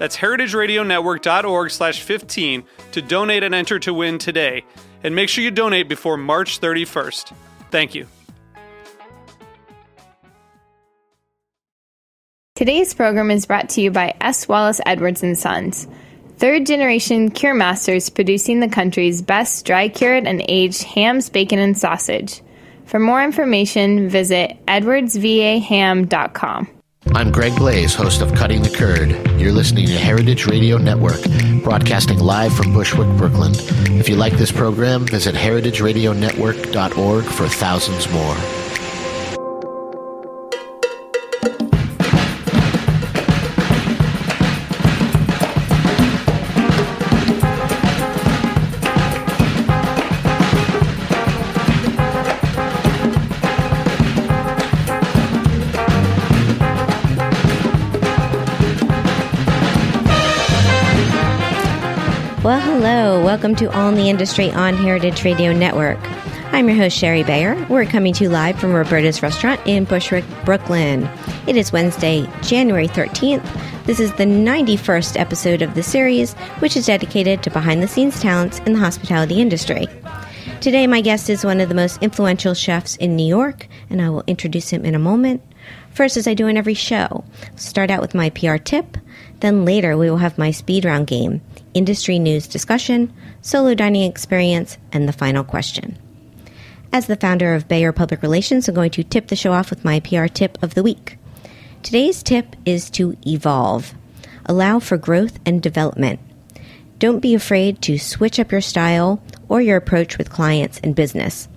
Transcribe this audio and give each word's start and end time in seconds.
That's 0.00 0.16
heritageradionetwork.org 0.16 1.70
slash 1.70 2.00
15 2.00 2.64
to 2.92 3.02
donate 3.02 3.42
and 3.42 3.54
enter 3.54 3.78
to 3.80 3.92
win 3.92 4.16
today. 4.16 4.64
And 5.04 5.14
make 5.14 5.28
sure 5.28 5.44
you 5.44 5.50
donate 5.50 5.90
before 5.90 6.16
March 6.16 6.58
31st. 6.58 7.34
Thank 7.70 7.94
you. 7.94 8.06
Today's 12.54 12.94
program 12.94 13.30
is 13.30 13.44
brought 13.44 13.68
to 13.70 13.82
you 13.82 13.90
by 13.90 14.14
S. 14.22 14.48
Wallace 14.48 14.80
Edwards 14.86 15.22
and 15.22 15.36
Sons, 15.36 15.86
third 16.38 16.64
generation 16.64 17.30
cure 17.30 17.52
masters 17.52 18.08
producing 18.08 18.60
the 18.60 18.68
country's 18.68 19.20
best 19.20 19.66
dry 19.66 19.90
cured 19.90 20.26
and 20.26 20.42
aged 20.48 20.82
hams, 20.82 21.28
bacon, 21.28 21.58
and 21.58 21.76
sausage. 21.76 22.40
For 22.86 22.98
more 22.98 23.22
information, 23.22 24.08
visit 24.08 24.56
edwardsvaham.com. 24.66 26.79
I'm 27.08 27.32
Greg 27.32 27.56
Blaze, 27.56 27.94
host 27.94 28.20
of 28.20 28.34
Cutting 28.34 28.62
the 28.62 28.68
Curd. 28.70 29.10
You're 29.40 29.52
listening 29.52 29.86
to 29.86 29.98
Heritage 29.98 30.46
Radio 30.46 30.76
Network, 30.76 31.20
broadcasting 31.64 32.18
live 32.18 32.54
from 32.54 32.72
Bushwick, 32.72 33.08
Brooklyn. 33.16 33.52
If 33.98 34.08
you 34.08 34.16
like 34.16 34.34
this 34.34 34.52
program, 34.52 35.06
visit 35.06 35.34
heritageradionetwork.org 35.34 37.24
for 37.24 37.48
thousands 37.48 38.08
more. 38.12 38.36
Welcome 63.30 63.54
to 63.56 63.72
All 63.72 63.88
in 63.88 63.94
the 63.94 64.10
Industry 64.10 64.50
on 64.50 64.74
Heritage 64.74 65.22
Radio 65.22 65.52
Network. 65.52 66.00
I'm 66.52 66.68
your 66.68 66.76
host, 66.76 66.98
Shari 66.98 67.22
Bayer. 67.22 67.64
We're 67.68 67.84
coming 67.84 68.12
to 68.14 68.24
you 68.24 68.28
live 68.28 68.58
from 68.58 68.72
Roberta's 68.72 69.22
Restaurant 69.22 69.60
in 69.66 69.84
Bushwick, 69.84 70.24
Brooklyn. 70.44 71.08
It 71.46 71.54
is 71.54 71.70
Wednesday, 71.70 72.28
January 72.42 72.88
13th. 72.88 73.86
This 73.86 74.00
is 74.00 74.12
the 74.14 74.24
91st 74.24 75.16
episode 75.16 75.62
of 75.62 75.76
the 75.76 75.82
series, 75.84 76.34
which 76.58 76.76
is 76.76 76.86
dedicated 76.86 77.44
to 77.44 77.50
behind 77.50 77.84
the 77.84 77.86
scenes 77.86 78.20
talents 78.20 78.58
in 78.66 78.72
the 78.72 78.80
hospitality 78.80 79.40
industry. 79.40 79.86
Today, 80.60 80.88
my 80.88 81.00
guest 81.00 81.30
is 81.30 81.44
one 81.44 81.60
of 81.60 81.68
the 81.68 81.74
most 81.76 82.02
influential 82.02 82.52
chefs 82.52 82.96
in 82.96 83.14
New 83.14 83.24
York, 83.24 83.68
and 83.90 84.02
I 84.02 84.10
will 84.10 84.24
introduce 84.26 84.70
him 84.70 84.84
in 84.84 84.96
a 84.96 84.98
moment. 84.98 85.40
First, 85.92 86.16
as 86.16 86.26
I 86.26 86.34
do 86.34 86.48
in 86.48 86.56
every 86.56 86.74
show, 86.74 87.22
start 87.54 87.92
out 87.92 88.00
with 88.00 88.12
my 88.12 88.30
PR 88.30 88.56
tip. 88.56 88.96
Then 89.38 89.64
later, 89.64 89.96
we 89.96 90.10
will 90.10 90.16
have 90.16 90.36
my 90.36 90.50
speed 90.50 90.84
round 90.84 91.06
game, 91.06 91.42
industry 91.74 92.18
news 92.18 92.46
discussion, 92.46 93.12
solo 93.42 93.74
dining 93.74 94.08
experience, 94.08 94.78
and 94.92 95.08
the 95.08 95.12
final 95.12 95.44
question. 95.44 95.98
As 96.92 97.06
the 97.06 97.16
founder 97.16 97.54
of 97.54 97.68
Bayer 97.68 97.92
Public 97.92 98.22
Relations, 98.22 98.68
I'm 98.68 98.74
going 98.74 98.90
to 98.90 99.04
tip 99.04 99.28
the 99.28 99.36
show 99.36 99.52
off 99.52 99.70
with 99.70 99.84
my 99.84 100.00
PR 100.00 100.26
tip 100.26 100.58
of 100.62 100.74
the 100.74 100.82
week. 100.82 101.16
Today's 101.82 102.22
tip 102.22 102.56
is 102.64 102.90
to 102.90 103.16
evolve, 103.26 103.94
allow 104.46 104.80
for 104.80 104.96
growth 104.96 105.38
and 105.46 105.62
development. 105.62 106.18
Don't 106.98 107.20
be 107.20 107.34
afraid 107.34 107.80
to 107.82 107.98
switch 107.98 108.38
up 108.38 108.52
your 108.52 108.60
style 108.60 109.22
or 109.48 109.60
your 109.60 109.76
approach 109.76 110.18
with 110.18 110.30
clients 110.30 110.80
and 110.82 110.94
business. 110.94 111.48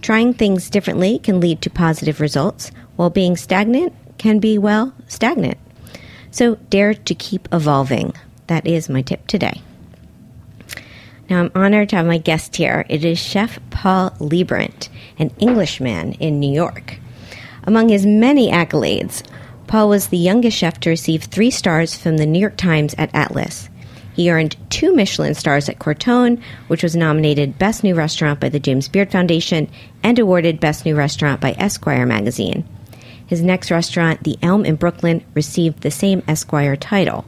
Trying 0.00 0.34
things 0.34 0.70
differently 0.70 1.18
can 1.18 1.40
lead 1.40 1.60
to 1.62 1.70
positive 1.70 2.20
results, 2.20 2.70
while 2.96 3.10
being 3.10 3.36
stagnant 3.36 3.92
can 4.16 4.38
be, 4.38 4.58
well, 4.58 4.94
stagnant. 5.08 5.58
So 6.30 6.54
dare 6.70 6.94
to 6.94 7.14
keep 7.14 7.48
evolving. 7.52 8.12
That 8.48 8.66
is 8.66 8.88
my 8.88 9.02
tip 9.02 9.26
today. 9.26 9.62
Now 11.30 11.40
I'm 11.40 11.52
honored 11.54 11.90
to 11.90 11.96
have 11.96 12.06
my 12.06 12.18
guest 12.18 12.56
here. 12.56 12.84
It 12.88 13.04
is 13.04 13.18
Chef 13.18 13.58
Paul 13.70 14.10
Liebrandt, 14.18 14.88
an 15.18 15.30
Englishman 15.38 16.14
in 16.14 16.40
New 16.40 16.52
York. 16.52 16.98
Among 17.64 17.90
his 17.90 18.06
many 18.06 18.50
accolades, 18.50 19.22
Paul 19.66 19.90
was 19.90 20.08
the 20.08 20.16
youngest 20.16 20.56
chef 20.56 20.80
to 20.80 20.90
receive 20.90 21.24
three 21.24 21.50
stars 21.50 21.94
from 21.94 22.16
the 22.16 22.24
New 22.24 22.38
York 22.38 22.56
Times 22.56 22.94
at 22.96 23.14
Atlas. 23.14 23.68
He 24.14 24.30
earned 24.30 24.56
two 24.70 24.94
Michelin 24.94 25.34
stars 25.34 25.68
at 25.68 25.78
Corton, 25.78 26.42
which 26.68 26.82
was 26.82 26.96
nominated 26.96 27.58
Best 27.58 27.84
New 27.84 27.94
Restaurant 27.94 28.40
by 28.40 28.48
the 28.48 28.58
James 28.58 28.88
Beard 28.88 29.12
Foundation 29.12 29.70
and 30.02 30.18
awarded 30.18 30.58
Best 30.58 30.86
New 30.86 30.96
Restaurant 30.96 31.42
by 31.42 31.52
Esquire 31.52 32.06
magazine. 32.06 32.66
His 33.26 33.42
next 33.42 33.70
restaurant, 33.70 34.24
The 34.24 34.38
Elm 34.42 34.64
in 34.64 34.76
Brooklyn, 34.76 35.22
received 35.34 35.82
the 35.82 35.90
same 35.90 36.22
Esquire 36.26 36.74
title. 36.74 37.26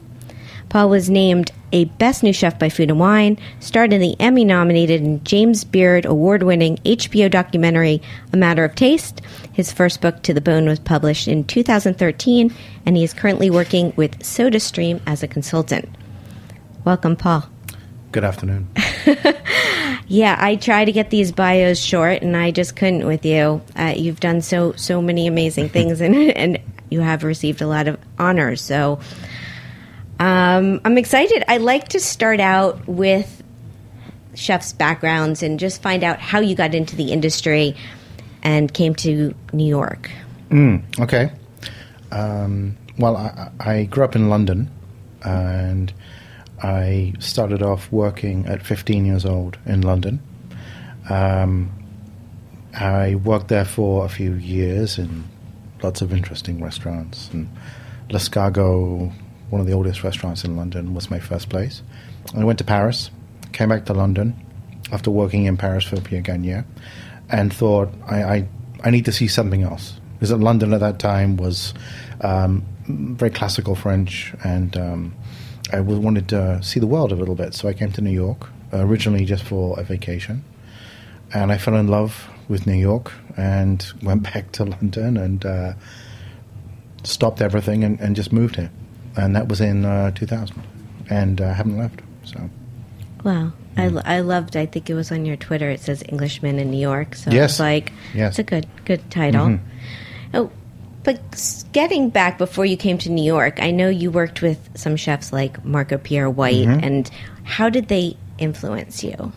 Paul 0.71 0.87
was 0.87 1.09
named 1.09 1.51
a 1.73 1.83
Best 1.83 2.23
New 2.23 2.31
Chef 2.31 2.57
by 2.57 2.69
Food 2.69 2.89
and 2.89 2.97
Wine, 2.97 3.37
starred 3.59 3.91
in 3.91 3.99
the 3.99 4.15
Emmy 4.21 4.45
nominated 4.45 5.01
and 5.01 5.23
James 5.25 5.65
Beard 5.65 6.05
award 6.05 6.43
winning 6.43 6.77
HBO 6.85 7.29
documentary 7.29 8.01
A 8.31 8.37
Matter 8.37 8.63
of 8.63 8.73
Taste. 8.73 9.19
His 9.51 9.69
first 9.69 9.99
book, 9.99 10.23
To 10.23 10.33
the 10.33 10.39
Bone, 10.39 10.69
was 10.69 10.79
published 10.79 11.27
in 11.27 11.43
2013, 11.43 12.55
and 12.85 12.95
he 12.95 13.03
is 13.03 13.13
currently 13.13 13.49
working 13.49 13.91
with 13.97 14.19
SodaStream 14.19 15.01
as 15.05 15.21
a 15.21 15.27
consultant. 15.27 15.89
Welcome, 16.85 17.17
Paul. 17.17 17.49
Good 18.13 18.23
afternoon. 18.23 18.69
Yeah, 20.11 20.35
I 20.37 20.57
try 20.57 20.83
to 20.83 20.91
get 20.91 21.09
these 21.09 21.31
bios 21.31 21.79
short, 21.79 22.21
and 22.21 22.35
I 22.35 22.51
just 22.51 22.75
couldn't 22.75 23.07
with 23.07 23.25
you. 23.25 23.61
Uh, 23.77 23.93
you've 23.95 24.19
done 24.19 24.41
so 24.41 24.73
so 24.73 25.01
many 25.01 25.25
amazing 25.25 25.69
things, 25.69 26.01
and 26.05 26.13
and 26.13 26.59
you 26.89 26.99
have 26.99 27.23
received 27.23 27.61
a 27.61 27.67
lot 27.67 27.87
of 27.87 27.97
honors. 28.19 28.61
So 28.61 28.99
um, 30.21 30.79
I'm 30.85 30.99
excited. 30.99 31.43
I 31.47 31.57
like 31.57 31.87
to 31.89 31.99
start 31.99 32.39
out 32.39 32.87
with 32.87 33.41
chefs' 34.35 34.71
backgrounds 34.71 35.41
and 35.41 35.59
just 35.59 35.81
find 35.81 36.03
out 36.03 36.19
how 36.19 36.39
you 36.39 36.55
got 36.55 36.75
into 36.75 36.95
the 36.95 37.11
industry 37.11 37.75
and 38.43 38.71
came 38.71 38.93
to 38.95 39.33
New 39.51 39.67
York. 39.67 40.11
Mm, 40.49 40.83
okay. 40.99 41.31
Um, 42.11 42.77
well, 42.99 43.17
I, 43.17 43.49
I 43.59 43.83
grew 43.85 44.03
up 44.03 44.15
in 44.15 44.29
London, 44.29 44.69
and 45.23 45.91
I 46.61 47.13
started 47.17 47.63
off 47.63 47.91
working 47.91 48.45
at 48.45 48.63
15 48.63 49.05
years 49.05 49.25
old 49.25 49.57
in 49.65 49.81
London. 49.81 50.21
Um, 51.09 51.71
I 52.75 53.15
worked 53.15 53.47
there 53.47 53.65
for 53.65 54.05
a 54.05 54.09
few 54.09 54.35
years 54.35 54.99
in 54.99 55.23
lots 55.81 56.01
of 56.01 56.13
interesting 56.13 56.63
restaurants. 56.63 57.31
And 57.33 57.49
L'Escargot, 58.11 59.11
one 59.51 59.61
of 59.61 59.67
the 59.67 59.73
oldest 59.73 60.03
restaurants 60.03 60.43
in 60.43 60.57
London, 60.57 60.95
was 60.95 61.11
my 61.11 61.19
first 61.19 61.49
place. 61.49 61.83
I 62.35 62.43
went 62.43 62.57
to 62.59 62.65
Paris, 62.65 63.11
came 63.51 63.69
back 63.69 63.85
to 63.85 63.93
London 63.93 64.33
after 64.91 65.11
working 65.11 65.45
in 65.45 65.57
Paris 65.57 65.83
for 65.83 66.01
Pierre 66.01 66.21
Gagnaire, 66.21 66.65
and 67.29 67.53
thought 67.53 67.89
I, 68.09 68.23
I, 68.23 68.47
I 68.83 68.89
need 68.89 69.05
to 69.05 69.11
see 69.11 69.27
something 69.27 69.61
else. 69.61 69.99
Because 70.13 70.31
London 70.31 70.73
at 70.73 70.79
that 70.79 70.97
time 70.99 71.37
was 71.37 71.73
um, 72.21 72.65
very 72.87 73.31
classical 73.31 73.75
French 73.75 74.33
and 74.43 74.75
um, 74.77 75.13
I 75.73 75.79
wanted 75.79 76.27
to 76.29 76.61
see 76.61 76.79
the 76.79 76.87
world 76.87 77.11
a 77.11 77.15
little 77.15 77.35
bit, 77.35 77.53
so 77.53 77.67
I 77.67 77.73
came 77.73 77.91
to 77.93 78.01
New 78.01 78.11
York 78.11 78.49
originally 78.73 79.25
just 79.25 79.43
for 79.43 79.79
a 79.79 79.83
vacation, 79.83 80.43
and 81.33 81.51
I 81.51 81.57
fell 81.57 81.75
in 81.75 81.87
love 81.87 82.29
with 82.47 82.67
New 82.67 82.75
York 82.75 83.11
and 83.37 83.85
went 84.03 84.23
back 84.23 84.51
to 84.53 84.65
London 84.65 85.17
and 85.17 85.45
uh, 85.45 85.73
stopped 87.03 87.41
everything 87.41 87.83
and, 87.83 87.99
and, 87.99 88.15
just 88.15 88.31
moved 88.31 88.57
here, 88.57 88.71
and 89.17 89.35
that 89.35 89.47
was 89.47 89.61
in 89.61 89.85
uh, 89.85 90.11
2000, 90.11 90.61
and 91.09 91.39
I 91.41 91.53
haven't 91.53 91.77
left. 91.77 92.01
So 92.25 92.49
Wow. 93.23 93.53
I, 93.77 93.87
lo- 93.87 94.01
I 94.03 94.19
loved, 94.19 94.57
I 94.57 94.65
think 94.65 94.89
it 94.89 94.93
was 94.95 95.11
on 95.11 95.25
your 95.25 95.37
Twitter, 95.37 95.69
it 95.69 95.79
says 95.79 96.03
Englishman 96.09 96.59
in 96.59 96.71
New 96.71 96.79
York. 96.79 97.15
So 97.15 97.31
Yes. 97.31 97.51
it's 97.51 97.59
like, 97.59 97.93
Yes. 98.13 98.31
it's 98.31 98.39
a 98.39 98.43
good, 98.43 98.67
good 98.85 99.09
title. 99.11 99.59
Oh, 100.33 100.51
but 101.03 101.19
getting 101.71 102.09
back 102.09 102.37
before 102.37 102.65
you 102.65 102.75
came 102.77 102.97
to 102.99 103.09
New 103.09 103.23
York, 103.23 103.61
I 103.61 103.71
know 103.71 103.89
you 103.89 104.11
worked 104.11 104.41
with 104.41 104.59
some 104.75 104.95
chefs 104.95 105.31
like 105.33 105.63
Marco 105.65 105.97
Pierre 105.97 106.29
White, 106.29 106.67
and 106.67 107.09
how 107.43 107.69
did 107.69 107.87
they 107.87 108.17
influence 108.37 109.03
you? 109.03 109.31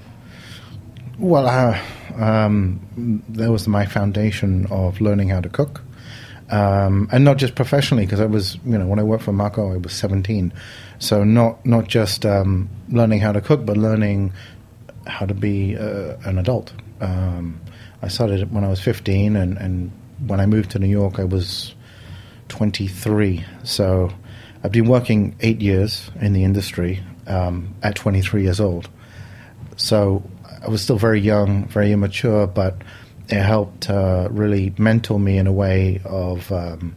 Well, 1.19 1.47
uh, 1.47 1.79
um, 2.23 2.81
that 3.31 3.51
was 3.51 3.69
my 3.69 3.87
foundation 3.87 4.67
of 4.71 5.01
learning 5.01 5.29
how 5.29 5.41
to 5.41 5.49
cook, 5.49 5.83
um, 6.51 7.09
and 7.13 7.25
not 7.25 7.39
just 7.39 7.55
professionally, 7.55 8.05
because 8.07 8.21
I 8.21 8.27
was, 8.27 8.57
you 8.65 8.79
know, 8.79 8.87
when 8.87 8.99
I 8.99 9.03
worked 9.03 9.25
for 9.25 9.33
Marco, 9.33 9.73
I 9.73 9.77
was 9.79 9.93
seventeen, 9.93 10.53
so 10.99 11.25
not 11.25 11.65
not 11.65 11.89
just 11.89 12.27
um, 12.27 12.69
learning 12.89 13.21
how 13.21 13.33
to 13.33 13.41
cook, 13.41 13.65
but 13.65 13.77
learning 13.77 14.33
how 15.07 15.27
to 15.27 15.35
be 15.35 15.77
uh, 15.77 16.17
an 16.25 16.39
adult. 16.39 16.73
Um, 17.01 17.61
I 18.03 18.09
started 18.09 18.53
when 18.53 18.65
I 18.65 18.69
was 18.69 18.81
fifteen, 18.81 19.37
and, 19.37 19.59
and 19.59 19.91
when 20.27 20.41
I 20.41 20.47
moved 20.47 20.71
to 20.73 20.79
New 20.79 20.89
York, 20.89 21.19
I 21.19 21.25
was 21.25 21.75
twenty 22.49 22.87
three. 22.89 23.45
So 23.63 24.11
I've 24.63 24.73
been 24.73 24.89
working 24.89 25.35
eight 25.41 25.61
years 25.61 26.11
in 26.21 26.33
the 26.35 26.45
industry 26.45 27.03
um, 27.27 27.75
at 27.83 27.97
twenty 27.97 28.21
three 28.21 28.43
years 28.43 28.61
old. 28.61 28.89
So 29.77 30.23
I 30.65 30.69
was 30.69 30.83
still 30.83 30.99
very 30.99 31.21
young, 31.21 31.67
very 31.67 31.93
immature, 31.93 32.47
but 32.47 32.77
it 33.29 33.43
helped 33.43 33.89
uh, 33.91 34.29
really 34.31 34.73
mentor 34.79 35.19
me 35.19 35.39
in 35.39 35.47
a 35.47 35.53
way 35.53 36.01
of 36.05 36.51
um, 36.53 36.95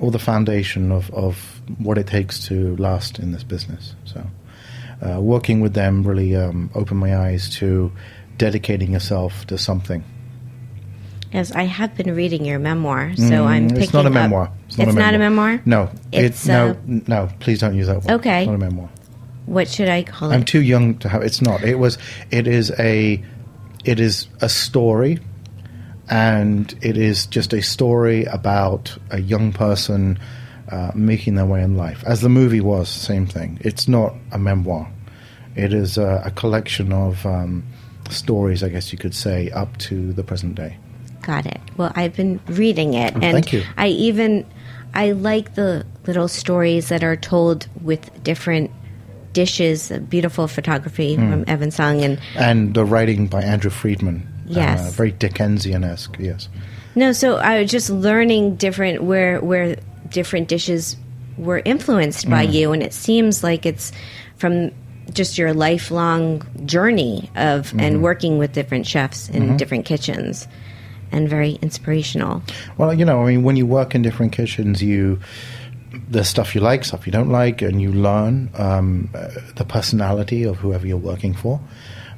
all 0.00 0.10
the 0.10 0.18
foundation 0.18 0.90
of, 0.92 1.10
of 1.12 1.60
what 1.78 1.98
it 1.98 2.06
takes 2.06 2.46
to 2.46 2.76
last 2.76 3.18
in 3.18 3.32
this 3.32 3.44
business. 3.44 3.94
So 4.04 4.24
uh, 5.06 5.20
working 5.20 5.60
with 5.60 5.74
them 5.74 6.02
really 6.02 6.34
um, 6.36 6.70
opened 6.74 7.00
my 7.00 7.16
eyes 7.16 7.48
to 7.56 7.92
dedicating 8.36 8.92
yourself 8.92 9.46
to 9.46 9.58
something. 9.58 10.04
Yes, 11.32 11.52
I 11.52 11.64
have 11.64 11.94
been 11.94 12.14
reading 12.14 12.44
your 12.46 12.58
memoir, 12.58 13.14
so 13.16 13.44
I'm 13.44 13.64
Mm, 13.64 13.68
picking 13.70 13.82
it's 13.84 13.92
not 13.92 14.04
a 14.06 14.08
up- 14.08 14.14
memoir. 14.14 14.50
It's, 14.68 14.78
not 14.78 15.14
a 15.14 15.18
memoir? 15.18 15.60
No, 15.66 15.90
It's, 16.12 16.46
it, 16.46 16.48
no, 16.48 16.70
uh, 16.70 16.74
no. 16.86 17.28
Please 17.40 17.58
don't 17.60 17.74
use 17.76 17.86
that 17.88 17.96
word. 18.02 18.10
Okay. 18.20 18.40
it's 18.42 18.46
not 18.46 18.54
a 18.54 18.58
memoir. 18.58 18.88
What 19.46 19.68
should 19.68 19.88
I 19.88 20.02
call 20.04 20.30
it? 20.30 20.34
I'm 20.34 20.44
too 20.44 20.62
young 20.62 20.96
to 20.98 21.08
have. 21.08 21.22
It's 21.22 21.42
not. 21.42 21.62
It 21.64 21.78
was. 21.78 21.98
It 22.30 22.46
is 22.46 22.70
a. 22.78 23.22
It 23.84 23.98
is 24.00 24.28
a 24.40 24.48
story, 24.48 25.18
and 26.10 26.74
it 26.82 26.96
is 26.96 27.26
just 27.26 27.52
a 27.52 27.62
story 27.62 28.24
about 28.24 28.96
a 29.10 29.20
young 29.20 29.52
person 29.52 30.18
uh, 30.70 30.90
making 30.94 31.34
their 31.34 31.46
way 31.46 31.62
in 31.62 31.76
life. 31.76 32.02
As 32.06 32.20
the 32.20 32.28
movie 32.28 32.60
was, 32.60 32.88
same 32.88 33.26
thing. 33.26 33.58
It's 33.62 33.88
not 33.88 34.14
a 34.32 34.38
memoir. 34.38 34.90
It 35.56 35.72
is 35.72 35.98
a, 35.98 36.22
a 36.24 36.30
collection 36.30 36.92
of 36.92 37.24
um, 37.26 37.64
stories, 38.10 38.62
I 38.62 38.68
guess 38.68 38.92
you 38.92 38.98
could 38.98 39.14
say, 39.14 39.50
up 39.50 39.76
to 39.78 40.12
the 40.12 40.22
present 40.22 40.54
day. 40.54 40.76
Got 41.22 41.46
it. 41.46 41.60
Well, 41.76 41.92
I've 41.96 42.14
been 42.14 42.40
reading 42.46 42.94
it, 42.94 43.12
and 43.14 43.22
thank 43.22 43.52
you. 43.52 43.62
I 43.76 43.88
even 43.88 44.46
I 44.94 45.12
like 45.12 45.54
the 45.56 45.84
little 46.06 46.28
stories 46.28 46.88
that 46.88 47.02
are 47.04 47.16
told 47.16 47.66
with 47.82 48.22
different 48.22 48.70
dishes. 49.32 49.90
Beautiful 50.08 50.48
photography 50.48 51.16
Hmm. 51.16 51.30
from 51.30 51.44
Evan 51.46 51.70
Sung, 51.70 52.02
and 52.02 52.18
And 52.36 52.72
the 52.74 52.84
writing 52.84 53.26
by 53.26 53.42
Andrew 53.42 53.70
Friedman. 53.70 54.26
Yes. 54.48 54.80
Uh, 54.80 54.90
very 54.92 55.12
Dickensian 55.12 55.84
esque, 55.84 56.16
yes. 56.18 56.48
no. 56.94 57.12
So 57.12 57.36
I 57.36 57.62
was 57.62 57.70
just 57.70 57.90
learning 57.90 58.56
different 58.56 59.02
where 59.02 59.40
where 59.40 59.76
different 60.10 60.48
dishes 60.48 60.96
were 61.36 61.60
influenced 61.64 62.28
by 62.28 62.46
Mm. 62.46 62.52
you, 62.52 62.72
and 62.72 62.82
it 62.82 62.92
seems 62.92 63.44
like 63.44 63.64
it's 63.66 63.92
from 64.36 64.70
just 65.12 65.38
your 65.38 65.52
lifelong 65.54 66.42
journey 66.66 67.30
of 67.36 67.68
Mm-hmm. 67.68 67.80
and 67.80 68.02
working 68.02 68.38
with 68.38 68.52
different 68.52 68.86
chefs 68.86 69.28
in 69.28 69.56
different 69.56 69.84
kitchens, 69.86 70.46
and 71.12 71.28
very 71.28 71.58
inspirational. 71.62 72.42
Well, 72.76 72.92
you 72.92 73.04
know, 73.04 73.22
I 73.22 73.26
mean, 73.30 73.42
when 73.42 73.56
you 73.56 73.66
work 73.66 73.94
in 73.94 74.02
different 74.02 74.32
kitchens, 74.32 74.82
you 74.82 75.18
there's 76.10 76.28
stuff 76.28 76.54
you 76.54 76.60
like, 76.60 76.84
stuff 76.84 77.06
you 77.06 77.12
don't 77.12 77.30
like, 77.30 77.62
and 77.62 77.80
you 77.80 77.90
learn 77.92 78.50
um, 78.58 79.08
uh, 79.14 79.28
the 79.56 79.64
personality 79.64 80.42
of 80.44 80.56
whoever 80.58 80.86
you're 80.86 80.96
working 80.98 81.32
for, 81.34 81.60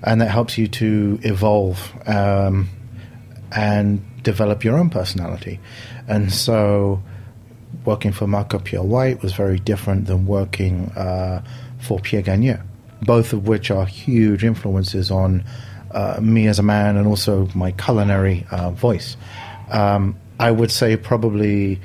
and 0.03 0.21
that 0.21 0.31
helps 0.31 0.57
you 0.57 0.67
to 0.67 1.19
evolve 1.23 1.93
um, 2.07 2.69
and 3.53 4.03
develop 4.23 4.65
your 4.65 4.79
own 4.79 4.91
personality. 4.91 5.61
And 6.09 6.33
so, 6.33 7.03
working 7.85 8.13
for 8.13 8.27
Marco 8.27 8.59
Pierre 8.59 8.83
White 8.83 9.23
was 9.23 9.33
very 9.33 9.59
different 9.59 10.07
than 10.07 10.27
working 10.27 10.91
uh, 10.97 11.43
for 11.81 12.01
Pierre 12.01 12.23
Gagnaire, 12.23 12.65
both 13.03 13.33
of 13.33 13.47
which 13.47 13.71
are 13.71 13.87
huge 13.87 14.45
influences 14.45 15.11
on 15.11 15.45
uh, 15.93 16.19
me 16.21 16.47
as 16.47 16.59
a 16.59 16.63
man 16.63 16.97
and 16.97 17.07
also 17.07 17.49
my 17.55 17.73
culinary 17.73 18.47
uh, 18.51 18.71
voice. 18.71 19.17
Um, 19.71 20.17
I 20.39 20.51
would 20.51 20.71
say 20.71 20.97
probably 20.97 21.81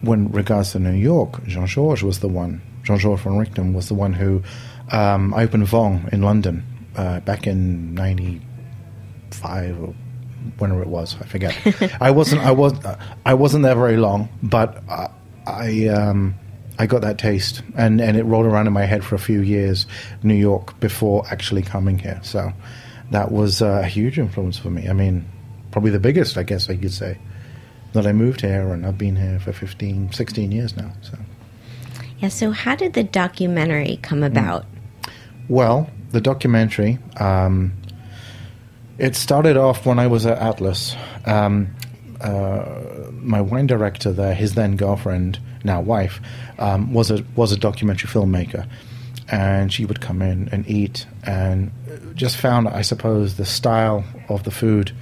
when 0.00 0.30
regards 0.30 0.72
to 0.72 0.78
New 0.78 0.92
York, 0.92 1.44
Jean 1.44 1.66
Georges 1.66 2.02
was 2.02 2.20
the 2.20 2.28
one. 2.28 2.62
Jean 2.84 2.98
Georges 2.98 3.24
Vongerichten 3.24 3.74
was 3.74 3.88
the 3.88 3.94
one 3.94 4.12
who 4.12 4.42
um, 4.90 5.34
opened 5.34 5.64
Vong 5.64 6.10
in 6.12 6.22
London 6.22 6.64
uh, 6.98 7.20
back 7.20 7.46
in 7.46 7.94
'95 7.94 9.80
or 9.80 9.94
whenever 10.58 10.82
it 10.82 10.88
was. 10.88 11.16
I 11.20 11.24
forget. 11.24 11.56
I 12.00 12.10
wasn't. 12.10 12.42
I 12.42 12.50
was. 12.52 12.74
I 13.24 13.34
wasn't 13.34 13.62
there 13.62 13.74
very 13.74 13.96
long, 13.96 14.28
but 14.42 14.82
I. 14.88 15.08
I 15.46 15.86
um, 15.86 16.34
I 16.78 16.86
got 16.86 17.00
that 17.00 17.18
taste, 17.18 17.62
and, 17.76 18.00
and 18.00 18.16
it 18.16 18.22
rolled 18.22 18.46
around 18.46 18.68
in 18.68 18.72
my 18.72 18.84
head 18.84 19.02
for 19.04 19.16
a 19.16 19.18
few 19.18 19.40
years, 19.40 19.86
New 20.22 20.34
York, 20.36 20.78
before 20.78 21.24
actually 21.28 21.62
coming 21.62 21.98
here. 21.98 22.20
So 22.22 22.52
that 23.10 23.32
was 23.32 23.60
a 23.60 23.84
huge 23.84 24.16
influence 24.18 24.58
for 24.58 24.70
me. 24.70 24.88
I 24.88 24.92
mean, 24.92 25.24
probably 25.72 25.90
the 25.90 25.98
biggest, 25.98 26.38
I 26.38 26.44
guess 26.44 26.70
I 26.70 26.76
could 26.76 26.92
say, 26.92 27.18
that 27.94 28.06
I 28.06 28.12
moved 28.12 28.42
here, 28.42 28.72
and 28.72 28.86
I've 28.86 28.96
been 28.98 29.16
here 29.16 29.40
for 29.40 29.52
15, 29.52 30.12
16 30.12 30.52
years 30.52 30.76
now. 30.76 30.92
So, 31.02 31.18
Yeah. 32.18 32.28
So 32.28 32.52
how 32.52 32.76
did 32.76 32.92
the 32.92 33.02
documentary 33.02 33.98
come 34.02 34.22
about? 34.22 34.64
well, 35.48 35.90
the 36.10 36.20
documentary, 36.20 36.98
um, 37.18 37.72
it 38.98 39.14
started 39.14 39.56
off 39.56 39.86
when 39.86 39.98
I 39.98 40.06
was 40.06 40.26
at 40.26 40.38
Atlas. 40.38 40.96
Um, 41.24 41.74
uh, 42.20 43.10
my 43.12 43.40
wine 43.40 43.66
director 43.66 44.12
there, 44.12 44.34
his 44.34 44.54
then 44.54 44.76
girlfriend, 44.76 45.38
now 45.62 45.80
wife, 45.80 46.20
um, 46.58 46.92
was 46.92 47.10
a 47.10 47.24
was 47.36 47.52
a 47.52 47.56
documentary 47.56 48.08
filmmaker, 48.08 48.66
and 49.28 49.72
she 49.72 49.84
would 49.84 50.00
come 50.00 50.20
in 50.22 50.48
and 50.50 50.68
eat, 50.68 51.06
and 51.24 51.70
just 52.14 52.36
found, 52.36 52.68
I 52.68 52.82
suppose, 52.82 53.36
the 53.36 53.44
style 53.44 54.04
of 54.28 54.42
the 54.42 54.50
food 54.50 54.92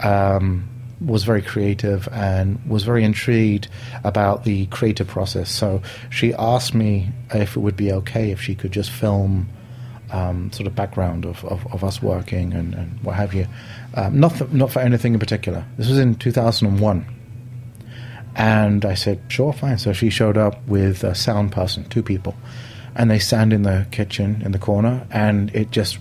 um, 0.00 0.68
was 1.04 1.24
very 1.24 1.42
creative 1.42 2.08
and 2.12 2.60
was 2.66 2.84
very 2.84 3.02
intrigued 3.02 3.68
about 4.04 4.44
the 4.44 4.66
creative 4.66 5.08
process. 5.08 5.50
So 5.50 5.82
she 6.10 6.32
asked 6.34 6.74
me 6.74 7.10
if 7.30 7.56
it 7.56 7.60
would 7.60 7.76
be 7.76 7.92
okay 7.92 8.30
if 8.30 8.40
she 8.40 8.54
could 8.54 8.70
just 8.72 8.90
film 8.90 9.48
um, 10.12 10.52
sort 10.52 10.66
of 10.66 10.74
background 10.74 11.24
of, 11.24 11.44
of, 11.44 11.66
of 11.72 11.82
us 11.82 12.02
working 12.02 12.52
and, 12.52 12.74
and 12.74 13.02
what 13.02 13.16
have 13.16 13.34
you. 13.34 13.46
Um, 13.94 14.20
not, 14.20 14.32
for, 14.36 14.44
not 14.48 14.70
for 14.70 14.80
anything 14.80 15.14
in 15.14 15.18
particular. 15.18 15.64
This 15.78 15.88
was 15.88 15.98
in 15.98 16.14
2001. 16.14 17.06
And 18.34 18.84
I 18.84 18.94
said, 18.94 19.20
sure, 19.28 19.52
fine. 19.52 19.78
So 19.78 19.92
she 19.92 20.10
showed 20.10 20.38
up 20.38 20.66
with 20.66 21.02
a 21.02 21.14
sound 21.14 21.52
person, 21.52 21.84
two 21.88 22.02
people. 22.02 22.34
And 22.94 23.10
they 23.10 23.18
stand 23.18 23.52
in 23.52 23.62
the 23.62 23.86
kitchen 23.90 24.42
in 24.44 24.52
the 24.52 24.58
corner, 24.58 25.06
and 25.10 25.54
it 25.54 25.70
just 25.70 25.98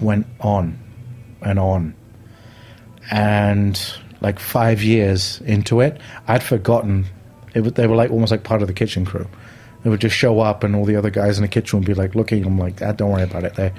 went 0.00 0.26
on 0.40 0.78
and 1.42 1.58
on. 1.58 1.94
And 3.10 3.80
like 4.20 4.38
five 4.38 4.82
years 4.82 5.40
into 5.42 5.80
it, 5.80 6.00
I'd 6.26 6.42
forgotten. 6.42 7.04
It, 7.54 7.74
they 7.74 7.86
were 7.86 7.96
like 7.96 8.10
almost 8.10 8.30
like 8.30 8.42
part 8.42 8.62
of 8.62 8.68
the 8.68 8.74
kitchen 8.74 9.04
crew. 9.04 9.26
They 9.82 9.90
would 9.90 10.00
just 10.00 10.16
show 10.16 10.40
up, 10.40 10.64
and 10.64 10.74
all 10.74 10.84
the 10.84 10.96
other 10.96 11.10
guys 11.10 11.38
in 11.38 11.42
the 11.42 11.48
kitchen 11.48 11.78
would 11.78 11.86
be 11.86 11.94
like 11.94 12.14
looking. 12.14 12.44
I'm 12.44 12.58
like, 12.58 12.82
ah, 12.82 12.92
don't 12.92 13.10
worry 13.10 13.22
about 13.22 13.44
it. 13.44 13.54
There, 13.54 13.72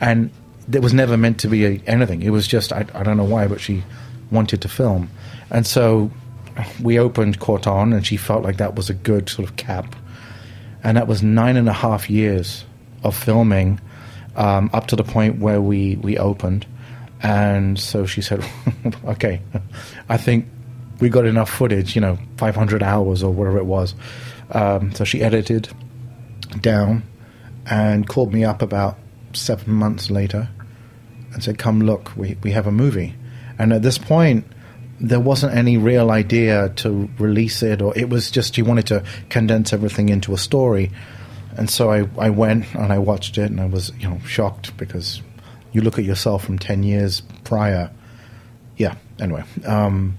and 0.00 0.30
it 0.70 0.82
was 0.82 0.92
never 0.92 1.16
meant 1.16 1.40
to 1.40 1.48
be 1.48 1.64
a, 1.64 1.82
anything. 1.86 2.22
It 2.22 2.30
was 2.30 2.46
just 2.46 2.72
I, 2.72 2.84
I 2.94 3.02
don't 3.02 3.16
know 3.16 3.24
why, 3.24 3.46
but 3.46 3.60
she 3.60 3.82
wanted 4.30 4.60
to 4.62 4.68
film, 4.68 5.10
and 5.50 5.66
so 5.66 6.10
we 6.82 6.98
opened 6.98 7.40
Corton, 7.40 7.92
and 7.92 8.06
she 8.06 8.16
felt 8.16 8.42
like 8.42 8.58
that 8.58 8.74
was 8.74 8.90
a 8.90 8.94
good 8.94 9.28
sort 9.28 9.48
of 9.48 9.56
cap, 9.56 9.96
and 10.82 10.96
that 10.96 11.06
was 11.06 11.22
nine 11.22 11.56
and 11.56 11.68
a 11.68 11.72
half 11.72 12.10
years 12.10 12.64
of 13.02 13.16
filming 13.16 13.80
um, 14.36 14.70
up 14.72 14.88
to 14.88 14.96
the 14.96 15.04
point 15.04 15.38
where 15.38 15.60
we 15.60 15.96
we 15.96 16.18
opened, 16.18 16.66
and 17.22 17.78
so 17.78 18.04
she 18.06 18.20
said, 18.20 18.44
okay, 19.04 19.40
I 20.08 20.16
think 20.16 20.46
we 21.00 21.08
got 21.08 21.26
enough 21.26 21.50
footage, 21.50 21.94
you 21.94 22.00
know, 22.00 22.18
500 22.38 22.82
hours 22.82 23.22
or 23.22 23.32
whatever 23.32 23.58
it 23.58 23.66
was. 23.66 23.94
Um, 24.50 24.92
so 24.92 25.04
she 25.04 25.22
edited 25.22 25.68
down 26.60 27.02
and 27.68 28.06
called 28.06 28.32
me 28.32 28.44
up 28.44 28.62
about 28.62 28.98
seven 29.32 29.72
months 29.74 30.10
later 30.10 30.48
and 31.32 31.42
said, 31.42 31.58
"Come 31.58 31.80
look, 31.80 32.16
we 32.16 32.36
we 32.42 32.52
have 32.52 32.66
a 32.66 32.72
movie." 32.72 33.14
And 33.58 33.72
at 33.72 33.82
this 33.82 33.98
point, 33.98 34.46
there 35.00 35.20
wasn't 35.20 35.54
any 35.54 35.76
real 35.76 36.10
idea 36.10 36.70
to 36.76 37.08
release 37.18 37.62
it, 37.62 37.82
or 37.82 37.96
it 37.96 38.08
was 38.08 38.30
just 38.30 38.54
she 38.54 38.62
wanted 38.62 38.86
to 38.86 39.04
condense 39.28 39.72
everything 39.72 40.08
into 40.08 40.32
a 40.32 40.38
story. 40.38 40.90
and 41.56 41.70
so 41.70 41.90
I, 41.90 42.06
I 42.18 42.30
went 42.30 42.74
and 42.74 42.92
I 42.92 42.98
watched 42.98 43.38
it 43.38 43.50
and 43.50 43.60
I 43.60 43.66
was 43.66 43.90
you 43.98 44.08
know 44.08 44.18
shocked 44.26 44.76
because 44.76 45.22
you 45.72 45.80
look 45.80 45.98
at 45.98 46.04
yourself 46.04 46.44
from 46.44 46.58
ten 46.58 46.82
years 46.82 47.22
prior. 47.44 47.90
Yeah. 48.76 48.94
Anyway, 49.18 49.44
um, 49.64 50.18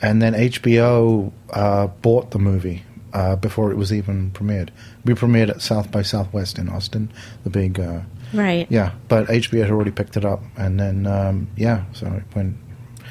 and 0.00 0.22
then 0.22 0.32
HBO 0.34 1.32
uh, 1.50 1.88
bought 1.88 2.30
the 2.30 2.38
movie 2.38 2.84
uh, 3.18 3.36
before 3.36 3.70
it 3.72 3.76
was 3.76 3.90
even 3.92 4.30
premiered. 4.30 4.70
We 5.04 5.14
premiered 5.14 5.50
at 5.50 5.60
South 5.62 5.90
by 5.90 6.02
Southwest 6.02 6.58
in 6.58 6.68
Austin, 6.68 7.10
the 7.44 7.50
big. 7.50 7.80
Uh, 7.80 8.00
Right. 8.34 8.66
yeah, 8.70 8.90
but 9.08 9.26
HBO 9.28 9.62
had 9.62 9.70
already 9.70 9.90
picked 9.90 10.16
it 10.18 10.24
up, 10.24 10.42
and 10.56 10.78
then 10.78 11.06
um, 11.06 11.48
yeah, 11.56 11.84
so 11.94 12.06
it 12.12 12.24
went 12.36 12.56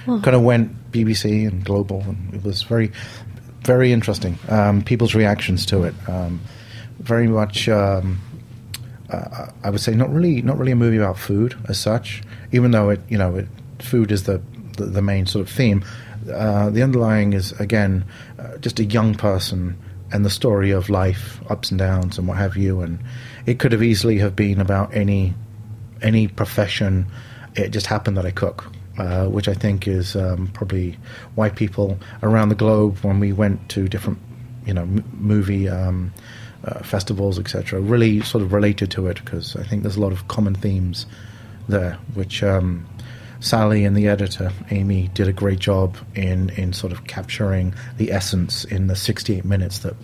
kind 0.06 0.36
of 0.36 0.44
went 0.44 0.92
BBC 0.92 1.48
and 1.48 1.66
global, 1.66 2.02
and 2.08 2.34
it 2.36 2.44
was 2.44 2.62
very, 2.62 2.92
very 3.64 3.92
interesting. 3.92 4.38
Um, 4.48 4.82
people's 4.84 5.16
reactions 5.16 5.66
to 5.68 5.84
it, 5.86 5.96
um, 6.08 6.40
very 7.00 7.28
much. 7.28 7.68
Um, 7.68 8.20
uh, 9.10 9.48
I 9.64 9.70
would 9.72 9.82
say 9.82 9.96
not 9.96 10.14
really, 10.14 10.42
not 10.44 10.58
really 10.60 10.72
a 10.74 10.76
movie 10.76 10.98
about 10.98 11.18
food 11.18 11.56
as 11.68 11.80
such, 11.80 12.22
even 12.52 12.72
though 12.72 12.90
it, 12.92 13.00
you 13.10 13.18
know, 13.18 13.38
it, 13.38 13.48
food 13.80 14.12
is 14.12 14.24
the, 14.24 14.40
the 14.78 14.86
the 14.86 15.02
main 15.02 15.26
sort 15.26 15.48
of 15.48 15.50
theme. 15.54 15.84
Uh, 16.32 16.70
the 16.70 16.84
underlying 16.84 17.34
is 17.34 17.54
again 17.60 18.04
uh, 18.38 18.58
just 18.58 18.80
a 18.80 18.84
young 18.84 19.16
person 19.16 19.76
and 20.12 20.26
the 20.26 20.30
story 20.30 20.72
of 20.72 20.90
life, 20.90 21.40
ups 21.50 21.70
and 21.72 21.80
downs, 21.80 22.18
and 22.18 22.28
what 22.28 22.38
have 22.38 22.56
you. 22.56 22.82
And 22.82 23.00
it 23.46 23.60
could 23.60 23.72
have 23.72 23.84
easily 23.84 24.18
have 24.20 24.36
been 24.36 24.60
about 24.60 24.94
any 24.94 25.34
any 26.02 26.28
profession. 26.28 27.08
It 27.56 27.70
just 27.70 27.88
happened 27.88 28.18
that 28.18 28.26
I 28.26 28.32
cook, 28.32 28.66
uh, 28.98 29.26
which 29.28 29.48
I 29.48 29.54
think 29.54 29.88
is 29.88 30.16
um, 30.16 30.48
probably 30.54 30.98
why 31.36 31.50
people 31.50 31.98
around 32.22 32.50
the 32.50 32.56
globe, 32.56 32.98
when 33.00 33.20
we 33.20 33.34
went 33.34 33.70
to 33.70 33.88
different, 33.88 34.20
you 34.66 34.74
know, 34.74 34.84
m- 34.84 35.04
movie 35.14 35.68
um, 35.68 36.14
uh, 36.64 36.84
festivals, 36.84 37.40
etc., 37.40 37.80
really 37.80 38.22
sort 38.22 38.44
of 38.44 38.54
related 38.54 38.92
to 38.92 39.08
it 39.08 39.24
because 39.24 39.56
I 39.56 39.64
think 39.64 39.82
there's 39.82 39.98
a 39.98 40.02
lot 40.02 40.12
of 40.12 40.28
common 40.28 40.56
themes 40.56 41.06
there, 41.68 41.98
which 42.14 42.44
um, 42.44 42.86
Sally 43.40 43.86
and 43.86 43.96
the 43.96 44.08
editor 44.08 44.52
Amy 44.72 45.10
did 45.14 45.28
a 45.28 45.34
great 45.34 45.60
job 45.60 45.98
in 46.16 46.50
in 46.52 46.74
sort 46.74 46.92
of 46.92 47.06
capturing 47.06 47.74
the 47.98 48.12
essence 48.12 48.64
in 48.66 48.88
the 48.88 48.96
68 48.96 49.46
minutes 49.46 49.80
that 49.80 49.96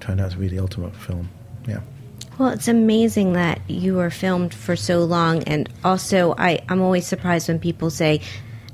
turned 0.00 0.20
out 0.20 0.30
to 0.32 0.36
be 0.38 0.48
the 0.48 0.58
ultimate 0.58 0.94
film. 0.96 1.28
Yeah. 1.66 1.80
Well, 2.38 2.50
it's 2.50 2.68
amazing 2.68 3.32
that 3.32 3.60
you 3.68 3.94
were 3.94 4.10
filmed 4.10 4.54
for 4.54 4.76
so 4.76 5.04
long, 5.04 5.42
and 5.44 5.68
also 5.84 6.34
I, 6.38 6.60
I'm 6.68 6.80
always 6.80 7.06
surprised 7.06 7.48
when 7.48 7.58
people 7.58 7.90
say, 7.90 8.20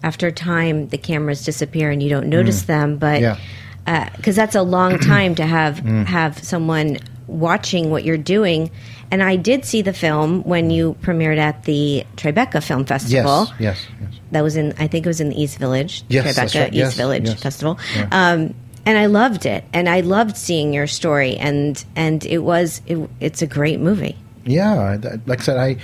after 0.03 0.31
time, 0.31 0.89
the 0.89 0.99
cameras 0.99 1.45
disappear 1.45 1.91
and 1.91 2.03
you 2.03 2.11
don't 2.11 2.29
notice 2.29 2.65
mm. 2.65 2.67
them. 2.67 2.99
But 2.99 3.21
Yeah. 3.21 3.39
Uh, 3.87 4.09
because 4.17 4.35
that's 4.35 4.55
a 4.55 4.63
long 4.63 4.99
time 5.01 5.35
to 5.35 5.45
have 5.45 5.77
mm. 5.77 6.07
have 6.07 6.43
someone 6.43 6.99
watching 7.27 7.91
what 7.91 8.05
you're 8.05 8.17
doing. 8.17 8.71
And 9.15 9.23
I 9.23 9.37
did 9.37 9.65
see 9.65 9.81
the 9.81 9.93
film 9.93 10.43
when 10.43 10.71
you 10.71 10.97
premiered 11.01 11.39
at 11.39 11.63
the 11.63 12.05
Tribeca 12.17 12.61
Film 12.61 12.85
Festival. 12.85 13.47
Yes. 13.61 13.61
Yes. 13.61 13.87
Yes. 14.01 14.21
That 14.33 14.41
was 14.43 14.57
in, 14.57 14.75
I 14.77 14.89
think 14.89 15.07
it 15.07 15.09
was 15.09 15.21
in 15.21 15.29
the 15.29 15.41
East 15.41 15.59
Village, 15.59 16.03
Yes, 16.09 16.37
Tribeca 16.37 16.61
right. 16.63 16.69
East 16.71 16.75
Yes, 16.75 16.97
Village 16.97 17.29
yes. 17.29 17.41
Festival. 17.41 17.79
Yeah. 17.95 18.09
Um, 18.11 18.57
and 18.85 18.99
I 18.99 19.07
loved 19.07 19.47
it, 19.47 19.63
and 19.73 19.89
I 19.89 20.01
loved 20.01 20.37
seeing 20.37 20.73
your 20.75 20.89
story, 20.89 21.37
and 21.37 21.83
and 21.95 22.27
it 22.27 22.39
was 22.39 22.83
it, 22.87 23.09
it's 23.21 23.41
a 23.41 23.47
great 23.47 23.79
movie. 23.79 24.17
Yeah, 24.45 24.99
like 25.27 25.41
I 25.41 25.45
said, 25.45 25.59
I, 25.59 25.77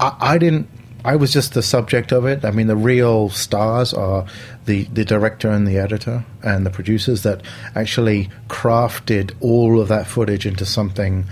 I, 0.00 0.16
I 0.18 0.38
didn't. 0.38 0.70
I 1.04 1.16
was 1.16 1.30
just 1.30 1.52
the 1.52 1.62
subject 1.62 2.12
of 2.12 2.24
it. 2.24 2.46
I 2.46 2.50
mean, 2.50 2.66
the 2.66 2.76
real 2.76 3.28
stars 3.28 3.92
are 3.92 4.24
the 4.64 4.84
the 4.84 5.04
director 5.04 5.50
and 5.50 5.68
the 5.68 5.76
editor 5.76 6.24
and 6.42 6.64
the 6.64 6.70
producers 6.70 7.24
that 7.24 7.42
actually 7.74 8.30
crafted 8.48 9.34
all 9.40 9.78
of 9.78 9.88
that 9.88 10.06
footage 10.06 10.46
into 10.46 10.64
something 10.64 11.26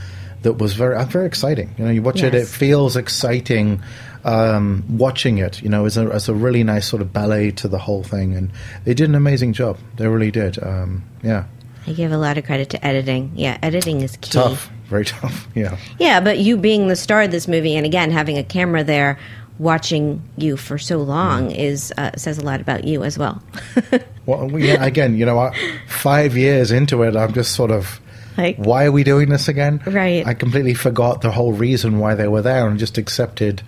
that 0.46 0.54
was 0.58 0.72
very 0.74 0.94
uh, 0.96 1.04
very 1.04 1.26
exciting. 1.26 1.74
You 1.76 1.84
know, 1.84 1.90
you 1.90 2.02
watch 2.02 2.22
it, 2.22 2.34
it 2.34 2.46
feels 2.48 2.96
exciting. 2.96 3.82
Um, 4.24 4.82
watching 4.88 5.38
it, 5.38 5.62
you 5.62 5.68
know, 5.68 5.84
as 5.86 5.96
a, 5.96 6.02
as 6.12 6.28
a 6.28 6.34
really 6.34 6.64
nice 6.64 6.88
sort 6.88 7.00
of 7.00 7.12
ballet 7.12 7.52
to 7.52 7.68
the 7.68 7.78
whole 7.78 8.02
thing, 8.02 8.34
and 8.34 8.50
they 8.84 8.92
did 8.92 9.08
an 9.08 9.14
amazing 9.14 9.52
job. 9.52 9.78
They 9.98 10.08
really 10.08 10.32
did. 10.32 10.60
Um, 10.60 11.04
yeah, 11.22 11.44
I 11.86 11.92
give 11.92 12.10
a 12.10 12.16
lot 12.18 12.36
of 12.36 12.44
credit 12.44 12.70
to 12.70 12.84
editing. 12.84 13.30
Yeah, 13.36 13.56
editing 13.62 14.00
is 14.00 14.16
key. 14.16 14.32
tough, 14.32 14.68
very 14.88 15.04
tough. 15.04 15.46
Yeah. 15.54 15.76
Yeah, 16.00 16.18
but 16.20 16.38
you 16.40 16.56
being 16.56 16.88
the 16.88 16.96
star 16.96 17.22
of 17.22 17.30
this 17.30 17.46
movie, 17.46 17.76
and 17.76 17.86
again 17.86 18.10
having 18.10 18.36
a 18.36 18.42
camera 18.42 18.82
there 18.82 19.16
watching 19.60 20.20
you 20.36 20.56
for 20.56 20.76
so 20.76 20.98
long 20.98 21.50
Mm. 21.50 21.56
is 21.56 21.92
uh, 21.96 22.10
says 22.16 22.38
a 22.38 22.44
lot 22.44 22.60
about 22.60 22.82
you 22.84 23.04
as 23.04 23.16
well. 23.18 23.40
Well, 24.26 24.58
yeah, 24.58 24.84
again, 24.84 25.16
you 25.16 25.24
know, 25.24 25.38
I- 25.38 25.54
five 25.86 26.36
years 26.36 26.72
into 26.72 27.04
it, 27.04 27.14
I'm 27.14 27.32
just 27.32 27.52
sort 27.54 27.70
of, 27.70 28.00
Like- 28.38 28.56
why 28.58 28.84
are 28.84 28.92
we 28.92 29.02
doing 29.04 29.28
this 29.28 29.48
again? 29.48 29.80
Right. 29.86 30.26
I 30.26 30.34
completely 30.34 30.74
forgot 30.74 31.22
the 31.22 31.30
whole 31.30 31.52
reason 31.52 31.98
why 31.98 32.14
they 32.14 32.28
were 32.28 32.42
there 32.42 32.68
and 32.68 32.78
just 32.78 32.98
accepted 32.98 33.62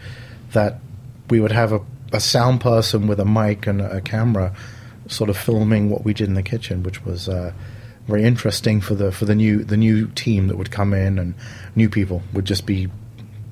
that 0.52 0.80
we 1.30 1.40
would 1.40 1.52
have 1.52 1.72
a, 1.72 1.80
a 2.12 2.20
sound 2.20 2.60
person 2.60 3.06
with 3.06 3.20
a 3.20 3.24
mic 3.24 3.66
and 3.66 3.80
a, 3.80 4.00
camera, 4.00 4.54
sort 5.08 5.30
of 5.30 5.36
filming 5.36 5.90
what 5.90 6.04
we 6.04 6.12
did 6.14 6.28
in 6.28 6.34
the 6.34 6.42
kitchen, 6.42 6.82
which 6.82 7.04
was 7.04 7.28
uh, 7.28 7.52
very 8.06 8.24
interesting 8.24 8.80
for 8.80 8.94
the 8.94 9.12
for 9.12 9.24
the 9.26 9.34
new 9.34 9.62
the 9.64 9.76
new 9.76 10.06
team 10.08 10.48
that 10.48 10.56
would 10.56 10.70
come 10.70 10.94
in 10.94 11.18
and 11.18 11.34
new 11.76 11.88
people 11.88 12.22
would 12.32 12.44
just 12.46 12.64
be, 12.66 12.88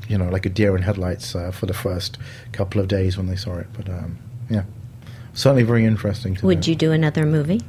you 0.09 0.17
know, 0.17 0.29
like 0.31 0.47
a 0.47 0.49
deer 0.51 0.75
in 0.77 0.83
headlights 0.83 1.35
uh, 1.35 1.51
for 1.51 1.67
the 1.67 1.75
first 1.75 2.17
couple 2.53 2.81
of 2.81 2.89
days 2.89 3.17
when 3.19 3.27
they 3.27 3.37
saw 3.37 3.57
it. 3.57 3.67
But 3.75 3.89
um, 3.91 4.19
yeah, 4.49 4.65
certainly 5.35 5.63
very 5.63 5.85
interesting. 5.85 6.35
To 6.37 6.47
Would 6.47 6.61
do. 6.61 6.71
you 6.71 6.77
do 6.77 6.93
another 6.93 7.27
movie? 7.27 7.61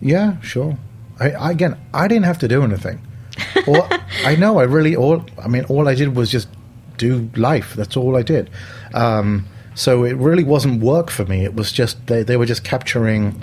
Yeah, 0.00 0.40
sure. 0.40 0.76
I, 1.22 1.30
I 1.30 1.50
again, 1.50 1.78
I 1.94 2.08
didn't 2.08 2.24
have 2.24 2.38
to 2.38 2.48
do 2.48 2.62
anything. 2.62 3.00
all, 3.66 3.88
I 4.24 4.36
know. 4.36 4.58
I 4.58 4.64
really 4.64 4.96
all. 4.96 5.24
I 5.42 5.48
mean, 5.48 5.64
all 5.64 5.88
I 5.88 5.94
did 5.94 6.16
was 6.16 6.30
just 6.30 6.48
do 6.96 7.30
life. 7.36 7.74
That's 7.74 7.96
all 7.96 8.16
I 8.16 8.22
did. 8.22 8.50
Um, 8.94 9.46
so 9.74 10.04
it 10.04 10.16
really 10.16 10.44
wasn't 10.44 10.82
work 10.82 11.10
for 11.10 11.24
me. 11.24 11.44
It 11.44 11.54
was 11.54 11.72
just 11.72 12.06
they, 12.06 12.22
they 12.22 12.36
were 12.36 12.46
just 12.46 12.64
capturing, 12.64 13.42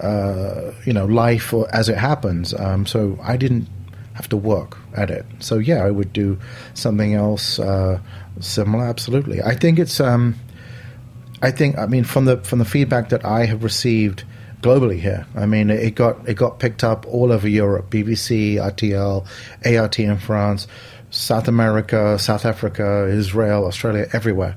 uh, 0.00 0.72
you 0.84 0.92
know, 0.92 1.04
life 1.04 1.52
or, 1.52 1.72
as 1.74 1.88
it 1.88 1.96
happens. 1.96 2.54
Um, 2.54 2.86
so 2.86 3.18
I 3.22 3.36
didn't 3.36 3.68
have 4.14 4.28
to 4.30 4.36
work 4.36 4.78
at 4.94 5.10
it. 5.10 5.24
So 5.38 5.58
yeah, 5.58 5.84
I 5.84 5.90
would 5.90 6.12
do 6.12 6.38
something 6.74 7.14
else 7.14 7.58
uh, 7.58 8.00
similar. 8.40 8.84
Absolutely. 8.84 9.42
I 9.42 9.54
think 9.54 9.78
it's. 9.78 10.00
Um, 10.00 10.34
I 11.40 11.52
think 11.52 11.78
I 11.78 11.86
mean 11.86 12.04
from 12.04 12.24
the 12.24 12.38
from 12.38 12.58
the 12.58 12.64
feedback 12.64 13.10
that 13.10 13.24
I 13.24 13.44
have 13.46 13.62
received 13.62 14.24
globally 14.60 15.00
here. 15.00 15.26
I 15.34 15.46
mean 15.46 15.70
it 15.70 15.94
got 15.94 16.28
it 16.28 16.34
got 16.34 16.58
picked 16.58 16.84
up 16.84 17.06
all 17.06 17.32
over 17.32 17.48
Europe, 17.48 17.90
BBC, 17.90 18.54
RTL, 18.54 19.26
ART 19.64 19.98
in 19.98 20.18
France, 20.18 20.66
South 21.10 21.48
America, 21.48 22.18
South 22.18 22.44
Africa, 22.44 23.08
Israel, 23.10 23.66
Australia, 23.66 24.06
everywhere. 24.12 24.56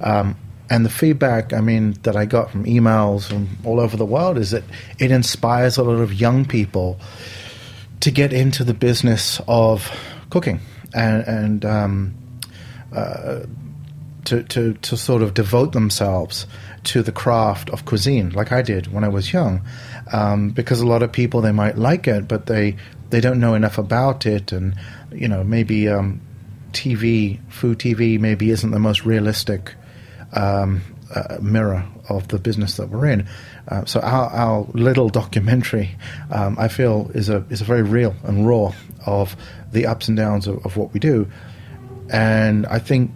Um, 0.00 0.36
and 0.70 0.86
the 0.86 0.90
feedback, 0.90 1.52
I 1.52 1.60
mean, 1.60 1.92
that 2.02 2.16
I 2.16 2.24
got 2.24 2.50
from 2.50 2.64
emails 2.64 3.28
from 3.28 3.58
all 3.62 3.78
over 3.78 3.96
the 3.96 4.06
world 4.06 4.38
is 4.38 4.52
that 4.52 4.64
it 4.98 5.10
inspires 5.10 5.76
a 5.76 5.82
lot 5.82 6.00
of 6.00 6.14
young 6.14 6.46
people 6.46 6.98
to 8.00 8.10
get 8.10 8.32
into 8.32 8.64
the 8.64 8.72
business 8.74 9.40
of 9.46 9.90
cooking 10.30 10.60
and, 10.94 11.22
and 11.26 11.64
um, 11.66 12.14
to, 14.32 14.42
to, 14.44 14.72
to 14.72 14.96
sort 14.96 15.20
of 15.20 15.34
devote 15.34 15.72
themselves 15.72 16.46
to 16.84 17.02
the 17.02 17.12
craft 17.12 17.68
of 17.68 17.84
cuisine, 17.84 18.30
like 18.30 18.50
I 18.50 18.62
did 18.62 18.90
when 18.90 19.04
I 19.04 19.08
was 19.08 19.30
young, 19.30 19.60
um, 20.10 20.50
because 20.50 20.80
a 20.80 20.86
lot 20.86 21.02
of 21.02 21.12
people 21.12 21.42
they 21.42 21.52
might 21.52 21.76
like 21.76 22.08
it, 22.08 22.28
but 22.28 22.46
they 22.46 22.76
they 23.10 23.20
don't 23.20 23.40
know 23.40 23.52
enough 23.52 23.76
about 23.76 24.24
it, 24.24 24.50
and 24.50 24.74
you 25.12 25.28
know 25.28 25.44
maybe 25.44 25.86
um, 25.86 26.22
TV, 26.72 27.40
food 27.50 27.78
TV, 27.78 28.18
maybe 28.18 28.50
isn't 28.50 28.70
the 28.70 28.78
most 28.78 29.04
realistic 29.04 29.74
um, 30.32 30.80
uh, 31.14 31.36
mirror 31.42 31.84
of 32.08 32.28
the 32.28 32.38
business 32.38 32.78
that 32.78 32.88
we're 32.88 33.06
in. 33.06 33.28
Uh, 33.68 33.84
so 33.84 34.00
our, 34.00 34.30
our 34.30 34.66
little 34.72 35.10
documentary, 35.10 35.90
um, 36.30 36.56
I 36.58 36.68
feel, 36.68 37.10
is 37.12 37.28
a 37.28 37.44
is 37.50 37.60
a 37.60 37.64
very 37.64 37.82
real 37.82 38.14
and 38.24 38.46
raw 38.46 38.72
of 39.04 39.36
the 39.72 39.86
ups 39.86 40.08
and 40.08 40.16
downs 40.16 40.46
of, 40.46 40.64
of 40.64 40.78
what 40.78 40.94
we 40.94 41.00
do, 41.00 41.30
and 42.08 42.64
I 42.64 42.78
think 42.78 43.10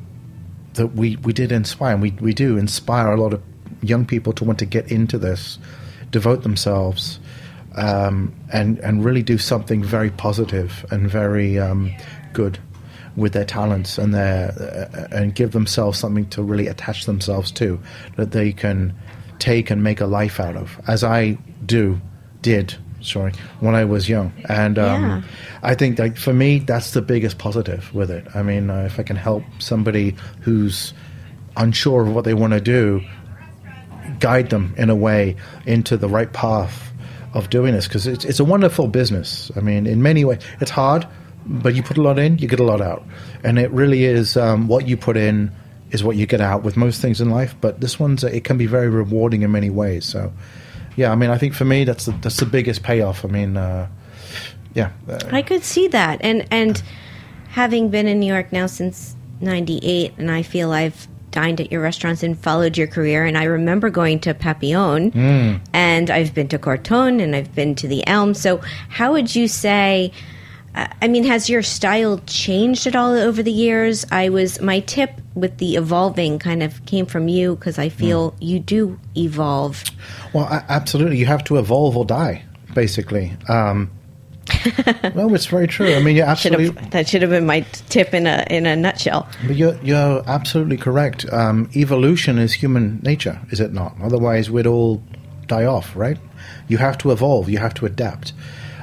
that 0.77 0.95
we, 0.95 1.17
we 1.17 1.33
did 1.33 1.53
inspire, 1.53 1.93
and 1.93 2.03
we, 2.03 2.13
we 2.13 2.33
do 2.33 2.57
inspire 2.57 3.13
a 3.13 3.21
lot 3.21 3.33
of 3.33 3.43
young 3.83 4.07
people 4.07 4.33
to 4.35 4.45
want 4.45 4.59
to 4.61 4.67
get 4.67 4.91
into 4.91 5.19
this, 5.19 5.59
devote 6.11 6.43
themselves, 6.43 7.19
um, 7.75 8.35
and 8.53 8.79
and 8.79 9.05
really 9.05 9.23
do 9.23 9.37
something 9.37 9.85
very 9.85 10.11
positive 10.11 10.87
and 10.91 11.11
very 11.11 11.59
um, 11.59 11.93
good 12.33 12.59
with 13.17 13.33
their 13.33 13.45
talents 13.45 13.99
and 13.99 14.15
their 14.15 14.51
uh, 14.93 15.09
and 15.15 15.35
give 15.35 15.53
themselves 15.53 15.99
something 15.99 16.29
to 16.29 16.43
really 16.43 16.67
attach 16.69 17.07
themselves 17.07 17.51
to 17.51 17.79
that 18.17 18.31
they 18.31 18.53
can 18.53 18.95
take 19.39 19.71
and 19.71 19.83
make 19.83 20.01
a 20.01 20.07
life 20.07 20.41
out 20.41 20.57
of, 20.57 20.81
as 20.87 21.05
I 21.05 21.39
do 21.65 22.01
did. 22.43 22.77
Sorry, 23.07 23.33
when 23.61 23.75
I 23.75 23.85
was 23.85 24.09
young, 24.09 24.33
and 24.49 24.79
um, 24.79 25.03
Yeah. 25.03 25.23
I 25.63 25.75
think 25.75 25.97
that 25.97 26.19
for 26.19 26.33
me, 26.33 26.59
that's 26.59 26.91
the 26.93 27.03
biggest 27.03 27.39
positive 27.39 27.93
with 27.95 28.11
it. 28.11 28.27
I 28.35 28.43
mean, 28.43 28.71
uh, 28.71 28.83
if 28.87 28.99
I 28.99 29.03
can 29.03 29.17
help 29.17 29.45
somebody 29.59 30.17
who's 30.41 30.93
unsure 31.57 32.03
of 32.03 32.15
what 32.15 32.25
they 32.25 32.35
want 32.35 32.53
to 32.53 32.61
do, 32.61 33.03
guide 34.21 34.51
them 34.51 34.75
in 34.77 34.91
a 34.91 34.95
way 34.97 35.37
into 35.67 35.97
the 35.97 36.09
right 36.09 36.33
path 36.33 36.93
of 37.35 37.51
doing 37.51 37.75
this, 37.75 37.87
because 37.87 38.07
it's, 38.07 38.25
it's 38.25 38.41
a 38.41 38.45
wonderful 38.45 38.89
business. 38.89 39.51
I 39.57 39.61
mean, 39.61 39.87
in 39.87 40.03
many 40.03 40.25
ways, 40.25 40.41
it's 40.61 40.71
hard, 40.71 41.07
but 41.45 41.75
you 41.75 41.83
put 41.83 41.99
a 41.99 42.03
lot 42.03 42.19
in, 42.19 42.39
you 42.39 42.49
get 42.49 42.61
a 42.61 42.65
lot 42.65 42.81
out, 42.81 43.05
and 43.45 43.59
it 43.59 43.71
really 43.71 44.05
is 44.05 44.37
um, 44.37 44.69
what 44.69 44.87
you 44.89 44.97
put 44.97 45.17
in 45.17 45.51
is 45.93 46.03
what 46.03 46.17
you 46.17 46.27
get 46.27 46.41
out 46.41 46.65
with 46.65 46.77
most 46.77 47.01
things 47.01 47.21
in 47.21 47.31
life. 47.31 47.55
But 47.61 47.81
this 47.81 47.99
one's 48.01 48.25
it 48.25 48.43
can 48.45 48.59
be 48.59 48.67
very 48.67 48.89
rewarding 48.89 49.43
in 49.43 49.53
many 49.53 49.71
ways. 49.71 50.05
So, 50.05 50.33
yeah, 50.97 51.13
I 51.13 51.15
mean, 51.15 51.31
I 51.31 51.39
think 51.39 51.55
for 51.55 51.65
me 51.65 51.85
that's 51.85 52.07
the, 52.07 52.13
that's 52.23 52.39
the 52.39 52.47
biggest 52.47 52.83
payoff. 52.83 53.25
I 53.25 53.29
mean, 53.29 53.57
uh, 53.57 53.89
yeah, 54.75 54.91
uh, 55.09 55.19
I 55.31 55.43
could 55.43 55.63
see 55.65 55.89
that, 55.89 56.19
and 56.23 56.47
and 56.51 56.83
having 57.51 57.89
been 57.91 58.07
in 58.07 58.19
New 58.21 58.33
York 58.33 58.53
now 58.53 58.67
since 58.67 59.15
'98, 59.41 60.15
and 60.19 60.31
I 60.31 60.43
feel 60.43 60.73
I've 60.73 61.07
dined 61.31 61.61
at 61.61 61.71
your 61.71 61.83
restaurants 61.83 62.23
and 62.23 62.39
followed 62.39 62.79
your 62.79 62.87
career. 62.87 63.25
And 63.27 63.37
I 63.37 63.45
remember 63.45 63.91
going 63.91 64.21
to 64.21 64.33
Papillon, 64.35 65.13
Mm. 65.13 65.61
and 65.75 66.11
I've 66.11 66.33
been 66.35 66.49
to 66.49 66.59
Corton, 66.59 67.21
and 67.21 67.37
I've 67.37 67.55
been 67.55 67.75
to 67.77 67.89
the 67.89 68.07
Elm. 68.07 68.33
So, 68.35 68.61
how 68.89 69.13
would 69.13 69.35
you 69.37 69.47
say? 69.49 70.13
I 70.77 71.09
mean, 71.09 71.25
has 71.25 71.49
your 71.49 71.63
style 71.63 72.21
changed 72.27 72.87
at 72.87 72.95
all 72.95 73.13
over 73.13 73.43
the 73.43 73.53
years? 73.53 74.05
I 74.11 74.29
was 74.29 74.61
my 74.61 74.81
tip 74.81 75.11
with 75.35 75.57
the 75.59 75.77
evolving 75.77 76.39
kind 76.39 76.63
of 76.63 76.85
came 76.85 77.07
from 77.07 77.29
you 77.29 77.57
because 77.57 77.79
I 77.79 77.89
feel 77.89 78.35
you 78.41 78.61
do 78.61 78.99
evolve. 79.17 79.83
Well, 80.35 80.47
absolutely. 80.69 81.17
You 81.19 81.27
have 81.27 81.45
to 81.45 81.57
evolve 81.57 81.97
or 81.97 82.05
die, 82.05 82.45
basically. 82.75 83.35
Um, 83.49 83.91
no, 85.15 85.35
it's 85.35 85.47
very 85.47 85.67
true. 85.67 85.95
I 85.95 86.01
mean, 86.03 86.15
you're 86.17 86.27
Should 86.37 86.53
absolutely, 86.53 86.81
have 86.83 86.91
that 86.93 87.09
should 87.09 87.23
have 87.23 87.31
been 87.31 87.47
my 87.47 87.61
tip 87.89 88.15
in 88.15 88.27
a 88.27 88.47
in 88.49 88.65
a 88.67 88.77
nutshell. 88.77 89.29
but 89.47 89.57
you're, 89.57 89.77
you're 89.83 90.23
absolutely 90.29 90.77
correct. 90.77 91.25
Um, 91.33 91.69
evolution 91.75 92.39
is 92.39 92.53
human 92.53 93.01
nature, 93.03 93.41
is 93.51 93.61
it 93.61 93.73
not? 93.73 93.97
Otherwise, 94.03 94.51
we'd 94.51 94.67
all 94.67 95.03
die 95.47 95.65
off, 95.65 95.97
right? 95.97 96.19
You 96.69 96.79
have 96.79 96.97
to 96.99 97.11
evolve. 97.11 97.49
You 97.49 97.59
have 97.59 97.75
to 97.75 97.87
adapt. 97.87 98.35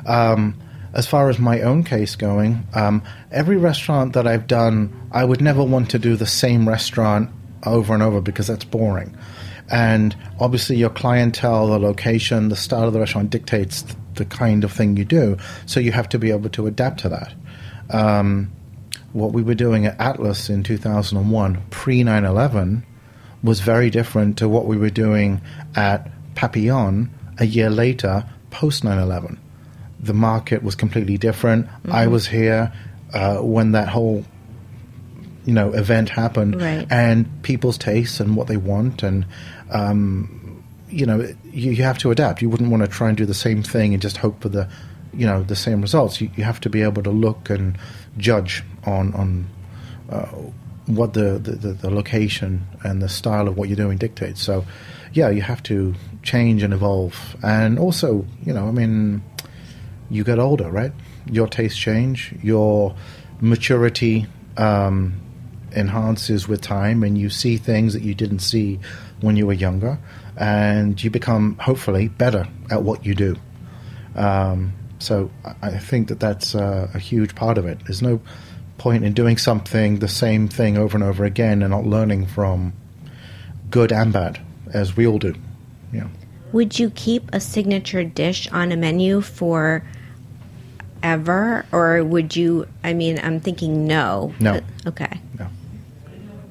Um, 0.05 0.55
as 0.93 1.07
far 1.07 1.29
as 1.29 1.39
my 1.39 1.61
own 1.61 1.83
case 1.83 2.15
going, 2.15 2.67
um, 2.73 3.03
every 3.31 3.57
restaurant 3.57 4.13
that 4.13 4.27
I've 4.27 4.47
done, 4.47 5.09
I 5.11 5.25
would 5.25 5.41
never 5.41 5.63
want 5.63 5.89
to 5.91 5.99
do 5.99 6.15
the 6.15 6.27
same 6.27 6.67
restaurant 6.69 7.29
over 7.65 7.93
and 7.93 8.03
over 8.03 8.21
because 8.21 8.47
that's 8.47 8.65
boring. 8.65 9.15
And 9.71 10.15
obviously, 10.39 10.75
your 10.75 10.89
clientele, 10.89 11.67
the 11.67 11.79
location, 11.79 12.49
the 12.49 12.55
style 12.55 12.87
of 12.87 12.93
the 12.93 12.99
restaurant 12.99 13.29
dictates 13.29 13.83
the 14.15 14.25
kind 14.25 14.63
of 14.63 14.71
thing 14.71 14.97
you 14.97 15.05
do. 15.05 15.37
So 15.65 15.79
you 15.79 15.91
have 15.91 16.09
to 16.09 16.19
be 16.19 16.29
able 16.29 16.49
to 16.49 16.67
adapt 16.67 16.99
to 17.01 17.09
that. 17.09 17.33
Um, 17.89 18.51
what 19.13 19.31
we 19.31 19.41
were 19.41 19.55
doing 19.55 19.85
at 19.85 19.99
Atlas 19.99 20.49
in 20.49 20.63
2001, 20.63 21.63
pre 21.69 22.03
9 22.03 22.25
11, 22.25 22.85
was 23.41 23.61
very 23.61 23.89
different 23.89 24.37
to 24.37 24.49
what 24.49 24.65
we 24.65 24.77
were 24.77 24.89
doing 24.89 25.41
at 25.75 26.11
Papillon 26.35 27.09
a 27.39 27.45
year 27.45 27.69
later, 27.69 28.25
post 28.51 28.83
9 28.83 28.97
11. 28.97 29.39
The 30.03 30.13
market 30.13 30.63
was 30.63 30.75
completely 30.75 31.17
different. 31.17 31.67
I 31.89 32.07
was 32.07 32.27
here 32.27 32.73
uh, 33.13 33.37
when 33.37 33.71
that 33.71 33.87
whole 33.89 34.25
you 35.45 35.53
know 35.53 35.73
event 35.73 36.09
happened. 36.09 36.61
Right. 36.61 36.87
and 36.89 37.27
people's 37.43 37.77
tastes 37.77 38.19
and 38.19 38.35
what 38.35 38.47
they 38.47 38.57
want 38.57 39.03
and 39.03 39.25
um, 39.71 40.63
you 40.89 41.05
know 41.05 41.19
you, 41.45 41.71
you 41.71 41.83
have 41.83 41.97
to 41.99 42.11
adapt. 42.11 42.41
You 42.41 42.49
wouldn't 42.49 42.69
want 42.69 42.83
to 42.83 42.89
try 42.89 43.09
and 43.09 43.17
do 43.17 43.25
the 43.25 43.33
same 43.33 43.63
thing 43.63 43.93
and 43.93 44.01
just 44.01 44.17
hope 44.17 44.41
for 44.41 44.49
the 44.49 44.69
you 45.13 45.25
know 45.25 45.43
the 45.43 45.55
same 45.55 45.81
results. 45.81 46.21
You, 46.21 46.29
you 46.35 46.43
have 46.43 46.59
to 46.61 46.69
be 46.69 46.81
able 46.81 47.03
to 47.03 47.11
look 47.11 47.49
and 47.49 47.77
judge 48.17 48.63
on 48.85 49.13
on 49.13 49.47
uh, 50.09 50.27
what 50.85 51.13
the, 51.13 51.39
the, 51.39 51.51
the, 51.51 51.73
the 51.73 51.89
location 51.89 52.67
and 52.83 53.01
the 53.01 53.07
style 53.07 53.47
of 53.47 53.55
what 53.55 53.69
you're 53.69 53.77
doing 53.77 53.97
dictates. 53.97 54.41
So 54.41 54.65
yeah 55.13 55.29
you 55.29 55.41
have 55.41 55.61
to 55.63 55.93
change 56.23 56.63
and 56.63 56.73
evolve. 56.73 57.35
And 57.43 57.79
also 57.79 58.25
you 58.43 58.53
know 58.53 58.67
i 58.67 58.71
mean 58.71 59.21
you 60.13 60.23
get 60.23 60.39
older, 60.39 60.69
right? 60.69 60.91
Your 61.25 61.47
tastes 61.47 61.77
change, 61.77 62.33
your 62.41 62.95
maturity 63.41 64.27
um, 64.57 65.19
enhances 65.75 66.47
with 66.47 66.61
time, 66.61 67.03
and 67.03 67.17
you 67.17 67.29
see 67.29 67.57
things 67.57 67.93
that 67.93 68.03
you 68.03 68.13
didn't 68.13 68.39
see 68.39 68.79
when 69.21 69.35
you 69.35 69.47
were 69.47 69.53
younger, 69.53 69.97
and 70.37 71.03
you 71.03 71.09
become 71.09 71.57
hopefully 71.57 72.09
better 72.09 72.47
at 72.69 72.83
what 72.83 73.05
you 73.05 73.15
do. 73.15 73.35
Um, 74.15 74.73
so 74.99 75.31
I- 75.61 75.77
think 75.79 76.09
that 76.09 76.19
that's 76.19 76.53
uh, 76.55 76.89
a 76.93 76.99
huge 76.99 77.33
part 77.33 77.57
of 77.57 77.65
it. 77.65 77.79
There's 77.85 78.01
no 78.01 78.21
point 78.77 79.03
in 79.03 79.13
doing 79.13 79.37
something 79.37 79.99
the 79.99 80.07
same 80.07 80.47
thing 80.47 80.77
over 80.77 80.95
and 80.95 81.03
over 81.03 81.25
again 81.25 81.61
and 81.63 81.71
not 81.71 81.85
learning 81.85 82.27
from 82.27 82.73
good 83.69 83.91
and 83.91 84.13
bad, 84.13 84.39
as 84.73 84.95
we 84.95 85.07
all 85.07 85.19
do. 85.19 85.33
Yeah. 85.91 86.07
Would 86.51 86.77
you 86.77 86.91
keep 86.91 87.29
a 87.33 87.39
signature 87.39 88.03
dish 88.03 88.47
on 88.51 88.71
a 88.71 88.77
menu 88.77 89.21
for 89.21 89.83
ever, 91.03 91.65
or 91.71 92.03
would 92.03 92.35
you? 92.35 92.67
I 92.83 92.93
mean, 92.93 93.19
I'm 93.21 93.39
thinking 93.39 93.85
no. 93.85 94.33
No. 94.39 94.53
But- 94.53 94.87
okay. 94.87 95.19
No. 95.37 95.47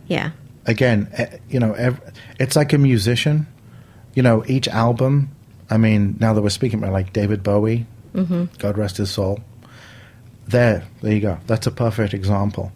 Yeah. 0.07 0.31
again, 0.67 1.09
eh, 1.15 1.38
you 1.49 1.59
know, 1.59 1.75
it's 2.38 2.55
like 2.55 2.73
a 2.73 2.79
musician. 2.79 3.47
You 4.15 4.23
know, 4.23 4.45
each 4.47 4.69
album. 4.69 5.31
I 5.71 5.79
mean, 5.79 6.17
now 6.21 6.35
that 6.35 6.43
we're 6.43 6.51
speaking 6.51 6.79
about 6.79 6.93
like 6.93 7.12
David 7.15 7.43
Bowie, 7.43 7.87
God 8.15 8.77
rest 8.77 8.99
his 8.99 9.11
soul. 9.11 9.41
There, 10.49 10.85
there 11.01 11.12
you 11.12 11.21
go. 11.21 11.38
That's 11.47 11.67
a 11.67 11.71
perfect 11.71 12.12
example. 12.15 12.73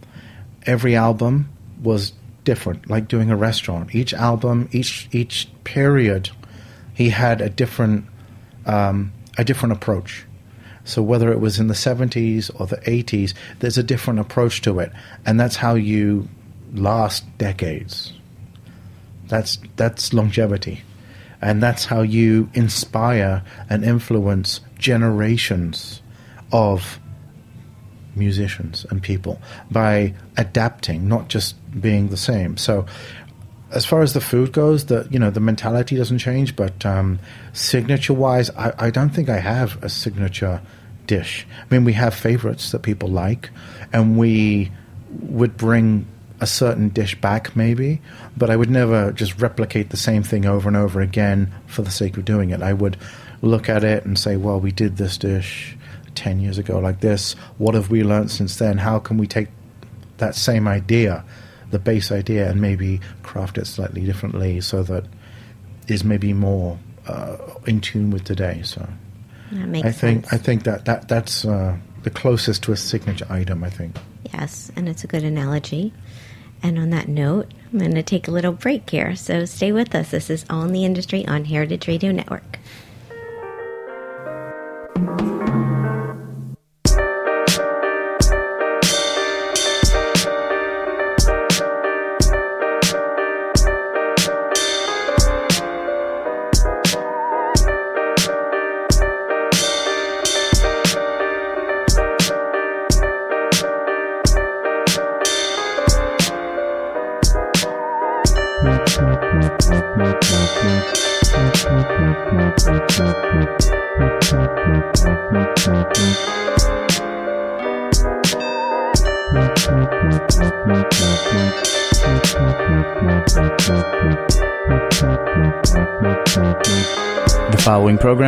Every 0.65 0.97
album 0.97 1.51
was 1.83 2.12
different, 2.45 2.89
like 2.89 3.07
doing 3.09 3.31
a 3.31 3.37
restaurant. 3.37 3.95
Each 3.95 4.15
album, 4.15 4.69
each 4.73 5.09
each 5.12 5.49
period, 5.65 6.31
he 6.95 7.11
had 7.11 7.41
a 7.43 7.51
different 7.51 8.07
um, 8.65 9.12
a 9.37 9.45
different 9.45 9.75
approach. 9.75 10.25
So 10.87 11.03
whether 11.03 11.33
it 11.33 11.40
was 11.40 11.59
in 11.59 11.66
the 11.66 11.75
70s 11.75 12.49
or 12.61 12.66
the 12.66 12.77
80s, 12.79 13.35
there's 13.59 13.77
a 13.77 13.83
different 13.83 14.20
approach 14.20 14.62
to 14.62 14.79
it, 14.79 14.92
and 15.27 15.38
that's 15.38 15.57
how 15.57 15.75
you 15.75 16.29
last 16.72 17.25
decades. 17.38 18.12
That's 19.27 19.59
that's 19.75 20.12
longevity, 20.12 20.83
and 21.42 21.61
that's 21.61 21.85
how 21.87 22.03
you 22.03 22.49
inspire 22.55 23.42
and 23.68 23.85
influence 23.85 24.61
generations 24.79 26.03
of 26.53 27.01
musicians 28.14 28.87
and 28.88 29.03
people 29.03 29.40
by 29.70 30.14
adapting, 30.37 31.09
not 31.09 31.29
just 31.29 31.57
being 31.81 32.09
the 32.09 32.16
same. 32.16 32.57
So, 32.57 32.87
as 33.72 33.85
far 33.85 34.03
as 34.03 34.12
the 34.12 34.20
food 34.20 34.53
goes, 34.53 34.87
the 34.87 35.09
you 35.11 35.18
know 35.18 35.31
the 35.31 35.40
mentality 35.40 35.96
doesn't 35.96 36.18
change, 36.18 36.55
but 36.55 36.87
um, 36.87 37.18
signature 37.53 38.14
wise, 38.14 38.51
I, 38.51 38.72
I 38.79 38.90
don't 38.90 39.11
think 39.11 39.29
I 39.29 39.38
have 39.38 39.83
a 39.83 39.88
signature 39.88 40.62
dish. 41.07 41.47
I 41.59 41.75
mean, 41.75 41.85
we 41.85 41.92
have 41.95 42.14
favorites 42.14 42.73
that 42.73 42.83
people 42.83 43.09
like, 43.09 43.51
and 43.92 44.19
we 44.19 44.71
would 45.21 45.57
bring 45.57 46.07
a 46.40 46.47
certain 46.47 46.90
dish 46.90 47.19
back 47.21 47.57
maybe, 47.57 48.01
but 48.37 48.51
I 48.51 48.57
would 48.57 48.71
never 48.71 49.12
just 49.12 49.40
replicate 49.40 49.90
the 49.90 49.97
same 49.97 50.23
thing 50.23 50.45
over 50.45 50.69
and 50.69 50.77
over 50.77 51.01
again 51.01 51.53
for 51.66 51.83
the 51.83 51.90
sake 51.90 52.16
of 52.16 52.25
doing 52.25 52.51
it. 52.51 52.62
I 52.62 52.73
would 52.73 52.97
look 53.42 53.69
at 53.69 53.85
it 53.85 54.05
and 54.05 54.19
say, 54.19 54.37
well, 54.37 54.61
we 54.61 54.73
did 54.73 54.97
this 54.97 55.16
dish 55.16 55.77
10 56.14 56.40
years 56.40 56.59
ago 56.59 56.79
like 56.79 57.01
this. 57.01 57.35
What 57.59 57.75
have 57.75 57.90
we 57.90 58.03
learned 58.03 58.31
since 58.31 58.57
then? 58.57 58.79
How 58.79 58.99
can 58.99 59.16
we 59.16 59.27
take 59.27 59.49
that 60.19 60.35
same 60.35 60.69
idea, 60.69 61.25
the 61.71 61.79
base 61.79 62.11
idea, 62.12 62.51
and 62.51 62.61
maybe 62.61 63.01
craft 63.23 63.59
it 63.59 63.66
slightly 63.66 64.03
differently 64.03 64.61
so 64.61 64.83
that 64.83 65.05
is 65.88 66.05
maybe 66.05 66.33
more 66.33 66.79
uh, 67.07 67.37
in 67.66 67.81
tune 67.81 68.11
with 68.11 68.25
today? 68.25 68.61
So 68.62 68.87
That 69.53 69.69
makes 69.69 69.87
I 69.87 69.93
think 69.93 70.27
sense. 70.27 70.33
I 70.33 70.45
think 70.45 70.65
that, 70.65 70.85
that 70.87 71.09
that's 71.09 71.45
uh, 71.45 71.77
the 72.03 72.11
closest 72.11 72.63
to 72.65 72.73
a 72.73 72.77
signature 72.77 73.27
item. 73.31 73.63
I 73.63 73.71
think. 73.71 73.97
Yes, 74.33 74.71
and 74.77 74.89
it's 74.89 75.05
a 75.05 75.07
good 75.07 75.25
analogy. 75.25 75.93
And 76.63 76.79
on 76.79 76.91
that 76.91 77.07
note, 77.07 77.53
I'm 77.73 77.79
going 77.79 77.95
to 77.95 78.03
take 78.03 78.29
a 78.29 78.31
little 78.31 78.53
break 78.53 78.89
here. 78.89 79.15
So 79.15 79.45
stay 79.45 79.73
with 79.73 79.95
us. 79.95 80.11
This 80.11 80.31
is 80.31 80.47
All 80.49 80.63
in 80.63 80.73
the 80.73 80.85
Industry 80.85 81.27
on 81.27 81.45
Heritage 81.45 81.87
Radio 81.87 82.13
Network. 82.13 82.59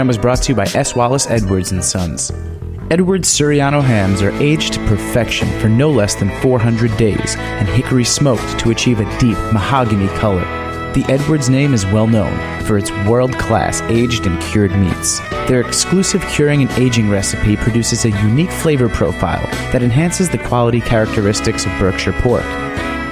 Was 0.08 0.16
brought 0.16 0.40
to 0.44 0.52
you 0.52 0.56
by 0.56 0.64
S. 0.74 0.96
Wallace 0.96 1.26
Edwards 1.28 1.70
and 1.70 1.84
Sons. 1.84 2.32
Edwards 2.90 3.28
Surryano 3.28 3.82
hams 3.82 4.22
are 4.22 4.30
aged 4.42 4.72
to 4.72 4.86
perfection 4.86 5.46
for 5.60 5.68
no 5.68 5.90
less 5.90 6.14
than 6.14 6.30
400 6.40 6.96
days 6.96 7.36
and 7.36 7.68
hickory 7.68 8.04
smoked 8.04 8.58
to 8.60 8.70
achieve 8.70 9.00
a 9.00 9.18
deep 9.18 9.36
mahogany 9.52 10.08
color. 10.16 10.40
The 10.94 11.04
Edwards 11.10 11.50
name 11.50 11.74
is 11.74 11.84
well 11.84 12.06
known 12.06 12.32
for 12.64 12.78
its 12.78 12.90
world 13.06 13.34
class 13.34 13.82
aged 13.82 14.24
and 14.24 14.40
cured 14.40 14.72
meats. 14.72 15.18
Their 15.46 15.60
exclusive 15.60 16.22
curing 16.22 16.62
and 16.62 16.70
aging 16.78 17.10
recipe 17.10 17.58
produces 17.58 18.06
a 18.06 18.10
unique 18.22 18.50
flavor 18.50 18.88
profile 18.88 19.46
that 19.72 19.82
enhances 19.82 20.30
the 20.30 20.38
quality 20.38 20.80
characteristics 20.80 21.66
of 21.66 21.78
Berkshire 21.78 22.18
pork. 22.22 22.67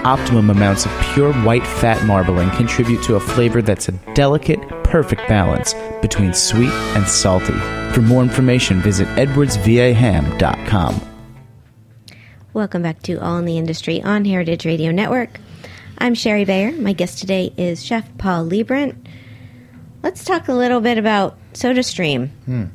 Optimum 0.06 0.50
amounts 0.50 0.86
of 0.86 0.92
pure 1.12 1.32
white 1.42 1.66
fat 1.66 2.06
marbling 2.06 2.48
contribute 2.50 3.02
to 3.02 3.16
a 3.16 3.20
flavor 3.20 3.60
that's 3.60 3.88
a 3.88 3.92
delicate, 4.14 4.60
perfect 4.84 5.26
balance 5.26 5.74
between 6.00 6.32
sweet 6.32 6.70
and 6.94 7.08
salty. 7.08 7.52
For 7.92 8.02
more 8.02 8.22
information, 8.22 8.80
visit 8.80 9.08
edwardsvaham.com. 9.16 11.00
Welcome 12.52 12.82
back 12.82 13.02
to 13.02 13.16
All 13.16 13.36
in 13.38 13.46
the 13.46 13.58
Industry 13.58 14.00
on 14.00 14.24
Heritage 14.24 14.64
Radio 14.64 14.92
Network. 14.92 15.40
I'm 15.98 16.14
Shari 16.14 16.44
Bayer. 16.44 16.70
My 16.70 16.92
guest 16.92 17.18
today 17.18 17.52
is 17.56 17.84
Chef 17.84 18.06
Paul 18.16 18.46
Liebrandt. 18.46 19.08
Let's 20.04 20.24
talk 20.24 20.46
a 20.46 20.54
little 20.54 20.80
bit 20.80 20.98
about 20.98 21.36
SodaStream. 21.54 22.28
Hmm. 22.44 22.66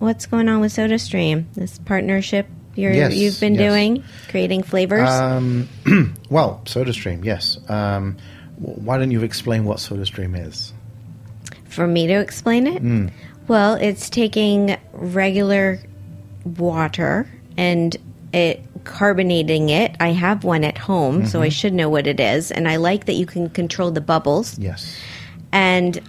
What's 0.00 0.26
going 0.26 0.50
on 0.50 0.60
with 0.60 0.74
SodaStream? 0.74 1.46
This 1.54 1.78
partnership 1.78 2.46
you're, 2.76 2.92
Yes, 2.92 3.14
you've 3.14 3.40
been 3.40 3.54
yes. 3.54 3.70
doing, 3.70 4.04
creating 4.28 4.62
flavors. 4.62 5.08
Um, 5.08 5.68
well, 6.30 6.60
SodaStream, 6.64 7.24
yes. 7.24 7.58
Um, 7.68 8.16
why 8.58 8.98
don't 8.98 9.10
you 9.10 9.22
explain 9.22 9.64
what 9.64 9.78
SodaStream 9.78 10.46
is? 10.46 10.72
For 11.68 11.86
me 11.86 12.06
to 12.06 12.14
explain 12.14 12.66
it? 12.66 12.80
Hmm. 12.80 13.08
Well, 13.48 13.74
it's 13.74 14.08
taking 14.10 14.76
regular 14.92 15.78
water 16.58 17.28
and 17.56 17.96
it 18.32 18.62
carbonating 18.84 19.68
it. 19.70 19.96
I 20.00 20.08
have 20.08 20.44
one 20.44 20.64
at 20.64 20.78
home, 20.78 21.26
so 21.26 21.38
Mm-hmm. 21.38 21.44
I 21.44 21.48
should 21.48 21.74
know 21.74 21.88
what 21.88 22.06
it 22.06 22.20
is. 22.20 22.50
And 22.50 22.68
I 22.68 22.76
like 22.76 23.06
that 23.06 23.14
you 23.14 23.26
can 23.26 23.50
control 23.50 23.90
the 23.90 24.00
bubbles. 24.00 24.58
Yes. 24.58 24.96
And 25.52 26.00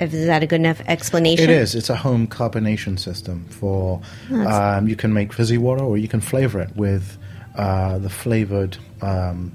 is 0.00 0.26
that 0.26 0.42
a 0.42 0.46
good 0.46 0.60
enough 0.60 0.80
explanation? 0.86 1.44
It 1.44 1.50
is. 1.50 1.74
It's 1.74 1.90
a 1.90 1.96
home 1.96 2.26
carbonation 2.26 2.98
system 2.98 3.44
for. 3.48 4.00
Um, 4.30 4.88
you 4.88 4.96
can 4.96 5.12
make 5.12 5.32
fizzy 5.32 5.58
water, 5.58 5.82
or 5.82 5.98
you 5.98 6.08
can 6.08 6.20
flavor 6.20 6.60
it 6.60 6.74
with 6.76 7.18
uh, 7.56 7.98
the 7.98 8.10
flavored 8.10 8.76
um, 9.02 9.52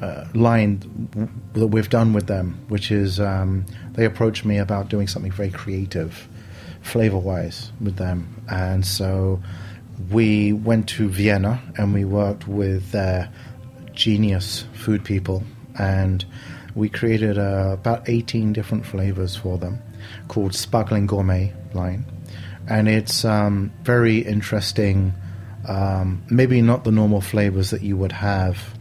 uh, 0.00 0.24
line 0.34 1.28
that 1.54 1.68
we've 1.68 1.90
done 1.90 2.12
with 2.12 2.26
them, 2.26 2.58
which 2.68 2.90
is 2.90 3.20
um, 3.20 3.66
they 3.92 4.04
approached 4.04 4.44
me 4.44 4.58
about 4.58 4.88
doing 4.88 5.06
something 5.06 5.32
very 5.32 5.50
creative, 5.50 6.28
flavor-wise, 6.82 7.72
with 7.80 7.96
them, 7.96 8.42
and 8.50 8.86
so 8.86 9.40
we 10.10 10.52
went 10.52 10.88
to 10.88 11.08
Vienna 11.08 11.60
and 11.76 11.92
we 11.92 12.04
worked 12.04 12.46
with 12.46 12.92
their 12.92 13.30
genius 13.92 14.64
food 14.72 15.04
people 15.04 15.42
and 15.78 16.24
we 16.78 16.88
created 16.88 17.38
uh, 17.38 17.70
about 17.72 18.08
18 18.08 18.52
different 18.52 18.86
flavors 18.86 19.34
for 19.34 19.58
them 19.58 19.82
called 20.28 20.54
Sparkling 20.54 21.06
Gourmet 21.06 21.52
line. 21.74 22.06
And 22.68 22.88
it's 22.88 23.24
um, 23.24 23.72
very 23.82 24.18
interesting, 24.18 25.12
um, 25.66 26.22
maybe 26.30 26.62
not 26.62 26.84
the 26.84 26.92
normal 26.92 27.20
flavors 27.20 27.70
that 27.70 27.82
you 27.82 27.96
would 27.96 28.12
have 28.12 28.78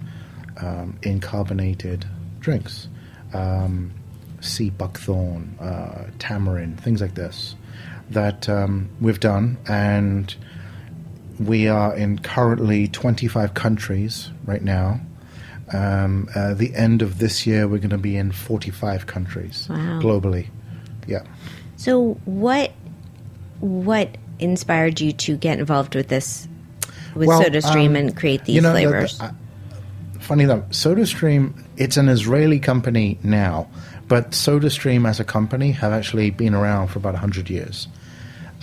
um, 0.58 1.00
in 1.02 1.20
carbonated 1.20 2.06
drinks. 2.40 2.88
Um, 3.34 3.94
sea 4.40 4.70
buckthorn, 4.70 5.58
uh, 5.60 6.12
tamarind, 6.20 6.80
things 6.80 7.02
like 7.02 7.16
this 7.16 7.56
that 8.12 8.48
um, 8.48 8.90
we've 9.02 9.20
done. 9.20 9.58
And 9.68 10.34
we 11.40 11.68
are 11.68 11.96
in 11.96 12.20
currently 12.20 12.88
25 12.88 13.54
countries 13.54 14.32
right 14.46 14.62
now. 14.62 15.02
Um, 15.74 16.30
uh, 16.36 16.54
the 16.54 16.74
end 16.76 17.02
of 17.02 17.20
this 17.20 17.46
year, 17.46 17.68
we're 17.68 17.80
going 17.80 17.90
to 17.90 17.98
be 17.98 18.16
in 18.16 18.32
45 18.32 19.06
countries 19.08 19.68
Wow. 19.70 20.00
globally. 20.02 20.48
Yeah. 21.08 21.24
So 21.76 22.14
what 22.26 22.72
what 23.60 24.18
inspired 24.40 25.02
you 25.02 25.12
to 25.14 25.36
get 25.36 25.60
involved 25.60 25.96
with 25.96 26.08
this 26.10 26.48
with 27.16 27.28
Well, 27.28 27.42
SodaStream 27.42 27.88
um, 27.90 27.96
and 27.96 28.16
create 28.16 28.46
these 28.46 28.56
you 28.56 28.62
know, 28.62 28.70
the- 28.74 28.82
the- 28.86 28.90
flavors? 28.92 29.20
uh, 29.20 29.32
funny 30.20 30.46
though, 30.46 30.62
SodaStream, 30.70 31.54
it's 31.76 31.98
an 31.98 32.08
Israeli 32.08 32.60
company 32.60 33.18
now, 33.24 33.68
but 34.08 34.32
SodaStream 34.32 35.08
as 35.10 35.20
a 35.20 35.24
company 35.24 35.72
have 35.72 35.92
actually 35.92 36.30
been 36.30 36.54
around 36.54 36.90
for 36.90 37.00
about 37.00 37.14
100 37.16 37.50
years. 37.50 37.88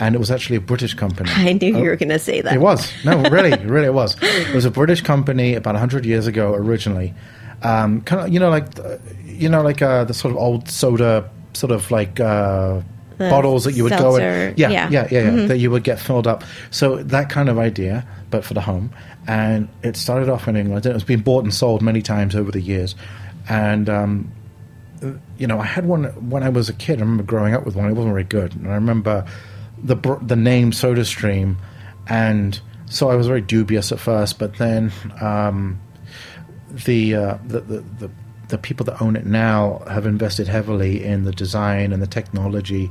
And 0.00 0.14
it 0.14 0.18
was 0.18 0.30
actually 0.30 0.56
a 0.56 0.60
British 0.60 0.94
company. 0.94 1.30
I 1.34 1.52
knew 1.52 1.76
you 1.76 1.84
were 1.84 1.96
going 1.96 2.08
to 2.08 2.18
say 2.18 2.40
that. 2.40 2.52
It 2.52 2.60
was. 2.60 2.92
No, 3.04 3.22
really, 3.30 3.56
really 3.64 3.86
it 3.86 3.94
was. 3.94 4.16
It 4.22 4.54
was 4.54 4.64
a 4.64 4.70
British 4.70 5.02
company 5.02 5.54
about 5.54 5.74
100 5.74 6.04
years 6.04 6.26
ago 6.26 6.54
originally. 6.54 7.14
Um, 7.62 8.00
kind 8.02 8.26
of, 8.26 8.32
you 8.32 8.40
know, 8.40 8.50
like, 8.50 8.78
uh, 8.78 8.98
you 9.24 9.48
know, 9.48 9.62
like 9.62 9.82
uh, 9.82 10.04
the 10.04 10.14
sort 10.14 10.32
of 10.32 10.38
old 10.38 10.68
soda, 10.68 11.30
sort 11.54 11.70
of 11.70 11.90
like 11.90 12.18
uh, 12.18 12.80
bottles 13.18 13.64
that 13.64 13.72
you 13.72 13.84
would 13.84 13.90
go 13.90 13.98
seltzer, 13.98 14.48
in. 14.48 14.54
Yeah, 14.56 14.70
yeah. 14.70 14.88
yeah, 14.90 15.08
yeah, 15.10 15.34
yeah, 15.34 15.46
that 15.46 15.58
you 15.58 15.70
would 15.70 15.84
get 15.84 16.00
filled 16.00 16.26
up. 16.26 16.44
So 16.70 16.96
that 16.96 17.30
kind 17.30 17.48
of 17.48 17.58
idea, 17.58 18.06
but 18.30 18.44
for 18.44 18.54
the 18.54 18.60
home. 18.60 18.90
And 19.26 19.68
it 19.82 19.96
started 19.96 20.28
off 20.28 20.48
in 20.48 20.56
England. 20.56 20.84
It's 20.86 21.04
been 21.04 21.22
bought 21.22 21.44
and 21.44 21.54
sold 21.54 21.82
many 21.82 22.02
times 22.02 22.34
over 22.34 22.50
the 22.50 22.60
years. 22.60 22.94
And, 23.48 23.88
um, 23.88 24.32
you 25.38 25.46
know, 25.46 25.60
I 25.60 25.64
had 25.64 25.86
one 25.86 26.04
when 26.30 26.42
I 26.42 26.48
was 26.48 26.68
a 26.68 26.72
kid. 26.72 26.98
I 26.98 27.02
remember 27.02 27.22
growing 27.22 27.54
up 27.54 27.64
with 27.64 27.76
one. 27.76 27.88
It 27.88 27.94
wasn't 27.94 28.12
very 28.12 28.24
good. 28.24 28.54
And 28.54 28.68
I 28.68 28.74
remember 28.74 29.24
the 29.82 29.96
the 30.22 30.36
name 30.36 30.70
SodaStream, 30.70 31.56
and 32.06 32.60
so 32.86 33.10
I 33.10 33.16
was 33.16 33.26
very 33.26 33.40
dubious 33.40 33.92
at 33.92 34.00
first. 34.00 34.38
But 34.38 34.56
then 34.56 34.92
um, 35.20 35.80
the, 36.70 37.14
uh, 37.14 37.38
the, 37.46 37.60
the 37.60 37.80
the 37.98 38.10
the 38.48 38.58
people 38.58 38.84
that 38.84 39.00
own 39.00 39.16
it 39.16 39.26
now 39.26 39.82
have 39.88 40.06
invested 40.06 40.48
heavily 40.48 41.02
in 41.02 41.24
the 41.24 41.32
design 41.32 41.92
and 41.92 42.02
the 42.02 42.06
technology 42.06 42.90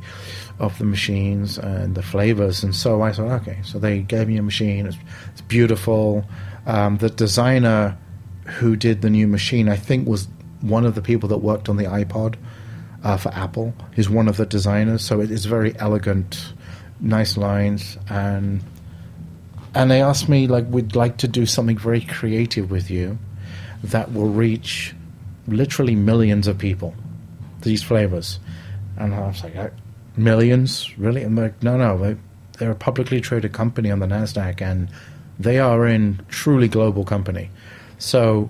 of 0.60 0.78
the 0.78 0.86
machines 0.86 1.58
and 1.58 1.96
the 1.96 2.02
flavors. 2.02 2.64
And 2.64 2.76
so 2.76 3.02
I 3.02 3.12
thought, 3.12 3.42
okay, 3.42 3.60
so 3.64 3.80
they 3.80 4.00
gave 4.00 4.28
me 4.28 4.38
a 4.38 4.44
machine. 4.44 4.88
It's, 4.88 4.98
it's 5.32 5.42
beautiful. 5.42 6.26
Um, 6.66 6.98
the 6.98 7.10
designer 7.10 7.98
who 8.46 8.76
did 8.76 9.02
the 9.02 9.10
new 9.10 9.28
machine, 9.28 9.70
I 9.70 9.76
think, 9.76 10.08
was 10.08 10.28
one 10.62 10.86
of 10.86 10.96
the 10.96 11.02
people 11.02 11.30
that 11.30 11.38
worked 11.38 11.70
on 11.70 11.78
the 11.78 11.86
iPod 11.86 12.36
uh, 13.04 13.18
for 13.18 13.30
Apple. 13.30 13.74
He's 13.94 14.10
one 14.10 14.28
of 14.28 14.38
the 14.38 14.46
designers, 14.46 15.04
so 15.04 15.22
it 15.22 15.30
is 15.30 15.46
very 15.46 15.78
elegant, 15.78 16.54
nice 17.04 17.38
lines, 17.38 17.98
and 18.10 18.64
and 19.76 19.92
they 19.92 20.02
asked 20.02 20.30
me 20.30 20.48
like, 20.48 20.66
we'd 20.70 20.96
like 20.96 21.18
to 21.18 21.28
do 21.28 21.46
something 21.46 21.78
very 21.78 22.02
creative 22.02 22.72
with 22.72 22.90
you 22.90 23.18
that 23.84 24.14
will 24.14 24.30
reach 24.30 24.96
literally 25.48 25.96
millions 25.96 26.48
of 26.48 26.58
people. 26.58 26.96
These 27.62 27.84
flavors, 27.84 28.40
and 28.98 29.14
I 29.14 29.28
was 29.28 29.44
like, 29.44 29.56
"Uh, 29.56 29.70
millions, 30.18 30.98
really? 30.98 31.24
I'm 31.24 31.36
like, 31.36 31.62
no, 31.64 31.78
no, 31.78 31.98
they, 31.98 32.18
they're 32.58 32.72
a 32.72 32.76
publicly 32.76 33.22
traded 33.22 33.54
company 33.54 33.90
on 33.92 34.00
the 34.00 34.06
Nasdaq, 34.06 34.62
and 34.62 34.90
they 35.40 35.60
are 35.60 35.88
in 35.88 36.22
truly 36.30 36.68
global 36.68 37.04
company. 37.04 37.50
So 37.98 38.50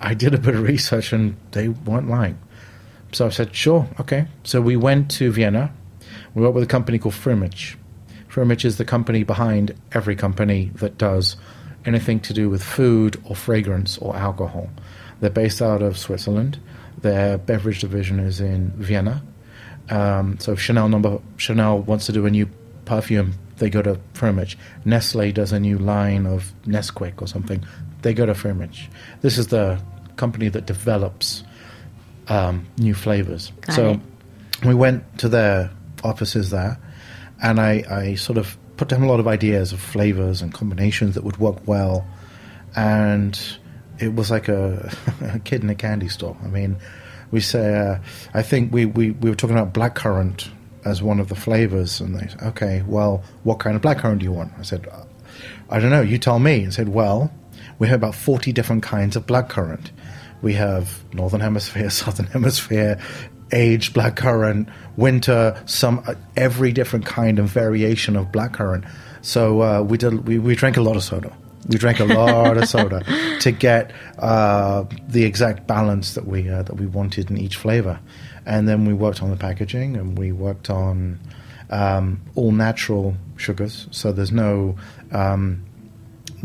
I 0.00 0.14
did 0.14 0.34
a 0.34 0.38
bit 0.38 0.54
of 0.54 0.62
research, 0.62 1.12
and 1.12 1.36
they 1.52 1.68
weren't 1.68 2.08
lying. 2.08 2.38
So 3.12 3.26
I 3.26 3.30
said, 3.30 3.54
sure, 3.54 3.88
okay. 4.00 4.26
So 4.44 4.60
we 4.60 4.76
went 4.76 5.10
to 5.12 5.30
Vienna. 5.30 5.72
We 6.34 6.42
worked 6.42 6.54
with 6.54 6.64
a 6.64 6.68
company 6.68 6.98
called 6.98 7.14
Firmenich. 7.14 7.76
Firmenich 8.36 8.66
is 8.66 8.76
the 8.76 8.84
company 8.84 9.22
behind 9.22 9.74
every 9.92 10.14
company 10.14 10.70
that 10.74 10.98
does 10.98 11.36
anything 11.86 12.20
to 12.20 12.34
do 12.34 12.50
with 12.50 12.62
food 12.62 13.18
or 13.24 13.34
fragrance 13.34 13.96
or 13.96 14.14
alcohol. 14.14 14.68
They're 15.20 15.30
based 15.30 15.62
out 15.62 15.80
of 15.80 15.96
Switzerland. 15.96 16.60
Their 17.00 17.38
beverage 17.38 17.80
division 17.80 18.20
is 18.20 18.38
in 18.38 18.72
Vienna. 18.72 19.22
Um, 19.88 20.38
so 20.38 20.52
if 20.52 20.60
Chanel 20.60 20.90
number 20.90 21.18
Chanel 21.38 21.78
wants 21.78 22.04
to 22.06 22.12
do 22.12 22.26
a 22.26 22.30
new 22.30 22.46
perfume, 22.84 23.32
they 23.56 23.70
go 23.70 23.80
to 23.80 23.98
Firmenich. 24.12 24.56
Nestle 24.84 25.32
does 25.32 25.52
a 25.52 25.58
new 25.58 25.78
line 25.78 26.26
of 26.26 26.52
Nesquik 26.66 27.22
or 27.22 27.26
something, 27.26 27.64
they 28.02 28.12
go 28.12 28.26
to 28.26 28.34
Firmenich. 28.34 28.88
This 29.22 29.38
is 29.38 29.46
the 29.46 29.80
company 30.16 30.50
that 30.50 30.66
develops 30.66 31.42
um, 32.28 32.66
new 32.76 32.92
flavors. 32.92 33.50
Got 33.62 33.76
so 33.76 33.90
it. 33.92 34.00
we 34.66 34.74
went 34.74 35.20
to 35.20 35.30
their 35.30 35.70
offices 36.04 36.50
there, 36.50 36.78
and 37.42 37.60
I, 37.60 37.84
I 37.90 38.14
sort 38.14 38.38
of 38.38 38.56
put 38.76 38.88
down 38.88 39.02
a 39.02 39.08
lot 39.08 39.20
of 39.20 39.28
ideas 39.28 39.72
of 39.72 39.80
flavors 39.80 40.42
and 40.42 40.52
combinations 40.52 41.14
that 41.14 41.24
would 41.24 41.38
work 41.38 41.66
well, 41.66 42.06
and 42.74 43.38
it 43.98 44.14
was 44.14 44.30
like 44.30 44.48
a, 44.48 44.92
a 45.22 45.38
kid 45.40 45.62
in 45.62 45.70
a 45.70 45.74
candy 45.74 46.08
store. 46.08 46.36
I 46.42 46.48
mean, 46.48 46.76
we 47.30 47.40
say, 47.40 47.74
uh, 47.74 47.98
I 48.34 48.42
think 48.42 48.72
we, 48.72 48.86
we, 48.86 49.10
we 49.12 49.30
were 49.30 49.36
talking 49.36 49.56
about 49.56 49.74
blackcurrant 49.74 50.48
as 50.84 51.02
one 51.02 51.18
of 51.18 51.28
the 51.28 51.34
flavors, 51.34 52.00
and 52.00 52.14
they 52.14 52.28
said, 52.28 52.42
okay, 52.42 52.84
well, 52.86 53.24
what 53.42 53.58
kind 53.58 53.74
of 53.74 53.82
blackcurrant 53.82 54.20
do 54.20 54.24
you 54.24 54.32
want? 54.32 54.52
I 54.58 54.62
said, 54.62 54.86
"Uh, 54.90 55.04
I 55.68 55.80
don't 55.80 55.90
know, 55.90 56.00
you 56.00 56.18
tell 56.18 56.38
me. 56.38 56.62
And 56.62 56.72
said, 56.72 56.88
well, 56.88 57.32
we 57.78 57.88
have 57.88 57.96
about 57.96 58.14
40 58.14 58.52
different 58.52 58.82
kinds 58.82 59.16
of 59.16 59.26
blackcurrant. 59.26 59.90
We 60.42 60.54
have 60.54 61.02
Northern 61.12 61.40
Hemisphere, 61.40 61.90
Southern 61.90 62.26
Hemisphere, 62.26 63.00
aged 63.52 63.94
blackcurrant, 63.94 64.70
winter, 64.96 65.60
some 65.66 66.04
every 66.36 66.72
different 66.72 67.06
kind 67.06 67.38
of 67.38 67.46
variation 67.46 68.16
of 68.16 68.26
blackcurrant. 68.26 68.88
So 69.22 69.62
uh, 69.62 69.82
we 69.82 69.98
did. 69.98 70.26
We, 70.26 70.38
we 70.38 70.54
drank 70.54 70.76
a 70.76 70.82
lot 70.82 70.96
of 70.96 71.02
soda. 71.02 71.32
We 71.68 71.78
drank 71.78 71.98
a 71.98 72.04
lot 72.04 72.56
of 72.56 72.68
soda 72.68 73.02
to 73.40 73.50
get 73.50 73.90
uh, 74.18 74.84
the 75.08 75.24
exact 75.24 75.66
balance 75.66 76.14
that 76.14 76.26
we 76.26 76.48
uh, 76.48 76.62
that 76.62 76.74
we 76.74 76.86
wanted 76.86 77.30
in 77.30 77.38
each 77.38 77.56
flavor, 77.56 77.98
and 78.44 78.68
then 78.68 78.86
we 78.86 78.94
worked 78.94 79.22
on 79.22 79.30
the 79.30 79.36
packaging 79.36 79.96
and 79.96 80.16
we 80.16 80.32
worked 80.32 80.70
on 80.70 81.18
um, 81.70 82.20
all 82.34 82.52
natural 82.52 83.16
sugars. 83.36 83.88
So 83.90 84.12
there's 84.12 84.32
no 84.32 84.76
um, 85.10 85.64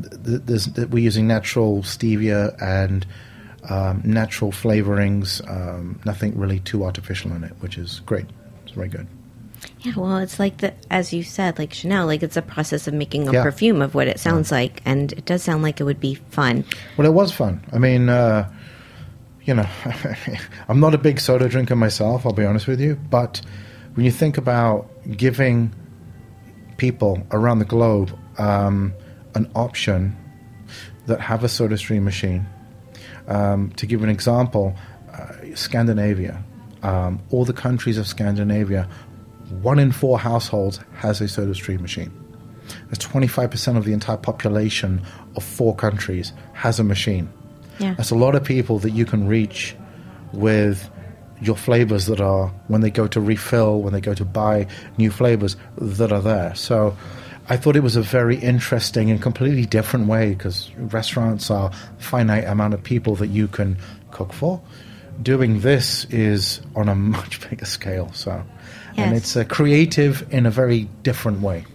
th- 0.01 0.41
there's, 0.45 0.67
th- 0.67 0.87
we're 0.89 1.03
using 1.03 1.27
natural 1.27 1.83
stevia 1.83 2.55
and 2.61 3.05
um, 3.69 4.01
natural 4.03 4.51
flavorings. 4.51 5.41
Um, 5.49 5.99
nothing 6.05 6.37
really 6.37 6.59
too 6.59 6.83
artificial 6.83 7.31
in 7.33 7.43
it, 7.43 7.53
which 7.59 7.77
is 7.77 8.01
great. 8.05 8.25
It's 8.63 8.73
very 8.73 8.87
good. 8.89 9.07
Yeah, 9.81 9.93
well, 9.95 10.17
it's 10.17 10.39
like 10.39 10.57
the 10.57 10.73
as 10.89 11.13
you 11.13 11.21
said, 11.23 11.59
like 11.59 11.71
Chanel, 11.73 12.07
like 12.07 12.23
it's 12.23 12.37
a 12.37 12.41
process 12.41 12.87
of 12.87 12.93
making 12.95 13.27
a 13.27 13.33
Yeah. 13.33 13.43
perfume 13.43 13.81
of 13.81 13.93
what 13.93 14.07
it 14.07 14.19
sounds 14.19 14.51
like, 14.51 14.81
and 14.85 15.11
it 15.13 15.25
does 15.25 15.43
sound 15.43 15.61
like 15.61 15.79
it 15.79 15.83
would 15.83 15.99
be 15.99 16.15
fun. 16.15 16.63
Well, 16.97 17.05
it 17.07 17.13
was 17.13 17.31
fun. 17.31 17.61
I 17.71 17.77
mean, 17.77 18.09
uh, 18.09 18.49
you 19.43 19.53
know, 19.53 19.67
I'm 20.67 20.79
not 20.79 20.95
a 20.95 20.97
big 20.97 21.19
soda 21.19 21.47
drinker 21.47 21.75
myself, 21.75 22.25
I'll 22.25 22.33
be 22.33 22.45
honest 22.45 22.67
with 22.67 22.79
you. 22.81 22.95
But 22.95 23.41
when 23.93 24.05
you 24.05 24.11
think 24.11 24.37
about 24.37 24.89
giving 25.15 25.73
people 26.77 27.21
around 27.31 27.59
the 27.59 27.65
globe 27.65 28.17
um, 28.39 28.93
an 29.35 29.49
option 29.55 30.15
that 31.05 31.19
have 31.21 31.43
a 31.43 31.49
soda 31.49 31.77
stream 31.77 32.03
machine, 32.03 32.47
um, 33.31 33.71
to 33.77 33.85
give 33.85 34.03
an 34.03 34.09
example, 34.09 34.75
uh, 35.13 35.55
Scandinavia, 35.55 36.43
um, 36.83 37.19
all 37.29 37.45
the 37.45 37.53
countries 37.53 37.97
of 37.97 38.05
Scandinavia, 38.05 38.89
one 39.61 39.79
in 39.79 39.91
four 39.91 40.19
households 40.19 40.79
has 40.95 41.21
a 41.21 41.27
soda 41.27 41.55
stream 41.55 41.81
machine. 41.81 42.11
That's 42.87 43.05
25% 43.05 43.77
of 43.77 43.85
the 43.85 43.93
entire 43.93 44.17
population 44.17 45.01
of 45.35 45.43
four 45.43 45.75
countries 45.75 46.33
has 46.53 46.79
a 46.79 46.83
machine. 46.83 47.29
Yeah. 47.79 47.93
That's 47.95 48.11
a 48.11 48.15
lot 48.15 48.35
of 48.35 48.43
people 48.43 48.79
that 48.79 48.91
you 48.91 49.05
can 49.05 49.27
reach 49.27 49.75
with 50.33 50.89
your 51.41 51.55
flavors 51.55 52.05
that 52.05 52.21
are, 52.21 52.47
when 52.67 52.81
they 52.81 52.91
go 52.91 53.07
to 53.07 53.19
refill, 53.19 53.81
when 53.81 53.93
they 53.93 54.01
go 54.01 54.13
to 54.13 54.25
buy 54.25 54.67
new 54.97 55.09
flavors, 55.09 55.55
that 55.77 56.11
are 56.11 56.21
there. 56.21 56.53
So 56.55 56.95
I 57.49 57.57
thought 57.57 57.75
it 57.75 57.83
was 57.83 57.95
a 57.95 58.01
very 58.01 58.37
interesting 58.37 59.11
and 59.11 59.21
completely 59.21 59.65
different 59.65 60.07
way 60.07 60.33
because 60.33 60.71
restaurants 60.77 61.49
are 61.49 61.71
finite 61.97 62.45
amount 62.45 62.73
of 62.73 62.83
people 62.83 63.15
that 63.17 63.27
you 63.27 63.47
can 63.47 63.77
cook 64.11 64.33
for. 64.33 64.61
Doing 65.21 65.61
this 65.61 66.05
is 66.05 66.61
on 66.75 66.89
a 66.89 66.95
much 67.17 67.47
bigger 67.49 67.65
scale. 67.65 68.11
So, 68.13 68.43
and 68.95 69.15
it's 69.15 69.35
uh, 69.35 69.43
creative 69.45 70.31
in 70.33 70.45
a 70.45 70.51
very 70.51 70.83
different 71.03 71.41
way. 71.41 71.65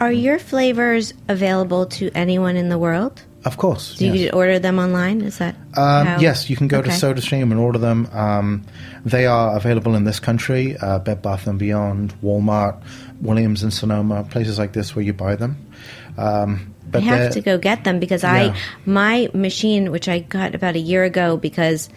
Are 0.00 0.12
your 0.12 0.38
flavors 0.38 1.14
available 1.28 1.86
to 1.86 2.10
anyone 2.14 2.56
in 2.56 2.68
the 2.68 2.78
world? 2.78 3.22
Of 3.44 3.58
course. 3.58 3.96
Do 3.96 4.06
you 4.06 4.12
yes. 4.14 4.32
order 4.32 4.58
them 4.58 4.78
online? 4.78 5.20
Is 5.20 5.38
that 5.38 5.54
Um, 5.76 6.20
yes, 6.20 6.48
you 6.48 6.56
can 6.56 6.66
go 6.68 6.80
to 6.80 6.88
SodaStream 6.90 7.42
and 7.52 7.58
order 7.60 7.78
them. 7.78 8.08
Um, 8.12 8.62
they 9.04 9.26
are 9.26 9.54
available 9.56 9.94
in 9.94 10.04
this 10.04 10.18
country, 10.18 10.76
uh, 10.78 10.98
Bed 10.98 11.20
Bath 11.20 11.46
and 11.46 11.58
Beyond, 11.58 12.14
Walmart, 12.22 12.76
Williams 13.20 13.62
and 13.62 13.72
Sonoma, 13.72 14.24
places 14.24 14.58
like 14.58 14.72
this 14.72 14.96
where 14.96 15.04
you 15.04 15.12
buy 15.12 15.36
them. 15.36 15.56
Um, 16.16 16.74
I 16.94 17.00
have 17.00 17.32
to 17.32 17.40
go 17.40 17.58
get 17.58 17.84
them 17.84 17.98
because 17.98 18.22
Yeah. 18.22 18.32
I 18.32 18.56
my 18.86 19.28
machine, 19.34 19.90
which 19.90 20.08
I 20.08 20.20
got 20.20 20.54
about 20.54 20.76
a 20.76 20.78
year 20.80 21.04
ago, 21.04 21.36
because 21.36 21.88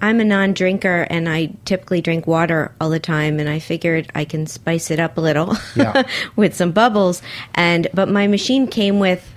I'm 0.00 0.20
a 0.20 0.24
non-drinker 0.24 1.06
and 1.10 1.28
I 1.28 1.50
typically 1.64 2.00
drink 2.00 2.26
water 2.26 2.72
all 2.80 2.88
the 2.88 3.00
time, 3.00 3.40
and 3.40 3.48
I 3.48 3.58
figured 3.58 4.10
I 4.14 4.24
can 4.24 4.46
spice 4.46 4.90
it 4.90 5.00
up 5.00 5.18
a 5.18 5.20
little 5.20 5.56
Yeah. 5.74 6.04
with 6.36 6.54
some 6.54 6.70
bubbles. 6.72 7.20
And 7.54 7.88
but 7.92 8.08
my 8.08 8.26
machine 8.28 8.68
came 8.68 9.00
with 9.00 9.28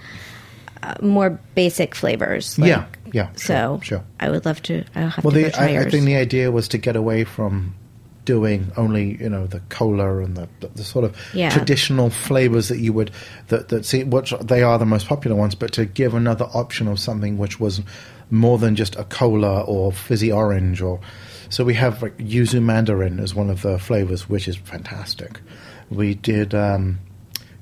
uh, 0.84 0.96
more 1.02 1.40
basic 1.56 1.96
flavors. 1.96 2.58
like- 2.60 2.70
Yeah, 2.70 2.86
yeah, 3.14 3.28
sure, 3.34 3.38
so 3.38 3.80
sure. 3.84 4.04
I 4.20 4.30
would 4.30 4.46
love 4.46 4.62
to. 4.64 4.84
I'll 4.96 5.10
have 5.10 5.24
Well, 5.24 5.34
to 5.34 5.44
the, 5.50 5.62
I, 5.62 5.80
I 5.82 5.90
think 5.90 6.06
the 6.06 6.16
idea 6.16 6.52
was 6.52 6.68
to 6.70 6.78
get 6.78 6.96
away 6.96 7.24
from 7.24 7.76
doing 8.24 8.72
only 8.78 9.18
you 9.20 9.28
know 9.30 9.48
the 9.48 9.60
cola 9.70 10.20
and 10.20 10.38
the, 10.38 10.48
the, 10.60 10.68
the 10.76 10.84
sort 10.84 11.04
of 11.06 11.16
Yeah. 11.34 11.50
traditional 11.50 12.12
flavors 12.12 12.68
that 12.68 12.78
you 12.78 12.94
would 12.94 13.10
that 13.48 13.70
that 13.70 13.84
see 13.86 14.04
which 14.04 14.32
they 14.40 14.62
are 14.62 14.78
the 14.78 14.86
most 14.86 15.08
popular 15.08 15.36
ones, 15.36 15.56
but 15.56 15.72
to 15.74 15.86
give 15.86 16.14
another 16.14 16.46
option 16.54 16.88
of 16.88 17.00
something 17.00 17.38
which 17.40 17.60
was 17.60 17.82
more 18.30 18.58
than 18.60 18.76
just 18.76 18.96
a 18.96 19.04
cola 19.06 19.62
or 19.62 19.92
fizzy 19.92 20.32
orange 20.32 20.82
or 20.82 21.00
so 21.50 21.66
we 21.66 21.74
have 21.74 22.02
like 22.02 22.16
yuzu 22.18 22.62
mandarin 22.64 23.20
as 23.20 23.36
one 23.36 23.50
of 23.50 23.62
the 23.64 23.78
flavors, 23.80 24.30
which 24.30 24.48
is 24.48 24.56
fantastic. 24.56 25.42
We 25.90 26.14
did 26.14 26.54
um, 26.56 27.00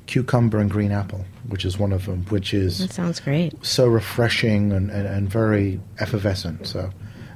cucumber 0.05 0.59
and 0.59 0.69
green 0.69 0.91
apple, 0.91 1.25
which 1.49 1.65
is 1.65 1.77
one 1.77 1.91
of 1.91 2.05
them, 2.05 2.25
which 2.29 2.53
is 2.53 2.79
that 2.79 2.93
sounds 2.93 3.19
great. 3.19 3.53
so 3.65 3.87
refreshing 3.87 4.71
and, 4.71 4.89
and, 4.89 5.07
and 5.07 5.29
very 5.29 5.79
effervescent. 5.99 6.65
So 6.67 6.89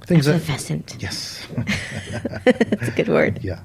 things 0.06 0.28
Effervescent. 0.28 0.98
yes, 1.00 1.46
That's 2.46 2.88
a 2.88 2.94
good 2.96 3.08
word. 3.10 3.44
yeah. 3.44 3.60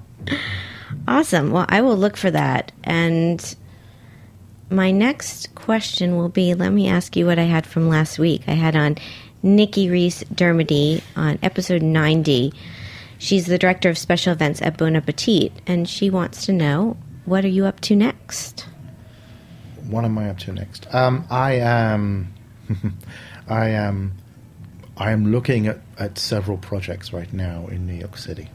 Awesome. 1.06 1.50
Well, 1.52 1.66
I 1.68 1.80
will 1.80 1.96
look 1.96 2.16
for 2.16 2.30
that. 2.30 2.72
And 2.84 3.56
my 4.70 4.90
next 4.90 5.54
question 5.54 6.16
will 6.16 6.28
be 6.28 6.54
let 6.54 6.70
me 6.70 6.88
ask 6.88 7.16
you 7.16 7.26
what 7.26 7.38
I 7.38 7.42
had 7.44 7.66
from 7.66 7.88
last 7.88 8.18
week. 8.18 8.42
I 8.46 8.52
had 8.52 8.76
on 8.76 8.96
Nikki 9.42 9.88
Reese 9.90 10.24
Dermody 10.24 11.02
on 11.16 11.38
episode 11.42 11.82
90. 11.82 12.52
She's 13.18 13.46
the 13.46 13.58
director 13.58 13.88
of 13.88 13.98
special 13.98 14.32
events 14.32 14.62
at 14.62 14.76
Bon 14.78 14.94
Appetit, 14.96 15.52
and 15.66 15.88
she 15.88 16.08
wants 16.10 16.46
to 16.46 16.52
know 16.52 16.96
what 17.24 17.44
are 17.44 17.48
you 17.48 17.64
up 17.66 17.80
to 17.80 17.96
next? 17.96 18.66
What 19.88 20.04
am 20.04 20.18
I 20.18 20.30
up 20.30 20.38
to 20.40 20.52
next? 20.52 20.92
Um, 20.94 21.24
I 21.30 21.54
am, 21.54 22.32
I 23.48 23.68
am, 23.70 24.12
I 24.96 25.12
am 25.12 25.32
looking 25.32 25.66
at, 25.66 25.78
at 25.98 26.18
several 26.18 26.58
projects 26.58 27.12
right 27.12 27.32
now 27.32 27.66
in 27.68 27.86
New 27.86 27.94
York 27.94 28.16
City. 28.16 28.48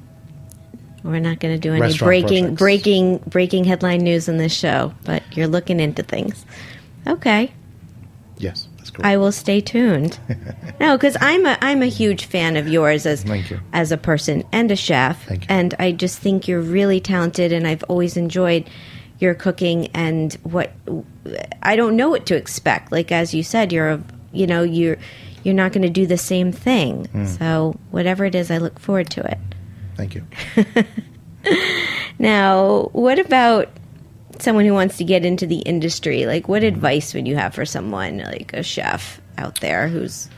We're 1.04 1.20
not 1.20 1.40
going 1.40 1.54
to 1.54 1.60
do 1.60 1.72
any 1.72 1.82
Restaurant 1.82 2.08
breaking 2.08 2.44
projects. 2.44 2.60
breaking 2.60 3.18
breaking 3.28 3.64
headline 3.66 4.02
news 4.02 4.30
in 4.30 4.38
this 4.38 4.54
show, 4.54 4.94
but 5.04 5.22
you're 5.36 5.48
looking 5.48 5.80
into 5.82 6.02
things. 6.02 6.46
Okay. 7.06 7.52
Yes, 8.38 8.68
that's 8.78 8.90
correct. 8.90 9.06
I 9.06 9.18
will 9.18 9.32
stay 9.34 9.60
tuned. 9.60 10.18
no, 10.80 10.96
because 10.96 11.18
I'm 11.20 11.46
a 11.46 11.58
I'm 11.62 11.82
a 11.82 11.88
huge 11.88 12.26
fan 12.26 12.56
of 12.56 12.68
yours 12.70 13.06
as 13.06 13.24
Thank 13.24 13.52
you. 13.52 13.60
as 13.74 13.92
a 13.92 13.98
person 13.98 14.44
and 14.54 14.72
a 14.72 14.76
chef, 14.78 15.26
Thank 15.28 15.42
you. 15.42 15.48
and 15.50 15.74
I 15.78 15.92
just 15.92 16.20
think 16.20 16.48
you're 16.48 16.62
really 16.62 17.02
talented, 17.02 17.52
and 17.52 17.68
I've 17.68 17.84
always 17.84 18.16
enjoyed 18.16 18.70
your 19.24 19.34
cooking 19.34 19.88
and 19.96 20.34
what 20.44 20.72
I 21.64 21.76
don't 21.76 21.96
know 21.96 22.10
what 22.10 22.28
to 22.28 22.36
expect. 22.36 22.92
Like 22.92 23.12
as 23.12 23.34
you 23.34 23.42
said, 23.42 23.72
you're 23.74 23.90
a 23.90 24.04
you 24.32 24.46
know 24.46 24.62
you're 24.62 24.98
you're 25.44 25.56
not 25.56 25.72
going 25.74 25.82
to 25.82 25.90
do 25.90 26.06
the 26.06 26.18
same 26.18 26.52
thing. 26.52 27.06
Hmm. 27.06 27.26
So 27.26 27.80
whatever 27.92 28.26
it 28.26 28.36
is, 28.36 28.52
I 28.52 28.60
look 28.60 28.80
forward 28.80 29.10
to 29.12 29.22
it. 29.32 29.40
Thank 29.96 30.16
you. 30.16 30.24
Now, 32.20 32.90
what 32.94 33.20
about 33.20 33.70
someone 34.40 34.66
who 34.66 34.74
wants 34.74 34.98
to 34.98 35.04
get 35.04 35.26
into 35.26 35.46
the 35.46 35.58
industry? 35.60 36.26
Like, 36.26 36.48
what 36.48 36.64
advice 36.64 37.14
would 37.14 37.28
you 37.28 37.36
have 37.36 37.54
for 37.54 37.66
someone 37.66 38.20
like 38.20 38.54
a 38.54 38.64
chef 38.64 39.20
out 39.38 39.60
there 39.60 39.88
who's 39.90 40.30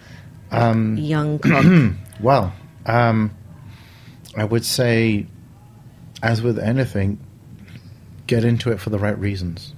Um, 0.51 0.97
young 0.97 1.39
cook? 1.39 1.93
Well, 2.21 2.53
um, 2.85 3.31
I 4.37 4.45
would 4.45 4.63
say, 4.65 5.27
as 6.23 6.41
with 6.41 6.57
anything, 6.57 7.19
get 8.27 8.43
into 8.43 8.71
it 8.71 8.79
for 8.79 8.89
the 8.89 8.99
right 8.99 9.17
reasons. 9.17 9.73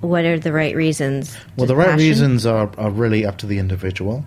what 0.00 0.24
are 0.24 0.38
the 0.38 0.52
right 0.52 0.74
reasons? 0.76 1.36
Well, 1.56 1.66
Just 1.66 1.68
the 1.68 1.76
right 1.76 1.86
passion? 1.88 1.98
reasons 1.98 2.46
are, 2.46 2.70
are 2.78 2.90
really 2.90 3.24
up 3.26 3.38
to 3.38 3.46
the 3.46 3.58
individual. 3.58 4.24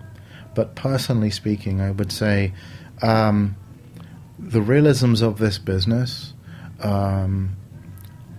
But 0.54 0.74
personally 0.74 1.30
speaking, 1.30 1.80
I 1.80 1.90
would 1.92 2.10
say 2.12 2.52
um, 3.02 3.56
the 4.38 4.60
realisms 4.60 5.22
of 5.22 5.38
this 5.38 5.58
business 5.58 6.34
um, 6.80 7.56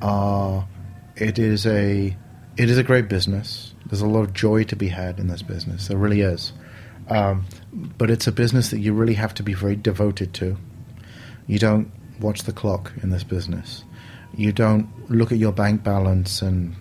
are 0.01 0.67
it 1.15 1.39
is 1.39 1.65
a 1.65 2.15
it 2.57 2.69
is 2.69 2.77
a 2.77 2.83
great 2.83 3.07
business. 3.07 3.73
There's 3.85 4.01
a 4.01 4.07
lot 4.07 4.21
of 4.21 4.33
joy 4.33 4.63
to 4.65 4.75
be 4.75 4.89
had 4.89 5.19
in 5.19 5.27
this 5.27 5.41
business. 5.41 5.87
There 5.87 5.97
really 5.97 6.21
is. 6.21 6.53
Um, 7.07 7.45
but 7.97 8.09
it's 8.11 8.27
a 8.27 8.31
business 8.31 8.69
that 8.69 8.79
you 8.79 8.93
really 8.93 9.15
have 9.15 9.33
to 9.35 9.43
be 9.43 9.53
very 9.53 9.75
devoted 9.75 10.33
to. 10.35 10.57
You 11.47 11.59
don't 11.59 11.91
watch 12.19 12.43
the 12.43 12.53
clock 12.53 12.91
in 13.01 13.09
this 13.09 13.23
business. 13.23 13.83
You 14.35 14.51
don't 14.51 14.87
look 15.09 15.31
at 15.31 15.37
your 15.37 15.51
bank 15.51 15.83
balance 15.83 16.41
and 16.41 16.75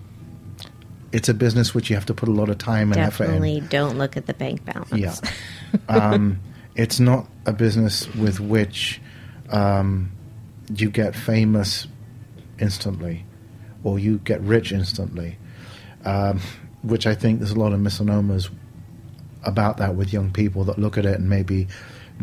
it's 1.12 1.28
a 1.28 1.34
business 1.34 1.74
which 1.74 1.90
you 1.90 1.96
have 1.96 2.06
to 2.06 2.14
put 2.14 2.28
a 2.28 2.32
lot 2.32 2.48
of 2.48 2.58
time 2.58 2.92
and 2.92 3.00
effort 3.00 3.24
in. 3.24 3.30
Definitely 3.30 3.60
don't 3.68 3.98
look 3.98 4.16
at 4.16 4.26
the 4.26 4.34
bank 4.34 4.64
balance. 4.64 4.92
Yeah. 4.92 5.14
um, 5.88 6.40
it's 6.76 7.00
not 7.00 7.26
a 7.46 7.52
business 7.52 8.12
with 8.14 8.40
which 8.40 9.00
um, 9.50 10.12
you 10.74 10.90
get 10.90 11.16
famous 11.16 11.88
instantly 12.58 13.24
or 13.82 13.98
you 13.98 14.18
get 14.18 14.40
rich 14.42 14.72
instantly, 14.72 15.38
um, 16.04 16.40
which 16.82 17.06
I 17.06 17.14
think 17.14 17.40
there's 17.40 17.50
a 17.50 17.58
lot 17.58 17.72
of 17.72 17.80
misnomers 17.80 18.50
about 19.42 19.78
that 19.78 19.96
with 19.96 20.12
young 20.12 20.30
people 20.30 20.64
that 20.64 20.78
look 20.78 20.98
at 20.98 21.06
it 21.06 21.18
and 21.18 21.28
maybe 21.28 21.66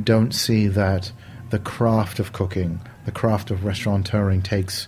don't 0.01 0.31
see 0.33 0.67
that 0.67 1.11
the 1.49 1.59
craft 1.59 2.19
of 2.19 2.31
cooking, 2.31 2.79
the 3.05 3.11
craft 3.11 3.51
of 3.51 3.59
restaurateuring 3.59 4.43
takes 4.43 4.87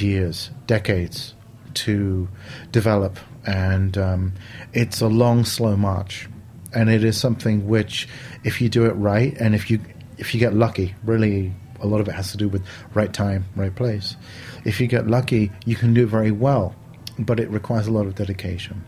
years, 0.00 0.50
decades, 0.66 1.34
to 1.74 2.28
develop, 2.70 3.18
and 3.46 3.98
um, 3.98 4.32
it's 4.72 5.00
a 5.00 5.08
long, 5.08 5.44
slow 5.44 5.76
march. 5.76 6.28
And 6.72 6.90
it 6.90 7.04
is 7.04 7.18
something 7.18 7.68
which, 7.68 8.08
if 8.42 8.60
you 8.60 8.68
do 8.68 8.84
it 8.86 8.92
right, 8.92 9.36
and 9.38 9.54
if 9.54 9.70
you 9.70 9.80
if 10.18 10.34
you 10.34 10.40
get 10.40 10.54
lucky, 10.54 10.94
really, 11.04 11.52
a 11.80 11.86
lot 11.86 12.00
of 12.00 12.08
it 12.08 12.12
has 12.12 12.30
to 12.32 12.36
do 12.36 12.48
with 12.48 12.64
right 12.94 13.12
time, 13.12 13.44
right 13.56 13.74
place. 13.74 14.16
If 14.64 14.80
you 14.80 14.86
get 14.86 15.06
lucky, 15.06 15.50
you 15.66 15.76
can 15.76 15.94
do 15.94 16.06
very 16.06 16.30
well, 16.30 16.74
but 17.18 17.40
it 17.40 17.48
requires 17.50 17.86
a 17.86 17.90
lot 17.90 18.06
of 18.06 18.14
dedication 18.14 18.84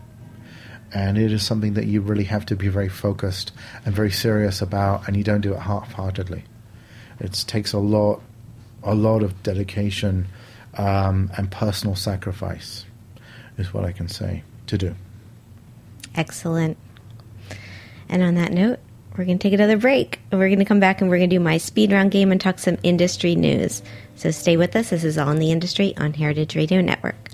and 0.93 1.17
it 1.17 1.31
is 1.31 1.43
something 1.43 1.73
that 1.73 1.85
you 1.85 2.01
really 2.01 2.23
have 2.23 2.45
to 2.45 2.55
be 2.55 2.67
very 2.69 2.89
focused 2.89 3.51
and 3.85 3.93
very 3.93 4.11
serious 4.11 4.61
about, 4.61 5.07
and 5.07 5.17
you 5.17 5.23
don't 5.23 5.41
do 5.41 5.53
it 5.53 5.59
half-heartedly. 5.59 6.43
It 7.19 7.33
takes 7.47 7.73
a 7.73 7.79
lot, 7.79 8.21
a 8.83 8.95
lot 8.95 9.23
of 9.23 9.43
dedication 9.43 10.27
um, 10.77 11.31
and 11.37 11.49
personal 11.51 11.95
sacrifice, 11.95 12.85
is 13.57 13.73
what 13.73 13.85
I 13.85 13.91
can 13.91 14.07
say 14.07 14.43
to 14.67 14.77
do. 14.77 14.95
Excellent. 16.15 16.77
And 18.09 18.23
on 18.23 18.35
that 18.35 18.51
note, 18.51 18.79
we're 19.17 19.25
going 19.25 19.39
to 19.39 19.43
take 19.43 19.53
another 19.53 19.77
break. 19.77 20.19
We're 20.31 20.47
going 20.47 20.59
to 20.59 20.65
come 20.65 20.79
back 20.79 21.01
and 21.01 21.09
we're 21.09 21.17
going 21.17 21.29
to 21.29 21.35
do 21.35 21.39
my 21.39 21.57
speed 21.57 21.91
round 21.91 22.11
game 22.11 22.31
and 22.31 22.39
talk 22.39 22.59
some 22.59 22.77
industry 22.83 23.35
news. 23.35 23.81
So 24.15 24.31
stay 24.31 24.57
with 24.57 24.75
us. 24.75 24.91
This 24.91 25.03
is 25.03 25.17
All 25.17 25.29
in 25.29 25.39
the 25.39 25.51
Industry 25.51 25.95
on 25.97 26.13
Heritage 26.13 26.55
Radio 26.55 26.81
Network. 26.81 27.26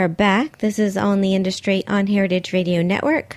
Are 0.00 0.08
back. 0.08 0.56
This 0.60 0.78
is 0.78 0.96
On 0.96 1.20
the 1.20 1.34
Industry 1.34 1.86
on 1.86 2.06
Heritage 2.06 2.54
Radio 2.54 2.80
Network. 2.80 3.36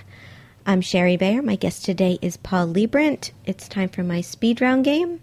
I'm 0.64 0.80
Shari 0.80 1.18
Bayer. 1.18 1.42
My 1.42 1.56
guest 1.56 1.84
today 1.84 2.18
is 2.22 2.38
Paul 2.38 2.68
Liebrandt. 2.68 3.32
It's 3.44 3.68
time 3.68 3.90
for 3.90 4.02
my 4.02 4.22
speed 4.22 4.62
round 4.62 4.82
game. 4.82 5.20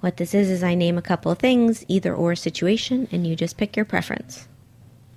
What 0.00 0.18
this 0.18 0.34
is 0.34 0.50
is 0.50 0.62
I 0.62 0.74
name 0.74 0.98
a 0.98 1.02
couple 1.02 1.32
of 1.32 1.38
things, 1.38 1.82
either 1.88 2.14
or 2.14 2.36
situation, 2.36 3.08
and 3.10 3.26
you 3.26 3.34
just 3.34 3.56
pick 3.56 3.74
your 3.74 3.86
preference. 3.86 4.48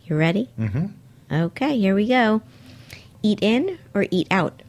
You 0.06 0.16
ready? 0.16 0.48
Mm-hmm. 0.58 0.86
Okay, 1.30 1.78
here 1.78 1.94
we 1.94 2.08
go. 2.08 2.42
Eat 3.22 3.40
in 3.42 3.80
or 3.94 4.06
eat 4.10 4.28
out? 4.32 4.64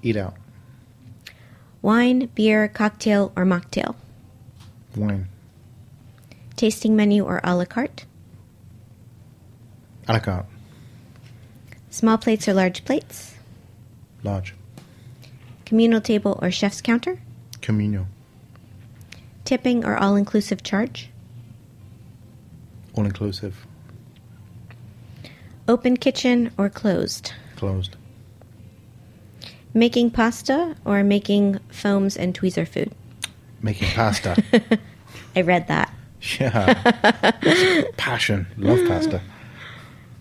Eat 0.00 0.16
out. 0.16 0.34
Wine, 1.82 2.26
beer, 2.36 2.68
cocktail, 2.68 3.32
or 3.34 3.44
mocktail? 3.44 3.96
Wine. 4.94 5.26
Tasting 6.54 6.94
menu 6.94 7.24
or 7.24 7.40
a 7.42 7.56
la 7.56 7.64
carte? 7.64 8.04
A 10.10 10.14
la 10.14 10.18
carte. 10.18 10.46
Small 11.90 12.18
plates 12.18 12.48
or 12.48 12.52
large 12.52 12.84
plates? 12.84 13.36
Large. 14.24 14.56
Communal 15.64 16.00
table 16.00 16.36
or 16.42 16.50
chef's 16.50 16.80
counter? 16.80 17.20
Communal. 17.62 18.06
Tipping 19.44 19.84
or 19.84 19.96
all 19.96 20.16
inclusive 20.16 20.64
charge? 20.64 21.10
All 22.94 23.04
inclusive. 23.04 23.54
Open 25.68 25.96
kitchen 25.96 26.50
or 26.58 26.68
closed? 26.68 27.32
Closed. 27.54 27.94
Making 29.74 30.10
pasta 30.10 30.74
or 30.84 31.04
making 31.04 31.60
foams 31.68 32.16
and 32.16 32.36
tweezer 32.36 32.66
food? 32.66 32.90
Making 33.62 33.86
pasta. 33.90 34.42
I 35.36 35.42
read 35.42 35.68
that. 35.68 35.94
yeah. 36.40 37.84
Passion. 37.96 38.48
Love 38.56 38.80
pasta. 38.88 39.22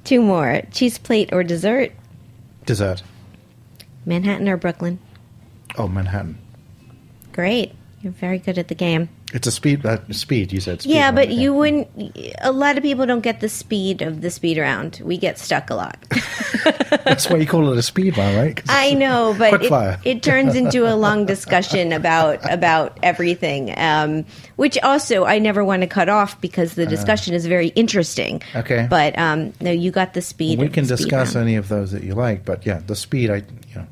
Two 0.10 0.24
more. 0.24 0.64
Cheese 0.72 0.98
plate 0.98 1.30
or 1.32 1.44
dessert? 1.44 1.92
Dessert. 2.66 3.04
Manhattan 4.08 4.50
or 4.50 4.58
Brooklyn? 4.58 4.98
Oh, 5.78 5.88
Manhattan. 5.88 6.40
Great. 7.32 7.76
You're 8.02 8.14
very 8.14 8.40
good 8.40 8.58
at 8.58 8.70
the 8.70 8.74
game. 8.74 9.10
It's 9.32 9.46
a 9.46 9.52
speed. 9.52 9.86
Uh, 9.86 10.00
speed. 10.12 10.52
You 10.52 10.60
said. 10.60 10.82
Speed 10.82 10.96
yeah, 10.96 11.06
round, 11.06 11.16
but 11.16 11.30
you 11.30 11.54
wouldn't. 11.54 11.88
A 12.42 12.52
lot 12.52 12.78
of 12.78 12.84
people 12.84 13.06
don't 13.06 13.22
get 13.22 13.42
the 13.42 13.50
speed 13.50 14.02
of 14.02 14.22
the 14.22 14.32
speed 14.32 14.58
round. 14.58 15.02
We 15.04 15.18
get 15.18 15.38
stuck 15.38 15.70
a 15.70 15.76
lot. 15.76 15.98
That's 17.06 17.30
why 17.30 17.38
you 17.38 17.46
call 17.46 17.72
it 17.72 17.78
a 17.78 17.84
speed 17.84 18.18
round, 18.18 18.38
right? 18.38 18.62
I 18.68 18.94
know, 18.96 19.36
but 19.38 19.64
it, 19.64 20.00
it 20.04 20.24
turns 20.24 20.56
into 20.56 20.92
a 20.92 20.96
long 20.96 21.26
discussion 21.28 21.94
about 21.94 22.52
about 22.52 22.98
everything. 23.04 23.78
Um, 23.78 24.26
which 24.56 24.80
also 24.80 25.26
I 25.26 25.38
never 25.38 25.64
want 25.64 25.84
to 25.84 25.88
cut 25.88 26.10
off 26.10 26.40
because 26.42 26.74
the 26.74 26.88
discussion 26.88 27.36
is 27.36 27.46
very 27.46 27.68
interesting. 27.70 28.42
Uh. 28.56 28.60
Okay. 28.60 28.88
but 28.90 29.18
um, 29.18 29.54
no, 29.62 29.72
you 29.72 29.92
got 29.92 30.14
the 30.14 30.22
speed. 30.22 30.60
we 30.60 30.70
can 30.70 30.86
speed 30.86 30.98
discuss 30.98 31.36
round. 31.36 31.48
any 31.48 31.56
of 31.56 31.70
those 31.70 31.92
that 31.92 32.04
you 32.04 32.16
like, 32.16 32.46
but 32.46 32.66
yeah, 32.66 32.82
the 32.86 32.96
speed. 32.96 33.30
I 33.30 33.36
you 33.38 33.76
know, 33.76 33.88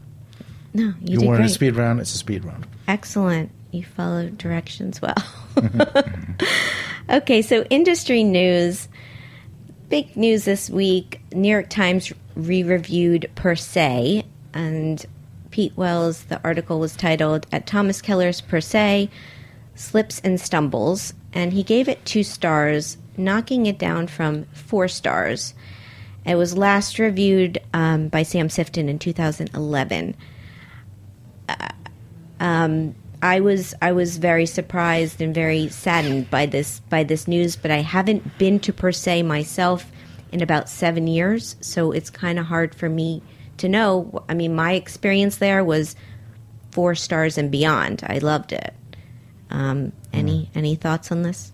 No, 0.73 0.83
you, 1.01 1.19
you, 1.19 1.27
wanted 1.27 1.39
great. 1.39 1.51
a 1.51 1.53
speed 1.53 1.75
round. 1.75 1.99
It's 1.99 2.13
a 2.13 2.17
speed 2.17 2.43
round. 2.43 2.65
Excellent. 2.87 3.51
You 3.77 3.83
followed 3.83 4.39
directions 4.39 5.03
well. 5.03 5.13
Mm-hmm. 5.53 6.45
okay, 7.17 7.43
so 7.43 7.61
industry 7.65 8.23
news. 8.23 8.87
Big 9.89 10.17
news 10.17 10.45
this 10.45 10.67
week. 10.67 11.21
New 11.31 11.47
York 11.47 11.69
Times 11.69 12.11
re 12.35 12.63
reviewed 12.63 13.29
Per 13.35 13.55
Se, 13.55 14.25
and 14.51 15.05
Pete 15.51 15.77
Wells, 15.77 16.23
the 16.23 16.41
article 16.43 16.79
was 16.79 16.95
titled 16.95 17.45
At 17.51 17.67
Thomas 17.67 18.01
Keller's 18.01 18.41
Per 18.41 18.61
Se 18.61 19.11
Slips 19.75 20.19
and 20.23 20.41
Stumbles, 20.41 21.13
and 21.33 21.53
he 21.53 21.61
gave 21.61 21.87
it 21.87 22.03
two 22.03 22.23
stars, 22.23 22.97
knocking 23.15 23.67
it 23.67 23.77
down 23.77 24.07
from 24.07 24.45
four 24.45 24.87
stars. 24.87 25.53
It 26.25 26.33
was 26.33 26.57
last 26.57 26.97
reviewed 26.97 27.59
um, 27.75 28.07
by 28.07 28.23
Sam 28.23 28.47
Sifton 28.47 28.89
in 28.89 28.97
2011. 28.97 30.15
Uh, 31.47 31.69
um, 32.39 32.95
I 33.21 33.39
was 33.39 33.73
I 33.81 33.91
was 33.91 34.17
very 34.17 34.45
surprised 34.45 35.21
and 35.21 35.33
very 35.33 35.69
saddened 35.69 36.29
by 36.29 36.45
this 36.45 36.79
by 36.81 37.03
this 37.03 37.27
news, 37.27 37.55
but 37.55 37.71
I 37.71 37.81
haven't 37.81 38.37
been 38.37 38.59
to 38.61 38.73
Per 38.73 38.91
Se 38.91 39.23
myself 39.23 39.91
in 40.31 40.41
about 40.41 40.69
seven 40.69 41.07
years, 41.07 41.55
so 41.61 41.91
it's 41.91 42.09
kind 42.09 42.37
of 42.37 42.45
hard 42.45 42.75
for 42.75 42.89
me 42.89 43.23
to 43.57 43.67
know. 43.69 44.23
I 44.29 44.33
mean, 44.33 44.55
my 44.55 44.73
experience 44.73 45.37
there 45.37 45.63
was 45.63 45.95
four 46.71 46.95
stars 46.95 47.37
and 47.37 47.49
beyond. 47.49 48.03
I 48.05 48.19
loved 48.19 48.53
it. 48.53 48.73
Um, 49.49 49.93
any 50.13 50.49
any 50.53 50.75
thoughts 50.75 51.11
on 51.11 51.23
this? 51.23 51.51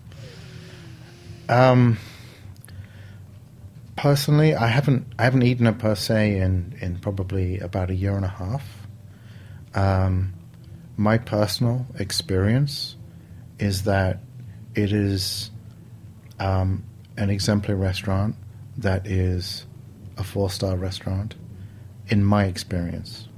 Um, 1.48 1.98
Personally, 3.96 4.54
I 4.54 4.66
haven't 4.66 5.06
I 5.18 5.24
haven't 5.24 5.44
eaten 5.44 5.66
a 5.66 5.72
Per 5.72 5.94
Se 5.94 6.38
in, 6.38 6.76
in 6.80 6.98
probably 6.98 7.58
about 7.60 7.90
a 7.90 7.94
year 7.94 8.16
and 8.16 8.24
a 8.24 8.28
half. 8.28 8.86
Um, 9.74 10.34
my 10.96 11.18
personal 11.18 11.86
experience 11.98 12.96
is 13.58 13.84
that 13.84 14.20
it 14.74 14.92
is 14.92 15.50
um, 16.40 16.84
an 17.16 17.30
exemplary 17.30 17.78
restaurant 17.80 18.36
that 18.78 19.06
is 19.06 19.66
a 20.16 20.24
four 20.24 20.50
star 20.50 20.76
restaurant, 20.76 21.34
in 22.08 22.24
my 22.24 22.44
experience. 22.44 23.28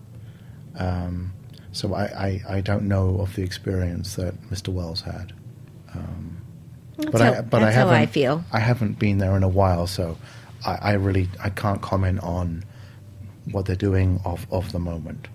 Um, 0.78 1.32
so 1.72 1.94
I, 1.94 2.04
I, 2.04 2.56
I 2.56 2.60
don't 2.60 2.84
know 2.88 3.18
of 3.20 3.34
the 3.34 3.42
experience 3.42 4.16
that 4.16 4.34
Mr. 4.50 4.68
Wells 4.68 5.00
had. 5.02 5.32
Um, 5.94 6.38
but 6.96 7.20
how- 7.20 7.32
I 7.34 7.40
but 7.42 7.62
I 7.62 7.70
haven't 7.70 7.94
I 7.94 8.06
feel. 8.06 8.44
I 8.52 8.58
haven't 8.58 8.98
been 8.98 9.18
there 9.18 9.36
in 9.36 9.42
a 9.42 9.48
while, 9.48 9.86
so 9.86 10.16
I, 10.64 10.74
I 10.74 10.92
really 10.94 11.28
I 11.42 11.50
can't 11.50 11.82
comment 11.82 12.20
on 12.20 12.64
what 13.52 13.66
they're 13.66 13.76
doing 13.76 14.20
of 14.24 14.46
of 14.50 14.72
the 14.72 14.78
moment. 14.78 15.28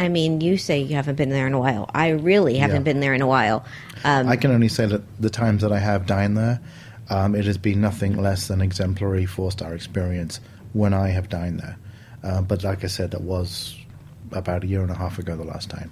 I 0.00 0.08
mean, 0.08 0.40
you 0.40 0.56
say 0.56 0.80
you 0.80 0.94
haven't 0.96 1.16
been 1.16 1.28
there 1.28 1.46
in 1.46 1.52
a 1.52 1.58
while. 1.58 1.88
I 1.92 2.08
really 2.08 2.56
haven't 2.56 2.76
Yeah. 2.76 2.82
been 2.92 3.00
there 3.00 3.12
in 3.12 3.20
a 3.20 3.26
while. 3.26 3.64
Um, 4.02 4.28
I 4.28 4.36
can 4.36 4.50
only 4.50 4.68
say 4.68 4.86
that 4.86 5.02
the 5.20 5.28
times 5.28 5.60
that 5.60 5.72
I 5.72 5.78
have 5.78 6.06
dined 6.06 6.38
there, 6.38 6.58
um, 7.10 7.34
it 7.34 7.44
has 7.44 7.58
been 7.58 7.82
nothing 7.82 8.16
less 8.16 8.48
than 8.48 8.62
exemplary 8.62 9.26
four 9.26 9.52
star 9.52 9.74
experience 9.74 10.40
when 10.72 10.94
I 10.94 11.08
have 11.08 11.28
dined 11.28 11.60
there. 11.60 11.76
Uh, 12.24 12.40
but 12.40 12.64
like 12.64 12.82
I 12.82 12.86
said, 12.86 13.10
that 13.10 13.20
was 13.20 13.76
about 14.32 14.64
a 14.64 14.66
year 14.66 14.80
and 14.80 14.90
a 14.90 14.94
half 14.94 15.18
ago 15.18 15.36
the 15.36 15.44
last 15.44 15.68
time. 15.68 15.90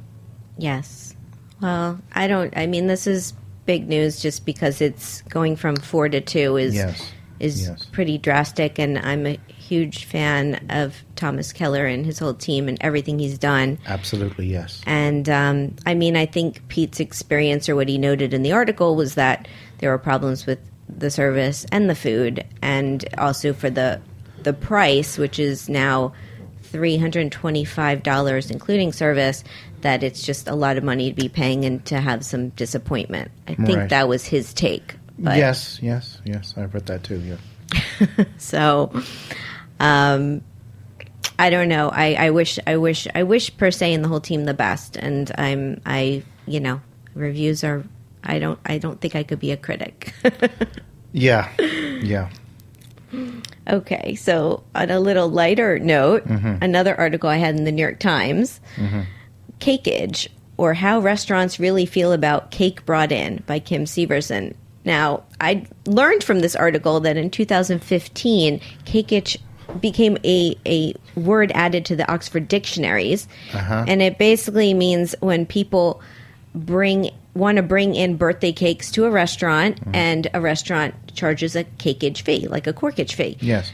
Yes. 0.56 1.14
Well, 1.60 2.00
I 2.14 2.28
don't. 2.28 2.56
I 2.56 2.66
mean, 2.66 2.86
this 2.86 3.06
is 3.06 3.34
big 3.66 3.88
news 3.88 4.22
just 4.22 4.46
because 4.46 4.80
it's 4.80 5.20
going 5.28 5.54
from 5.56 5.76
four 5.76 6.08
to 6.08 6.20
two 6.22 6.56
is 6.56 6.74
Yes. 6.74 7.12
is 7.40 7.68
Yes. 7.68 7.84
pretty 7.92 8.16
drastic, 8.16 8.78
and 8.78 8.98
I'm 8.98 9.26
a 9.26 9.38
huge 9.68 10.04
fan 10.04 10.64
of 10.70 11.02
Thomas 11.16 11.52
Keller 11.52 11.84
and 11.86 12.06
his 12.06 12.18
whole 12.18 12.34
team 12.34 12.68
and 12.68 12.78
everything 12.80 13.18
he's 13.18 13.38
done. 13.38 13.78
Absolutely, 13.86 14.46
yes. 14.46 14.80
And 14.86 15.28
um, 15.28 15.76
I 15.86 15.94
mean, 15.94 16.16
I 16.16 16.26
think 16.26 16.66
Pete's 16.68 17.00
experience, 17.00 17.68
or 17.68 17.76
what 17.76 17.88
he 17.88 17.98
noted 17.98 18.32
in 18.32 18.42
the 18.42 18.52
article, 18.52 18.96
was 18.96 19.14
that 19.14 19.46
there 19.78 19.90
were 19.90 19.98
problems 19.98 20.46
with 20.46 20.58
the 20.88 21.10
service 21.10 21.66
and 21.70 21.90
the 21.90 21.94
food, 21.94 22.44
and 22.62 23.04
also 23.18 23.52
for 23.52 23.68
the 23.70 24.00
the 24.42 24.52
price, 24.52 25.18
which 25.18 25.38
is 25.38 25.68
now 25.68 26.12
three 26.62 26.96
hundred 26.96 27.20
and 27.20 27.32
twenty 27.32 27.64
five 27.64 28.02
dollars, 28.02 28.50
including 28.50 28.92
service. 28.92 29.44
That 29.82 30.02
it's 30.02 30.22
just 30.24 30.48
a 30.48 30.54
lot 30.56 30.76
of 30.76 30.82
money 30.82 31.10
to 31.10 31.14
be 31.14 31.28
paying 31.28 31.64
and 31.64 31.84
to 31.86 32.00
have 32.00 32.24
some 32.24 32.48
disappointment. 32.50 33.30
I 33.46 33.54
think 33.54 33.78
Right. 33.78 33.88
that 33.90 34.08
was 34.08 34.24
his 34.24 34.52
take. 34.52 34.96
But, 35.20 35.36
yes, 35.36 35.78
yes, 35.80 36.18
yes. 36.24 36.54
I've 36.56 36.74
read 36.74 36.86
that 36.86 37.04
too, 37.04 37.18
yeah. 37.20 38.24
So, 38.38 38.90
um, 39.80 40.42
I 41.38 41.50
don't 41.50 41.68
know. 41.68 41.88
I, 41.90 42.14
I 42.14 42.30
wish, 42.30 42.58
I 42.66 42.76
wish, 42.76 43.06
I 43.14 43.22
wish 43.22 43.56
Per 43.56 43.70
Se 43.70 43.92
and 43.94 44.02
the 44.04 44.08
whole 44.08 44.20
team 44.20 44.44
the 44.44 44.54
best. 44.54 44.96
And 44.96 45.30
I'm, 45.38 45.80
I, 45.86 46.22
you 46.46 46.58
know, 46.60 46.80
reviews 47.14 47.62
are. 47.64 47.84
I 48.24 48.38
don't, 48.40 48.58
I 48.66 48.78
don't 48.78 49.00
think 49.00 49.14
I 49.14 49.22
could 49.22 49.38
be 49.40 49.52
a 49.52 49.56
critic. 49.56 50.12
Yeah, 51.12 51.48
yeah. 52.02 52.28
okay, 53.68 54.14
so 54.14 54.62
on 54.74 54.90
a 54.90 55.00
little 55.00 55.28
lighter 55.28 55.78
note, 55.78 56.26
Mm-hmm. 56.28 56.62
another 56.62 56.94
article 56.98 57.30
I 57.30 57.36
had 57.36 57.56
in 57.56 57.64
the 57.64 57.72
New 57.72 57.80
York 57.82 57.98
Times, 57.98 58.60
Cakeage 59.58 60.28
or 60.58 60.74
how 60.74 60.98
restaurants 61.00 61.58
really 61.58 61.86
feel 61.86 62.12
about 62.12 62.50
cake 62.50 62.84
brought 62.84 63.10
in 63.10 63.42
by 63.46 63.58
Kim 63.58 63.84
Severson. 63.86 64.54
Now, 64.84 65.24
I 65.40 65.66
learned 65.86 66.24
from 66.24 66.40
this 66.40 66.54
article 66.54 67.00
that 67.00 67.16
in 67.16 67.30
2015, 67.30 68.60
cakeage 68.84 69.36
became 69.80 70.16
a, 70.24 70.56
a 70.66 70.94
word 71.14 71.52
added 71.54 71.84
to 71.86 71.96
the 71.96 72.10
Oxford 72.10 72.48
dictionaries. 72.48 73.28
Uh-huh. 73.52 73.84
And 73.86 74.02
it 74.02 74.18
basically 74.18 74.74
means 74.74 75.14
when 75.20 75.46
people 75.46 76.00
bring 76.54 77.10
want 77.34 77.56
to 77.56 77.62
bring 77.62 77.94
in 77.94 78.16
birthday 78.16 78.52
cakes 78.52 78.90
to 78.90 79.04
a 79.04 79.10
restaurant 79.10 79.80
mm-hmm. 79.80 79.94
and 79.94 80.26
a 80.34 80.40
restaurant 80.40 80.94
charges 81.14 81.54
a 81.54 81.64
cakeage 81.64 82.22
fee, 82.22 82.48
like 82.48 82.66
a 82.66 82.72
corkage 82.72 83.12
fee. 83.12 83.36
Yes. 83.40 83.70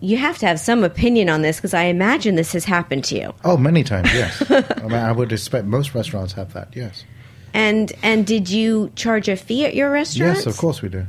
You 0.00 0.18
have 0.18 0.38
to 0.38 0.46
have 0.46 0.60
some 0.60 0.84
opinion 0.84 1.28
on 1.28 1.42
this 1.42 1.56
because 1.56 1.74
I 1.74 1.84
imagine 1.84 2.36
this 2.36 2.52
has 2.52 2.64
happened 2.64 3.04
to 3.04 3.16
you. 3.16 3.34
Oh, 3.44 3.56
many 3.56 3.82
times, 3.82 4.12
yes. 4.12 4.42
I 4.50 4.82
mean, 4.82 4.92
I 4.92 5.10
would 5.10 5.32
expect 5.32 5.64
most 5.66 5.94
restaurants 5.94 6.34
have 6.34 6.52
that, 6.52 6.68
yes. 6.76 7.04
And 7.54 7.92
and 8.02 8.26
did 8.26 8.50
you 8.50 8.92
charge 8.94 9.28
a 9.28 9.36
fee 9.36 9.64
at 9.64 9.74
your 9.74 9.90
restaurant? 9.90 10.36
Yes, 10.36 10.46
of 10.46 10.56
course 10.56 10.82
we 10.82 10.88
do. 10.90 11.06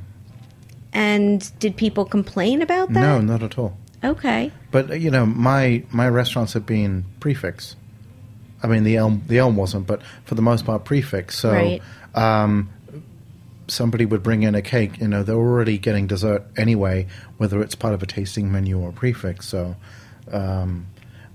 And 0.93 1.51
did 1.59 1.77
people 1.77 2.05
complain 2.05 2.61
about 2.61 2.91
that? 2.93 2.99
No, 2.99 3.21
not 3.21 3.43
at 3.43 3.57
all. 3.57 3.77
Okay. 4.03 4.51
But 4.71 4.91
uh, 4.91 4.93
you 4.95 5.11
know, 5.11 5.25
my 5.25 5.83
my 5.91 6.07
restaurants 6.07 6.53
have 6.53 6.65
been 6.65 7.05
prix 7.19 7.33
fixe. 7.35 7.75
I 8.63 8.67
mean, 8.67 8.83
the 8.83 8.97
elm 8.97 9.23
the 9.27 9.37
elm 9.37 9.55
wasn't, 9.55 9.87
but 9.87 10.01
for 10.25 10.35
the 10.35 10.41
most 10.41 10.65
part, 10.65 10.85
prix 10.85 11.01
fixe. 11.01 11.37
So, 11.37 11.51
Right. 11.51 11.81
um, 12.15 12.69
somebody 13.67 14.05
would 14.05 14.23
bring 14.23 14.43
in 14.43 14.55
a 14.55 14.61
cake. 14.61 14.99
You 14.99 15.07
know, 15.07 15.23
they're 15.23 15.35
already 15.35 15.77
getting 15.77 16.07
dessert 16.07 16.43
anyway, 16.57 17.07
whether 17.37 17.61
it's 17.61 17.75
part 17.75 17.93
of 17.93 18.01
a 18.01 18.05
tasting 18.05 18.51
menu 18.51 18.79
or 18.79 18.91
prix 18.91 19.13
fixe. 19.13 19.47
So, 19.47 19.75
um, 20.31 20.87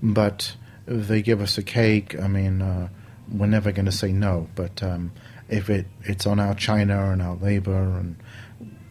but 0.03 0.55
they 0.85 1.21
give 1.21 1.41
us 1.41 1.57
a 1.57 1.63
cake, 1.63 2.15
I 2.19 2.27
mean, 2.27 2.61
uh, 2.61 2.89
we're 3.31 3.47
never 3.47 3.71
going 3.71 3.85
to 3.87 3.91
say 3.91 4.11
no. 4.11 4.47
But 4.53 4.83
um, 4.83 5.11
if 5.49 5.69
it 5.69 5.87
it's 6.03 6.27
on 6.27 6.39
our 6.39 6.53
china 6.53 7.11
and 7.11 7.21
our 7.21 7.35
labor, 7.35 7.81
and 7.97 8.15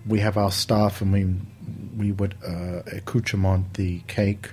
we 0.06 0.20
have 0.20 0.36
our 0.36 0.50
staff, 0.52 1.00
and 1.00 1.12
we 1.12 1.26
we 1.96 2.12
would 2.12 2.34
uh, 2.46 2.82
accoutrement 2.92 3.74
the 3.74 4.00
cake, 4.06 4.50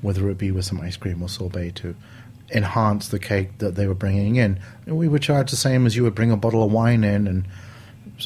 whether 0.00 0.28
it 0.30 0.38
be 0.38 0.50
with 0.50 0.64
some 0.64 0.80
ice 0.80 0.96
cream 0.96 1.22
or 1.22 1.28
sorbet 1.28 1.70
to 1.76 1.94
enhance 2.52 3.08
the 3.08 3.18
cake 3.18 3.58
that 3.58 3.74
they 3.74 3.86
were 3.86 3.94
bringing 3.94 4.36
in. 4.36 4.58
And 4.86 4.96
we 4.96 5.06
would 5.06 5.22
charge 5.22 5.50
the 5.50 5.56
same 5.56 5.84
as 5.86 5.94
you 5.96 6.02
would 6.04 6.14
bring 6.14 6.30
a 6.30 6.36
bottle 6.36 6.62
of 6.62 6.72
wine 6.72 7.04
in 7.04 7.26
and 7.26 7.46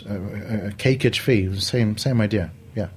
uh, 0.09 0.15
a, 0.15 0.67
a 0.69 0.71
cakeage 0.73 1.19
fee. 1.19 1.59
Same 1.61 1.99
same 1.99 2.21
idea. 2.21 2.51
Yeah. 2.75 2.89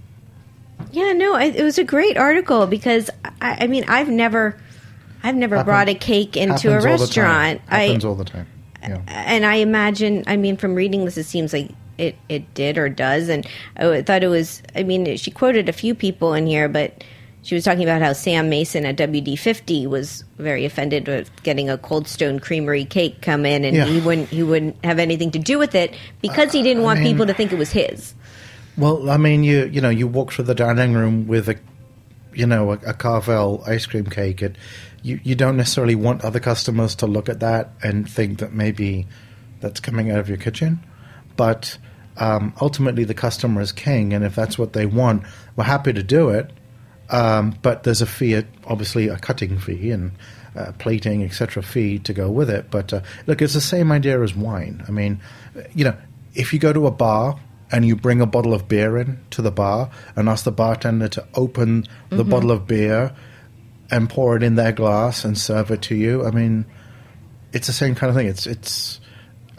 Yeah, 0.92 1.14
no, 1.14 1.36
it 1.38 1.62
was 1.64 1.78
a 1.78 1.84
great 1.84 2.18
article 2.18 2.68
because 2.68 3.10
I, 3.42 3.64
I 3.64 3.68
mean, 3.68 3.86
I've 3.88 4.10
never, 4.10 4.60
I've 5.24 5.36
never 5.36 5.56
Happen- 5.56 5.66
brought 5.70 5.90
a 5.90 5.96
cake 5.96 6.38
into 6.38 6.70
a 6.70 6.74
Happens 6.74 6.86
all 7.02 7.08
the 7.08 7.14
time. 7.14 7.26
restaurant. 7.26 7.62
I 7.70 7.80
Happens 7.86 8.06
all 8.06 8.16
the 8.16 8.26
time. 8.26 8.48
Yeah. 8.84 9.02
and 9.08 9.46
I 9.48 9.56
imagine, 9.56 10.24
I 10.28 10.38
mean, 10.38 10.58
from 10.58 10.76
reading 10.76 11.06
this, 11.06 11.18
it 11.18 11.24
seems 11.24 11.54
like 11.54 11.72
it, 11.98 12.16
it 12.30 12.54
did 12.54 12.78
or 12.78 12.90
does. 12.90 13.30
And 13.30 13.48
oh, 13.80 13.92
I 13.94 14.02
thought 14.02 14.24
it 14.24 14.28
was, 14.28 14.62
I 14.76 14.84
mean, 14.84 15.18
she 15.18 15.32
quoted 15.32 15.70
a 15.70 15.74
few 15.74 15.96
people 15.96 16.34
in 16.34 16.48
here, 16.48 16.68
but 16.70 17.04
she 17.42 17.54
was 17.56 17.64
talking 17.64 17.84
about 17.84 18.02
how 18.02 18.14
Sam 18.14 18.50
Mason 18.50 18.86
at 18.86 18.98
WD50 18.98 19.88
was 19.88 20.24
very 20.38 20.66
offended 20.66 21.08
with 21.08 21.30
getting 21.44 21.70
a 21.70 21.78
Cold 21.78 22.08
Stone 22.08 22.40
Creamery 22.40 22.86
cake 22.86 23.22
come 23.22 23.46
in, 23.46 23.64
and 23.64 23.76
Yeah. 23.78 23.86
he 23.86 24.00
wouldn't 24.02 24.30
he 24.30 24.42
wouldn't 24.44 24.84
have 24.84 24.98
anything 25.00 25.30
to 25.32 25.40
do 25.40 25.60
with 25.60 25.76
it 25.76 25.94
because 26.22 26.52
he 26.52 26.64
didn't 26.64 26.82
want 26.84 27.02
mean- 27.02 27.14
people 27.14 27.28
to 27.28 27.34
think 27.34 27.52
it 27.52 27.58
was 27.60 27.72
his. 27.72 28.14
Well, 28.78 29.10
I 29.10 29.18
mean, 29.18 29.44
you 29.44 29.68
you 29.72 29.80
know, 29.80 29.90
you 29.92 30.08
walk 30.08 30.34
through 30.34 30.46
the 30.46 30.56
dining 30.56 30.94
room 30.94 31.28
with 31.28 31.48
a, 31.48 31.56
you 32.34 32.46
know, 32.48 32.72
a, 32.72 32.80
a 32.88 32.94
Carvel 32.94 33.64
ice 33.66 33.86
cream 33.86 34.06
cake, 34.06 34.42
and 34.42 34.58
you 35.04 35.20
you 35.24 35.36
don't 35.36 35.56
necessarily 35.56 35.96
want 35.96 36.26
other 36.26 36.40
customers 36.40 36.96
to 36.96 37.06
look 37.08 37.30
at 37.30 37.40
that 37.42 37.70
and 37.84 38.10
think 38.10 38.40
that 38.40 38.54
maybe 38.54 39.06
that's 39.62 39.80
coming 39.80 40.10
out 40.12 40.18
of 40.20 40.28
your 40.28 40.38
kitchen, 40.40 40.80
but 41.36 41.78
um, 42.18 42.54
ultimately 42.62 43.04
the 43.04 43.14
customer 43.14 43.62
is 43.62 43.72
king, 43.72 44.14
and 44.14 44.24
if 44.24 44.36
that's 44.36 44.58
what 44.58 44.74
they 44.74 44.86
want, 44.86 45.24
we're 45.56 45.66
happy 45.66 45.94
to 45.94 46.04
do 46.04 46.30
it. 46.30 46.52
Um, 47.10 47.56
but 47.62 47.84
there's 47.84 48.02
a 48.02 48.06
fee, 48.06 48.44
obviously 48.66 49.10
a 49.10 49.18
cutting 49.18 49.60
fee 49.60 49.92
and 49.92 50.12
uh, 50.56 50.72
plating, 50.80 51.24
etc. 51.24 51.62
fee 51.62 52.00
to 52.00 52.14
go 52.14 52.30
with 52.32 52.50
it. 52.50 52.72
But 52.72 52.94
uh, 52.94 53.02
look, 53.28 53.42
it's 53.42 53.54
the 53.54 53.62
same 53.62 53.92
idea 53.92 54.22
as 54.22 54.36
wine. 54.36 54.84
I 54.88 54.92
mean, 54.92 55.20
you 55.74 55.84
know, 55.86 55.96
if 56.34 56.54
you 56.54 56.60
go 56.60 56.74
to 56.74 56.88
a 56.88 56.92
bar 56.92 57.40
and 57.72 57.86
you 57.86 57.96
bring 57.96 58.22
a 58.22 58.26
bottle 58.26 58.54
of 58.54 58.68
beer 58.68 58.98
in 58.98 59.20
to 59.32 59.42
the 59.42 59.52
bar 59.52 59.92
and 60.16 60.30
ask 60.30 60.46
the 60.46 60.52
bartender 60.52 61.08
to 61.10 61.28
open 61.36 61.86
the 62.10 62.24
bottle 62.24 62.52
of 62.52 62.68
beer 62.68 63.14
and 63.92 64.10
pour 64.10 64.36
it 64.36 64.44
in 64.44 64.56
their 64.56 64.72
glass 64.72 65.26
and 65.26 65.38
serve 65.38 65.72
it 65.72 65.82
to 65.84 65.96
you, 65.96 66.26
I 66.26 66.32
mean, 66.32 66.66
it's 67.54 67.68
the 67.68 67.74
same 67.74 67.96
kind 67.96 68.10
of 68.10 68.16
thing. 68.16 68.28
It's 68.28 68.48
it's. 68.48 69.00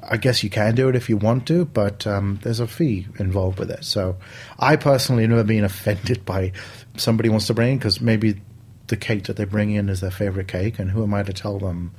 I 0.08 0.16
guess 0.16 0.42
you 0.42 0.50
can 0.50 0.74
do 0.74 0.88
it 0.88 0.96
if 0.96 1.08
you 1.08 1.16
want 1.16 1.46
to, 1.48 1.64
but 1.64 2.06
um, 2.06 2.38
there's 2.42 2.60
a 2.60 2.66
fee 2.66 3.06
involved 3.18 3.58
with 3.58 3.70
it. 3.70 3.84
So, 3.84 4.16
I 4.58 4.76
personally 4.76 5.22
have 5.22 5.30
never 5.30 5.44
been 5.44 5.64
offended 5.64 6.24
by 6.24 6.52
somebody 6.96 7.28
wants 7.28 7.46
to 7.48 7.54
bring 7.54 7.72
in 7.72 7.78
because 7.78 8.00
maybe 8.00 8.40
the 8.86 8.96
cake 8.96 9.24
that 9.24 9.36
they 9.36 9.44
bring 9.44 9.72
in 9.72 9.88
is 9.88 10.00
their 10.00 10.10
favorite 10.10 10.48
cake, 10.48 10.78
and 10.78 10.90
who 10.90 11.02
am 11.02 11.14
I 11.14 11.22
to 11.22 11.32
tell 11.32 11.58
them 11.58 11.92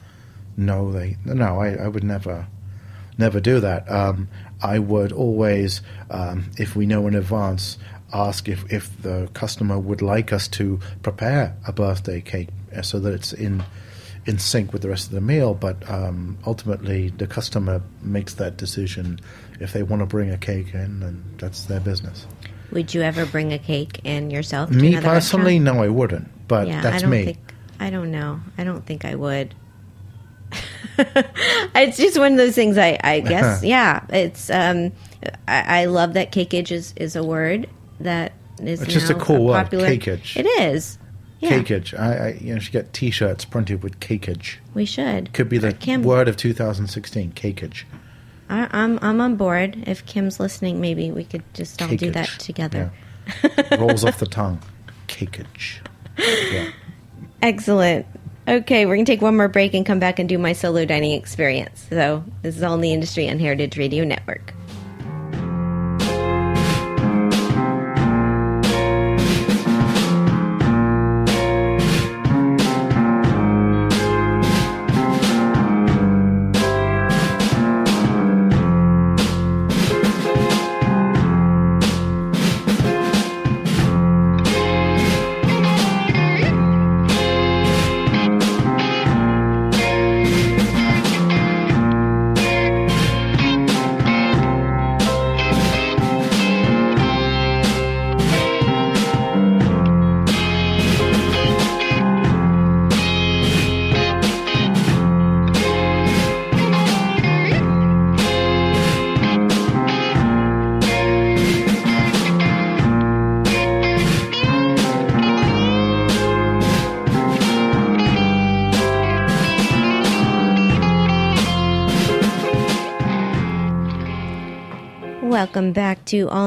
no? 0.55 0.91
They 0.91 1.17
no, 1.25 1.59
I, 1.59 1.73
I 1.73 1.87
would 1.87 2.03
never, 2.03 2.47
never 3.17 3.39
do 3.39 3.59
that. 3.59 3.89
Um, 3.91 4.29
I 4.61 4.79
would 4.79 5.11
always, 5.11 5.81
um, 6.09 6.51
if 6.57 6.75
we 6.75 6.85
know 6.85 7.07
in 7.07 7.15
advance, 7.15 7.77
ask 8.13 8.47
if 8.47 8.71
if 8.71 9.01
the 9.01 9.29
customer 9.33 9.77
would 9.77 10.01
like 10.01 10.31
us 10.31 10.47
to 10.47 10.79
prepare 11.03 11.55
a 11.67 11.73
birthday 11.73 12.21
cake 12.21 12.49
uh, 12.75 12.81
so 12.81 12.99
that 12.99 13.13
it's 13.13 13.33
in 13.33 13.63
in 14.27 14.37
sync 14.37 14.73
with 14.73 14.81
the 14.81 14.89
rest 14.89 15.07
of 15.07 15.13
the 15.13 15.21
meal. 15.21 15.53
But 15.53 15.89
um, 15.89 16.37
ultimately, 16.45 17.09
the 17.09 17.25
customer 17.25 17.81
makes 18.01 18.35
that 18.35 18.57
decision. 18.57 19.19
If 19.59 19.73
they 19.73 19.81
want 19.81 20.01
to 20.01 20.05
bring 20.05 20.29
a 20.29 20.37
cake 20.37 20.73
in, 20.73 20.99
then 20.99 21.23
that's 21.37 21.65
their 21.65 21.79
business. 21.79 22.27
Would 22.71 22.93
you 22.93 23.01
ever 23.01 23.25
bring 23.25 23.53
a 23.53 23.57
cake 23.57 24.01
in 24.03 24.29
yourself? 24.29 24.69
Me 24.69 24.95
personally, 24.99 25.57
restaurant? 25.57 25.77
no, 25.77 25.83
I 25.83 25.87
wouldn't. 25.87 26.47
But 26.47 26.67
yeah, 26.67 26.81
that's 26.81 26.97
I 26.97 26.99
don't 26.99 27.09
me. 27.09 27.25
think 27.25 27.53
I 27.79 27.89
don't 27.89 28.11
know. 28.11 28.41
I 28.57 28.63
don't 28.63 28.85
think 28.85 29.05
I 29.05 29.15
would. 29.15 29.55
it's 30.97 31.97
just 31.97 32.17
one 32.17 32.33
of 32.33 32.37
those 32.37 32.55
things. 32.55 32.77
I, 32.77 32.99
I 33.03 33.19
guess. 33.21 33.63
yeah, 33.63 34.05
it's. 34.09 34.49
Um, 34.49 34.91
I, 35.47 35.81
I 35.81 35.85
love 35.85 36.13
that 36.13 36.31
cakeage 36.31 36.71
is, 36.71 36.93
is 36.97 37.15
a 37.15 37.23
word 37.23 37.69
that 38.01 38.33
is. 38.61 38.81
It's 38.81 38.93
just 38.93 39.09
a 39.09 39.15
cool 39.15 39.45
word, 39.45 39.63
popular. 39.63 39.87
cakeage. 39.87 40.35
It 40.37 40.45
is. 40.45 40.97
Yeah, 41.39 41.51
Cakeage. 41.51 41.97
I, 41.97 42.15
I, 42.15 42.29
you 42.41 42.53
know, 42.53 42.59
should 42.59 42.73
get 42.73 42.93
T-shirts 42.93 43.45
printed 43.45 43.83
with 43.83 43.99
cakeage. 43.99 44.55
we 44.73 44.85
should. 44.85 45.33
Could 45.33 45.49
be 45.49 45.59
the 45.59 45.71
Kim, 45.71 46.01
word 46.03 46.27
of 46.27 46.35
2016. 46.37 47.33
Cakeage. 47.33 47.83
I, 48.49 48.67
I'm 48.71 48.97
I'm 49.01 49.21
on 49.21 49.35
board. 49.35 49.83
If 49.85 50.05
Kim's 50.05 50.39
listening, 50.39 50.81
maybe 50.81 51.11
we 51.11 51.23
could 51.23 51.43
just 51.53 51.81
all 51.81 51.89
do 51.89 52.09
that 52.11 52.29
together. 52.39 52.91
Yeah. 53.43 53.77
Rolls 53.77 54.03
off 54.05 54.19
the 54.19 54.25
tongue. 54.39 54.59
Cakeage. 55.07 55.79
Yeah. 56.17 56.71
Excellent. 57.41 58.05
Okay, 58.47 58.85
we're 58.85 58.95
going 58.95 59.05
to 59.05 59.11
take 59.11 59.21
one 59.21 59.35
more 59.35 59.49
break 59.49 59.73
and 59.73 59.85
come 59.85 59.99
back 59.99 60.19
and 60.19 60.29
do 60.29 60.37
my 60.37 60.53
solo 60.53 60.85
dining 60.85 61.11
experience. 61.11 61.85
So, 61.89 62.23
this 62.41 62.55
is 62.55 62.63
all 62.63 62.75
in 62.75 62.81
the 62.81 62.93
industry 62.93 63.29
on 63.29 63.39
Heritage 63.39 63.77
Radio 63.77 64.05
Network. 64.05 64.53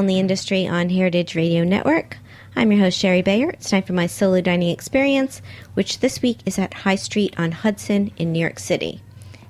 In 0.00 0.06
the 0.06 0.18
Industry 0.18 0.66
on 0.66 0.88
Heritage 0.88 1.34
Radio 1.34 1.62
Network. 1.62 2.16
I'm 2.56 2.72
your 2.72 2.80
host, 2.80 2.98
Shari 2.98 3.20
Bayer. 3.20 3.50
It's 3.50 3.68
time 3.68 3.82
for 3.82 3.92
my 3.92 4.06
solo 4.06 4.40
dining 4.40 4.70
experience, 4.70 5.42
which 5.74 6.00
this 6.00 6.22
week 6.22 6.38
is 6.46 6.58
at 6.58 6.72
High 6.72 6.96
Street 6.96 7.34
on 7.38 7.52
Hudson 7.52 8.10
in 8.16 8.32
New 8.32 8.38
York 8.38 8.58
City. 8.58 9.02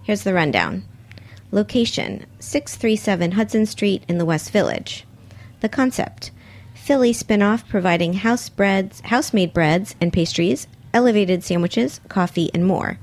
Here's 0.03 0.25
the 0.25 0.35
rundown 0.35 0.83
Location 1.53 2.27
637 2.41 3.31
Hudson 3.31 3.65
Street 3.65 4.03
in 4.09 4.19
the 4.19 4.25
West 4.25 4.51
Village. 4.51 5.07
The 5.61 5.69
concept 5.69 6.33
Philly 6.75 7.13
spinoff 7.13 7.69
providing 7.69 8.15
house 8.15 8.49
breads, 8.49 9.03
house-made 9.03 9.55
breads 9.55 9.95
and 10.01 10.13
pastries, 10.13 10.67
elevated 10.93 11.45
sandwiches, 11.45 12.01
coffee, 12.09 12.51
and 12.53 12.67
more. 12.67 12.99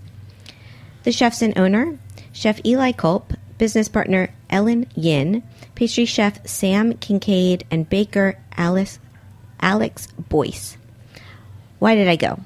The 1.03 1.13
chefs 1.13 1.41
and 1.41 1.57
owner, 1.57 1.97
Chef 2.33 2.59
Eli 2.65 2.91
Kulp, 2.91 3.31
business 3.57 3.87
partner 3.87 4.33
Ellen 4.49 4.87
Yin, 4.95 5.43
pastry 5.77 6.05
chef 6.05 6.43
Sam 6.47 6.93
Kincaid, 6.93 7.63
and 7.69 7.87
baker 7.87 8.39
Alice, 8.57 8.97
Alex 9.61 10.07
Boyce. 10.17 10.75
Why 11.77 11.93
did 11.93 12.07
I 12.07 12.15
go? 12.15 12.39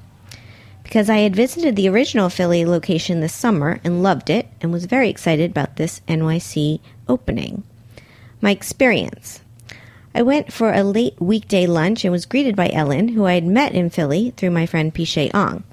Because 0.82 1.08
I 1.08 1.20
had 1.20 1.34
visited 1.34 1.74
the 1.74 1.88
original 1.88 2.28
Philly 2.28 2.66
location 2.66 3.20
this 3.20 3.32
summer 3.32 3.80
and 3.84 4.02
loved 4.02 4.28
it 4.28 4.48
and 4.60 4.70
was 4.70 4.84
very 4.84 5.08
excited 5.08 5.50
about 5.50 5.76
this 5.76 6.02
NYC 6.06 6.80
opening. 7.08 7.62
My 8.42 8.50
experience. 8.50 9.40
I 10.14 10.20
went 10.20 10.52
for 10.52 10.70
a 10.70 10.84
late 10.84 11.18
weekday 11.18 11.66
lunch 11.66 12.04
and 12.04 12.12
was 12.12 12.26
greeted 12.26 12.54
by 12.54 12.68
Ellen, 12.68 13.08
who 13.08 13.24
I 13.24 13.32
had 13.32 13.46
met 13.46 13.72
in 13.72 13.88
Philly 13.88 14.34
through 14.36 14.50
my 14.50 14.66
friend 14.66 14.92
Pichet 14.92 15.30
Ong. 15.32 15.64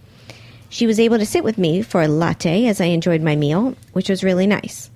She 0.69 0.87
was 0.87 0.97
able 0.97 1.17
to 1.17 1.25
sit 1.25 1.43
with 1.43 1.57
me 1.57 1.81
for 1.81 2.01
a 2.01 2.07
latte 2.07 2.67
as 2.67 2.79
I 2.79 2.85
enjoyed 2.85 3.21
my 3.21 3.35
meal, 3.35 3.75
which 3.91 4.07
was 4.07 4.23
really 4.23 4.47
nice. 4.47 4.88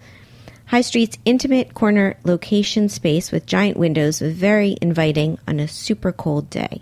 High 0.73 0.81
Street's 0.81 1.19
intimate 1.23 1.75
corner 1.75 2.17
location 2.23 2.89
space 2.89 3.31
with 3.31 3.45
giant 3.45 3.77
windows 3.77 4.19
was 4.21 4.33
very 4.33 4.75
inviting 4.81 5.37
on 5.47 5.59
a 5.59 5.67
super 5.67 6.11
cold 6.11 6.49
day. 6.49 6.81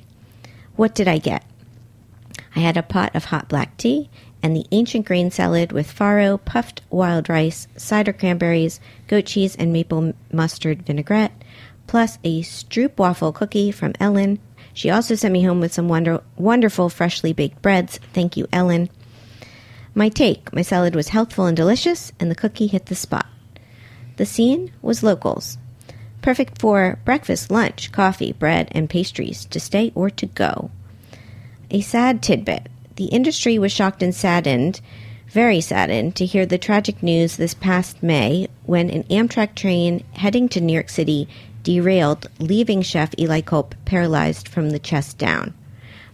What 0.77 0.95
did 0.95 1.09
I 1.09 1.17
get? 1.17 1.43
I 2.55 2.61
had 2.61 2.77
a 2.77 2.83
pot 2.83 3.13
of 3.13 3.25
hot 3.25 3.49
black 3.49 3.75
tea 3.75 4.09
and 4.41 4.55
the 4.55 4.65
ancient 4.71 5.05
grain 5.05 5.29
salad 5.29 5.73
with 5.73 5.93
farro, 5.93 6.39
puffed 6.45 6.79
wild 6.89 7.27
rice, 7.27 7.67
cider 7.75 8.13
cranberries, 8.13 8.79
goat 9.09 9.25
cheese, 9.25 9.57
and 9.57 9.73
maple 9.73 10.13
mustard 10.31 10.83
vinaigrette, 10.83 11.43
plus 11.85 12.17
a 12.23 12.43
stroop 12.43 12.97
waffle 12.97 13.33
cookie 13.33 13.71
from 13.73 13.91
Ellen. 13.99 14.39
She 14.73 14.89
also 14.89 15.15
sent 15.15 15.33
me 15.33 15.43
home 15.43 15.59
with 15.59 15.73
some 15.73 15.89
wonder- 15.89 16.23
wonderful 16.37 16.87
freshly 16.87 17.33
baked 17.33 17.61
breads. 17.61 17.99
Thank 18.13 18.37
you, 18.37 18.47
Ellen. 18.53 18.89
My 19.93 20.07
take 20.07 20.53
my 20.53 20.61
salad 20.61 20.95
was 20.95 21.09
healthful 21.09 21.45
and 21.45 21.57
delicious, 21.57 22.13
and 22.21 22.31
the 22.31 22.35
cookie 22.35 22.67
hit 22.67 22.85
the 22.85 22.95
spot. 22.95 23.25
The 24.21 24.27
scene 24.27 24.71
was 24.83 25.01
locals. 25.01 25.57
Perfect 26.21 26.61
for 26.61 26.99
breakfast, 27.05 27.49
lunch, 27.49 27.91
coffee, 27.91 28.33
bread, 28.33 28.67
and 28.69 28.87
pastries 28.87 29.45
to 29.45 29.59
stay 29.59 29.91
or 29.95 30.11
to 30.11 30.27
go. 30.27 30.69
A 31.71 31.81
sad 31.81 32.21
tidbit 32.21 32.69
the 32.97 33.05
industry 33.05 33.57
was 33.57 33.71
shocked 33.71 34.03
and 34.03 34.13
saddened, 34.13 34.79
very 35.27 35.59
saddened, 35.59 36.15
to 36.17 36.27
hear 36.27 36.45
the 36.45 36.59
tragic 36.59 37.01
news 37.01 37.35
this 37.35 37.55
past 37.55 38.03
May 38.03 38.47
when 38.67 38.91
an 38.91 39.05
Amtrak 39.05 39.55
train 39.55 40.03
heading 40.13 40.47
to 40.49 40.61
New 40.61 40.73
York 40.73 40.89
City 40.89 41.27
derailed, 41.63 42.29
leaving 42.37 42.83
chef 42.83 43.17
Eli 43.17 43.41
Kulp 43.41 43.73
paralyzed 43.85 44.47
from 44.47 44.69
the 44.69 44.77
chest 44.77 45.17
down. 45.17 45.51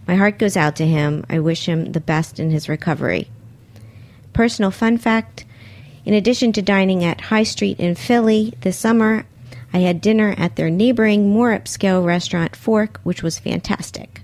My 0.06 0.14
heart 0.14 0.38
goes 0.38 0.56
out 0.56 0.76
to 0.76 0.86
him. 0.86 1.26
I 1.28 1.40
wish 1.40 1.68
him 1.68 1.92
the 1.92 2.00
best 2.00 2.40
in 2.40 2.52
his 2.52 2.70
recovery. 2.70 3.28
Personal 4.32 4.70
fun 4.70 4.96
fact 4.96 5.44
in 6.08 6.14
addition 6.14 6.54
to 6.54 6.62
dining 6.62 7.04
at 7.04 7.20
High 7.20 7.42
Street 7.42 7.78
in 7.78 7.94
Philly 7.94 8.54
this 8.62 8.78
summer, 8.78 9.26
I 9.74 9.80
had 9.80 10.00
dinner 10.00 10.34
at 10.38 10.56
their 10.56 10.70
neighboring, 10.70 11.28
more 11.28 11.50
upscale 11.50 12.02
restaurant, 12.02 12.56
Fork, 12.56 12.98
which 13.02 13.22
was 13.22 13.38
fantastic. 13.38 14.22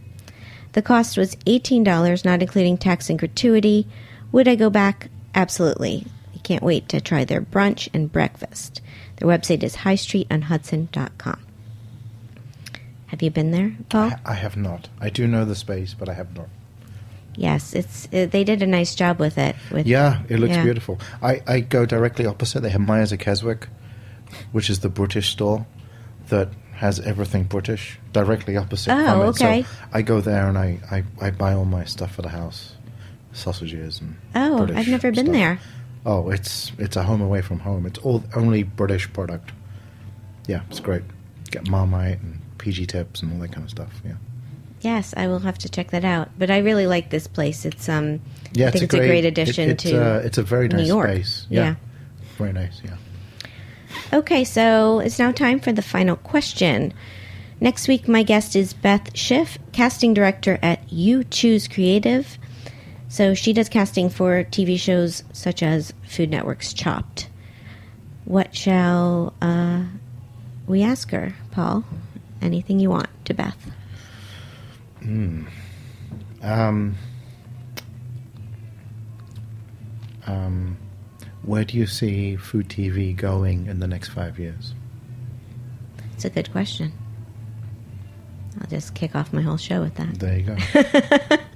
The 0.73 0.81
cost 0.81 1.19
was 1.19 1.37
$18, 1.45 2.25
not 2.25 2.41
including 2.41 2.79
tax 2.79 3.11
and 3.11 3.19
gratuity. 3.19 3.87
Would 4.33 4.49
I 4.49 4.55
go 4.55 4.71
back? 4.71 5.11
Absolutely. 5.35 6.07
I 6.35 6.39
can't 6.39 6.63
wait 6.63 6.89
to 6.89 7.03
try 7.03 7.27
their 7.27 7.43
brunch 7.43 7.91
and 7.93 8.11
breakfast. 8.11 8.81
Their 9.17 9.29
website 9.29 9.63
is 9.63 9.77
highstreetonhudson.com. 9.77 11.41
Have 13.09 13.23
you 13.23 13.31
been 13.31 13.51
there, 13.51 13.77
Paul? 13.91 14.13
I, 14.25 14.33
I 14.33 14.35
have 14.37 14.57
not. 14.57 14.89
I 15.03 15.11
do 15.11 15.27
know 15.27 15.45
the 15.45 15.55
space, 15.55 15.93
but 15.93 16.09
I 16.09 16.15
have 16.15 16.35
not. 16.35 16.49
Yes, 17.37 17.73
it's 17.75 18.09
it, 18.13 18.31
they 18.31 18.45
did 18.45 18.63
a 18.63 18.67
nice 18.67 18.95
job 18.95 19.19
with 19.19 19.39
it. 19.39 19.57
With 19.71 19.87
Yeah, 19.87 20.23
it 20.29 20.39
looks 20.39 20.55
yeah. 20.55 20.63
beautiful. 20.65 20.99
I, 21.23 21.43
I 21.47 21.61
go 21.61 21.85
directly 21.87 22.27
opposite. 22.27 22.61
They 22.61 22.71
have 22.71 22.81
Myers 22.81 23.13
of 23.13 23.19
Keswick, 23.19 23.69
which 24.53 24.71
is 24.71 24.81
the 24.81 24.89
British 24.89 25.31
store 25.31 25.67
that 26.29 26.49
has 26.73 27.01
everything 27.01 27.45
British 27.45 27.99
directly 28.13 28.57
opposite. 28.57 28.93
Oh, 28.93 29.23
okay. 29.25 29.63
So 29.63 29.69
I 29.93 30.03
go 30.03 30.21
there 30.21 30.49
and 30.49 30.59
I, 30.59 30.81
I, 30.91 31.05
I 31.21 31.31
buy 31.31 31.53
all 31.55 31.65
my 31.65 31.85
stuff 31.85 32.15
for 32.15 32.23
the 32.23 32.29
house, 32.29 32.75
sausages 33.33 34.01
and. 34.01 34.17
Oh, 34.35 34.59
British 34.59 34.77
I've 34.77 34.89
never 34.89 35.11
been 35.13 35.27
stuff. 35.27 35.35
there. 35.35 35.59
Oh, 36.07 36.31
it's 36.31 36.71
it's 36.79 36.97
a 36.97 37.03
home 37.03 37.23
away 37.23 37.41
from 37.41 37.61
home. 37.61 37.87
It's 37.87 37.99
all 38.01 38.23
only 38.37 38.63
British 38.63 39.11
product. 39.13 39.53
Yeah, 40.47 40.63
it's 40.69 40.81
great. 40.81 41.03
Get 41.51 41.69
Marmite 41.69 42.21
and 42.21 42.41
PG 42.59 42.87
tips 42.87 43.23
and 43.23 43.33
all 43.33 43.39
that 43.39 43.53
kind 43.53 43.65
of 43.65 43.71
stuff. 43.71 43.93
Yeah. 44.05 44.15
Yes, 44.85 45.15
I 45.17 45.29
will 45.29 45.39
have 45.41 45.57
to 45.59 45.69
check 45.71 45.91
that 45.93 46.05
out. 46.05 46.29
But 46.39 46.51
I 46.51 46.59
really 46.59 46.87
like 46.87 47.09
this 47.09 47.27
place. 47.27 47.65
It's 47.65 47.89
um, 47.89 48.21
Yeah, 48.53 48.69
I 48.69 48.71
think 48.71 48.85
it's, 48.85 48.95
it's 48.95 49.03
a 49.03 49.07
great, 49.09 49.25
addition 49.25 49.71
it- 49.71 49.73
it's, 49.73 49.83
to 49.85 50.05
uh, 50.17 50.19
it's 50.19 50.37
a 50.39 50.43
very 50.43 50.69
New 50.69 50.83
York. 50.85 51.09
space. 51.11 51.47
Yeah. 51.49 51.77
very 52.37 52.53
nice. 52.53 52.83
Yeah. 52.85 52.97
Okay, 54.13 54.45
so 54.45 55.01
it's 55.01 55.19
now 55.19 55.33
time 55.33 55.59
for 55.59 55.73
the 55.73 55.83
final 55.83 56.17
question. 56.17 56.93
Next 57.61 57.89
week, 57.89 58.07
my 58.09 58.23
guest 58.23 58.55
is 58.57 58.75
Beth 58.75 59.17
Schiff, 59.17 59.57
casting 59.73 60.13
director 60.13 60.59
at 60.63 60.93
You 60.93 61.25
Choose 61.25 61.67
Creative. 61.67 62.37
So 63.09 63.33
she 63.33 63.53
does 63.55 63.69
casting 63.71 64.11
for 64.11 64.45
TV 64.45 64.79
shows 64.79 65.23
such 65.33 65.63
as 65.63 65.95
Food 66.07 66.31
Network's 66.31 66.75
Chopped. 66.75 67.29
What 68.25 68.55
shall 68.55 69.33
uh, 69.41 69.85
we 70.67 70.83
ask 70.83 71.11
her, 71.13 71.35
Paul? 71.53 71.85
Anything 72.43 72.81
you 72.81 72.91
want 72.91 73.09
to 73.27 73.33
Beth? 73.35 73.71
Um, 75.05 76.97
um, 80.27 80.77
where 81.43 81.65
do 81.65 81.77
you 81.77 81.87
see 81.87 82.37
food 82.37 82.69
TV 82.69 83.15
going 83.15 83.67
in 83.67 83.81
the 83.81 83.87
next 83.87 84.09
five 84.09 84.39
years? 84.39 84.75
It's 86.15 86.25
a 86.25 86.31
good 86.31 86.51
question. 86.53 86.93
I'll 88.61 88.69
just 88.69 88.95
kick 88.95 89.15
off 89.15 89.33
my 89.33 89.43
whole 89.43 89.57
show 89.57 89.81
with 89.81 89.95
that. 89.97 90.19
There 90.19 90.39
you 90.39 90.43
go. 90.45 91.37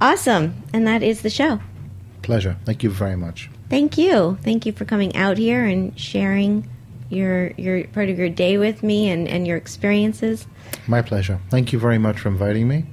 Awesome. 0.00 0.62
And 0.72 0.86
that 0.86 1.02
is 1.02 1.20
the 1.20 1.30
show. 1.30 1.60
Pleasure. 2.22 2.56
Thank 2.64 2.82
you 2.82 2.90
very 2.90 3.16
much. 3.16 3.50
Thank 3.68 3.98
you. 3.98 4.38
Thank 4.42 4.64
you 4.64 4.72
for 4.72 4.84
coming 4.84 5.14
out 5.14 5.36
here 5.36 5.64
and 5.64 5.98
sharing 5.98 6.68
your 7.10 7.50
your 7.58 7.86
part 7.88 8.08
of 8.08 8.18
your 8.18 8.28
day 8.28 8.56
with 8.56 8.82
me 8.82 9.10
and, 9.10 9.28
and 9.28 9.46
your 9.46 9.56
experiences. 9.56 10.46
My 10.86 11.02
pleasure. 11.02 11.40
Thank 11.50 11.72
you 11.72 11.78
very 11.78 11.98
much 11.98 12.20
for 12.20 12.28
inviting 12.28 12.68
me. 12.68 12.86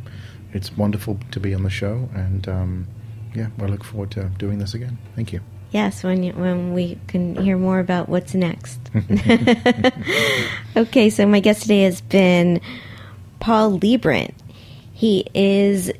It's 0.54 0.76
wonderful 0.76 1.20
to 1.32 1.40
be 1.40 1.54
on 1.54 1.64
the 1.64 1.70
show, 1.70 2.10
and 2.14 2.48
um, 2.48 2.88
yeah, 3.34 3.48
I 3.60 3.66
look 3.66 3.84
forward 3.84 4.12
to 4.12 4.26
doing 4.38 4.60
this 4.60 4.74
again. 4.74 4.98
Thank 5.16 5.32
you. 5.32 5.42
Yes, 5.72 6.02
when 6.04 6.24
you, 6.24 6.32
when 6.34 6.74
we 6.74 6.98
can 7.08 7.36
hear 7.36 7.58
more 7.58 7.80
about 7.80 8.08
what's 8.08 8.34
next. 8.34 8.80
okay, 10.78 11.10
so 11.10 11.26
my 11.28 11.42
guest 11.42 11.64
today 11.64 11.84
has 11.84 12.02
been 12.02 12.62
Paul 13.40 13.78
Liebrandt. 13.80 14.34
He 14.98 15.28
is 15.36 15.92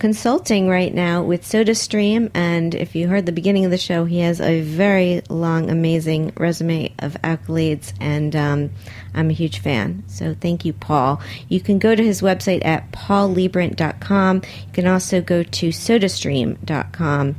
consulting 0.00 0.68
right 0.68 0.92
now 0.92 1.22
with 1.22 1.44
SodaStream, 1.44 2.32
and 2.34 2.74
if 2.74 2.96
you 2.96 3.06
heard 3.06 3.24
the 3.24 3.30
beginning 3.30 3.64
of 3.64 3.70
the 3.70 3.78
show, 3.78 4.06
he 4.06 4.18
has 4.18 4.40
a 4.40 4.60
very 4.62 5.22
long, 5.28 5.70
amazing 5.70 6.32
resume 6.36 6.92
of 6.98 7.12
accolades, 7.22 7.92
and 8.00 8.34
um, 8.34 8.70
I'm 9.14 9.30
a 9.30 9.34
huge 9.34 9.60
fan. 9.60 10.02
So 10.08 10.34
thank 10.34 10.64
you, 10.64 10.72
Paul. 10.72 11.20
You 11.48 11.60
can 11.60 11.78
go 11.78 11.94
to 11.94 12.02
his 12.02 12.22
website 12.22 12.64
at 12.64 12.90
paulliebrandt.com. 12.90 14.36
You 14.38 14.72
can 14.72 14.88
also 14.88 15.20
go 15.20 15.44
to 15.44 15.68
sodastream.com 15.68 17.36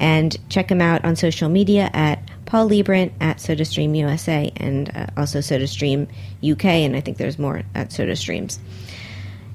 and 0.00 0.36
check 0.48 0.68
him 0.68 0.80
out 0.80 1.04
on 1.04 1.14
social 1.14 1.48
media 1.48 1.90
at 1.92 2.28
Paul 2.46 2.68
Liebrandt 2.68 3.12
at 3.20 3.36
SodaStream 3.36 3.96
USA 3.96 4.50
and 4.56 4.90
uh, 4.96 5.06
also 5.16 5.38
SodaStream 5.38 6.08
UK, 6.42 6.64
and 6.64 6.96
I 6.96 7.00
think 7.02 7.18
there's 7.18 7.38
more 7.38 7.62
at 7.76 7.90
SodaStreams. 7.90 8.58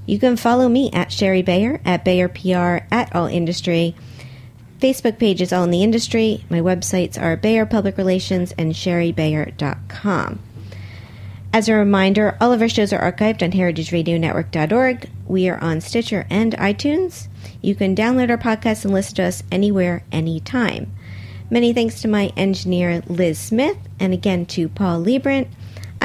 You 0.05 0.19
can 0.19 0.37
follow 0.37 0.69
me 0.69 0.91
at 0.91 1.11
Shari 1.11 1.41
Bayer, 1.41 1.81
at 1.83 2.05
Bayer 2.05 2.27
PR, 2.27 2.85
at 2.93 3.15
All 3.15 3.27
Industry. 3.27 3.95
Facebook 4.79 5.17
page 5.17 5.41
is 5.41 5.51
All 5.51 5.63
in 5.63 5.71
the 5.71 5.83
Industry. 5.83 6.43
My 6.49 6.59
websites 6.59 7.19
are 7.19 7.35
Bayer 7.35 7.65
Public 7.65 7.97
Relations 7.97 8.53
and 8.57 8.73
ShariBayer.com. 8.73 10.39
As 11.51 11.69
a 11.69 11.73
reminder, 11.73 12.37
all 12.41 12.51
of 12.51 12.61
our 12.61 12.67
shows 12.67 12.91
are 12.91 13.11
archived 13.11 13.41
on 13.41 13.51
heritageradionetwork.org. 13.51 15.09
We 15.25 15.47
are 15.47 15.63
on 15.63 15.79
Stitcher 15.79 16.27
and 16.29 16.53
iTunes. 16.57 17.29
You 17.61 17.75
can 17.75 17.95
download 17.95 18.29
our 18.29 18.37
podcast 18.37 18.83
and 18.83 18.93
listen 18.93 19.15
to 19.15 19.23
us 19.23 19.41
anywhere, 19.51 20.03
anytime. 20.11 20.93
Many 21.49 21.71
thanks 21.73 22.01
to 22.01 22.07
my 22.09 22.33
engineer, 22.35 23.01
Liz 23.07 23.39
Smith, 23.39 23.77
and 23.99 24.13
again 24.13 24.45
to 24.47 24.67
Paul 24.67 25.01
Liebrandt. 25.01 25.47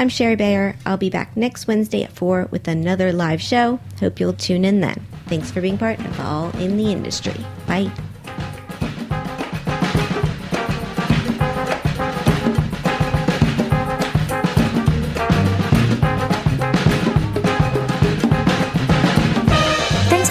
I'm 0.01 0.09
Shari 0.09 0.35
Bayer. 0.35 0.75
I'll 0.83 0.97
be 0.97 1.11
back 1.11 1.37
next 1.37 1.67
Wednesday 1.67 2.01
at 2.01 2.11
4 2.11 2.47
with 2.49 2.67
another 2.67 3.13
live 3.13 3.39
show. 3.39 3.79
Hope 3.99 4.19
you'll 4.19 4.33
tune 4.33 4.65
in 4.65 4.81
then. 4.81 5.05
Thanks 5.27 5.51
for 5.51 5.61
being 5.61 5.77
part 5.77 5.99
of 5.99 6.19
All 6.19 6.49
in 6.57 6.75
the 6.75 6.91
Industry. 6.91 7.45
Bye. 7.67 7.91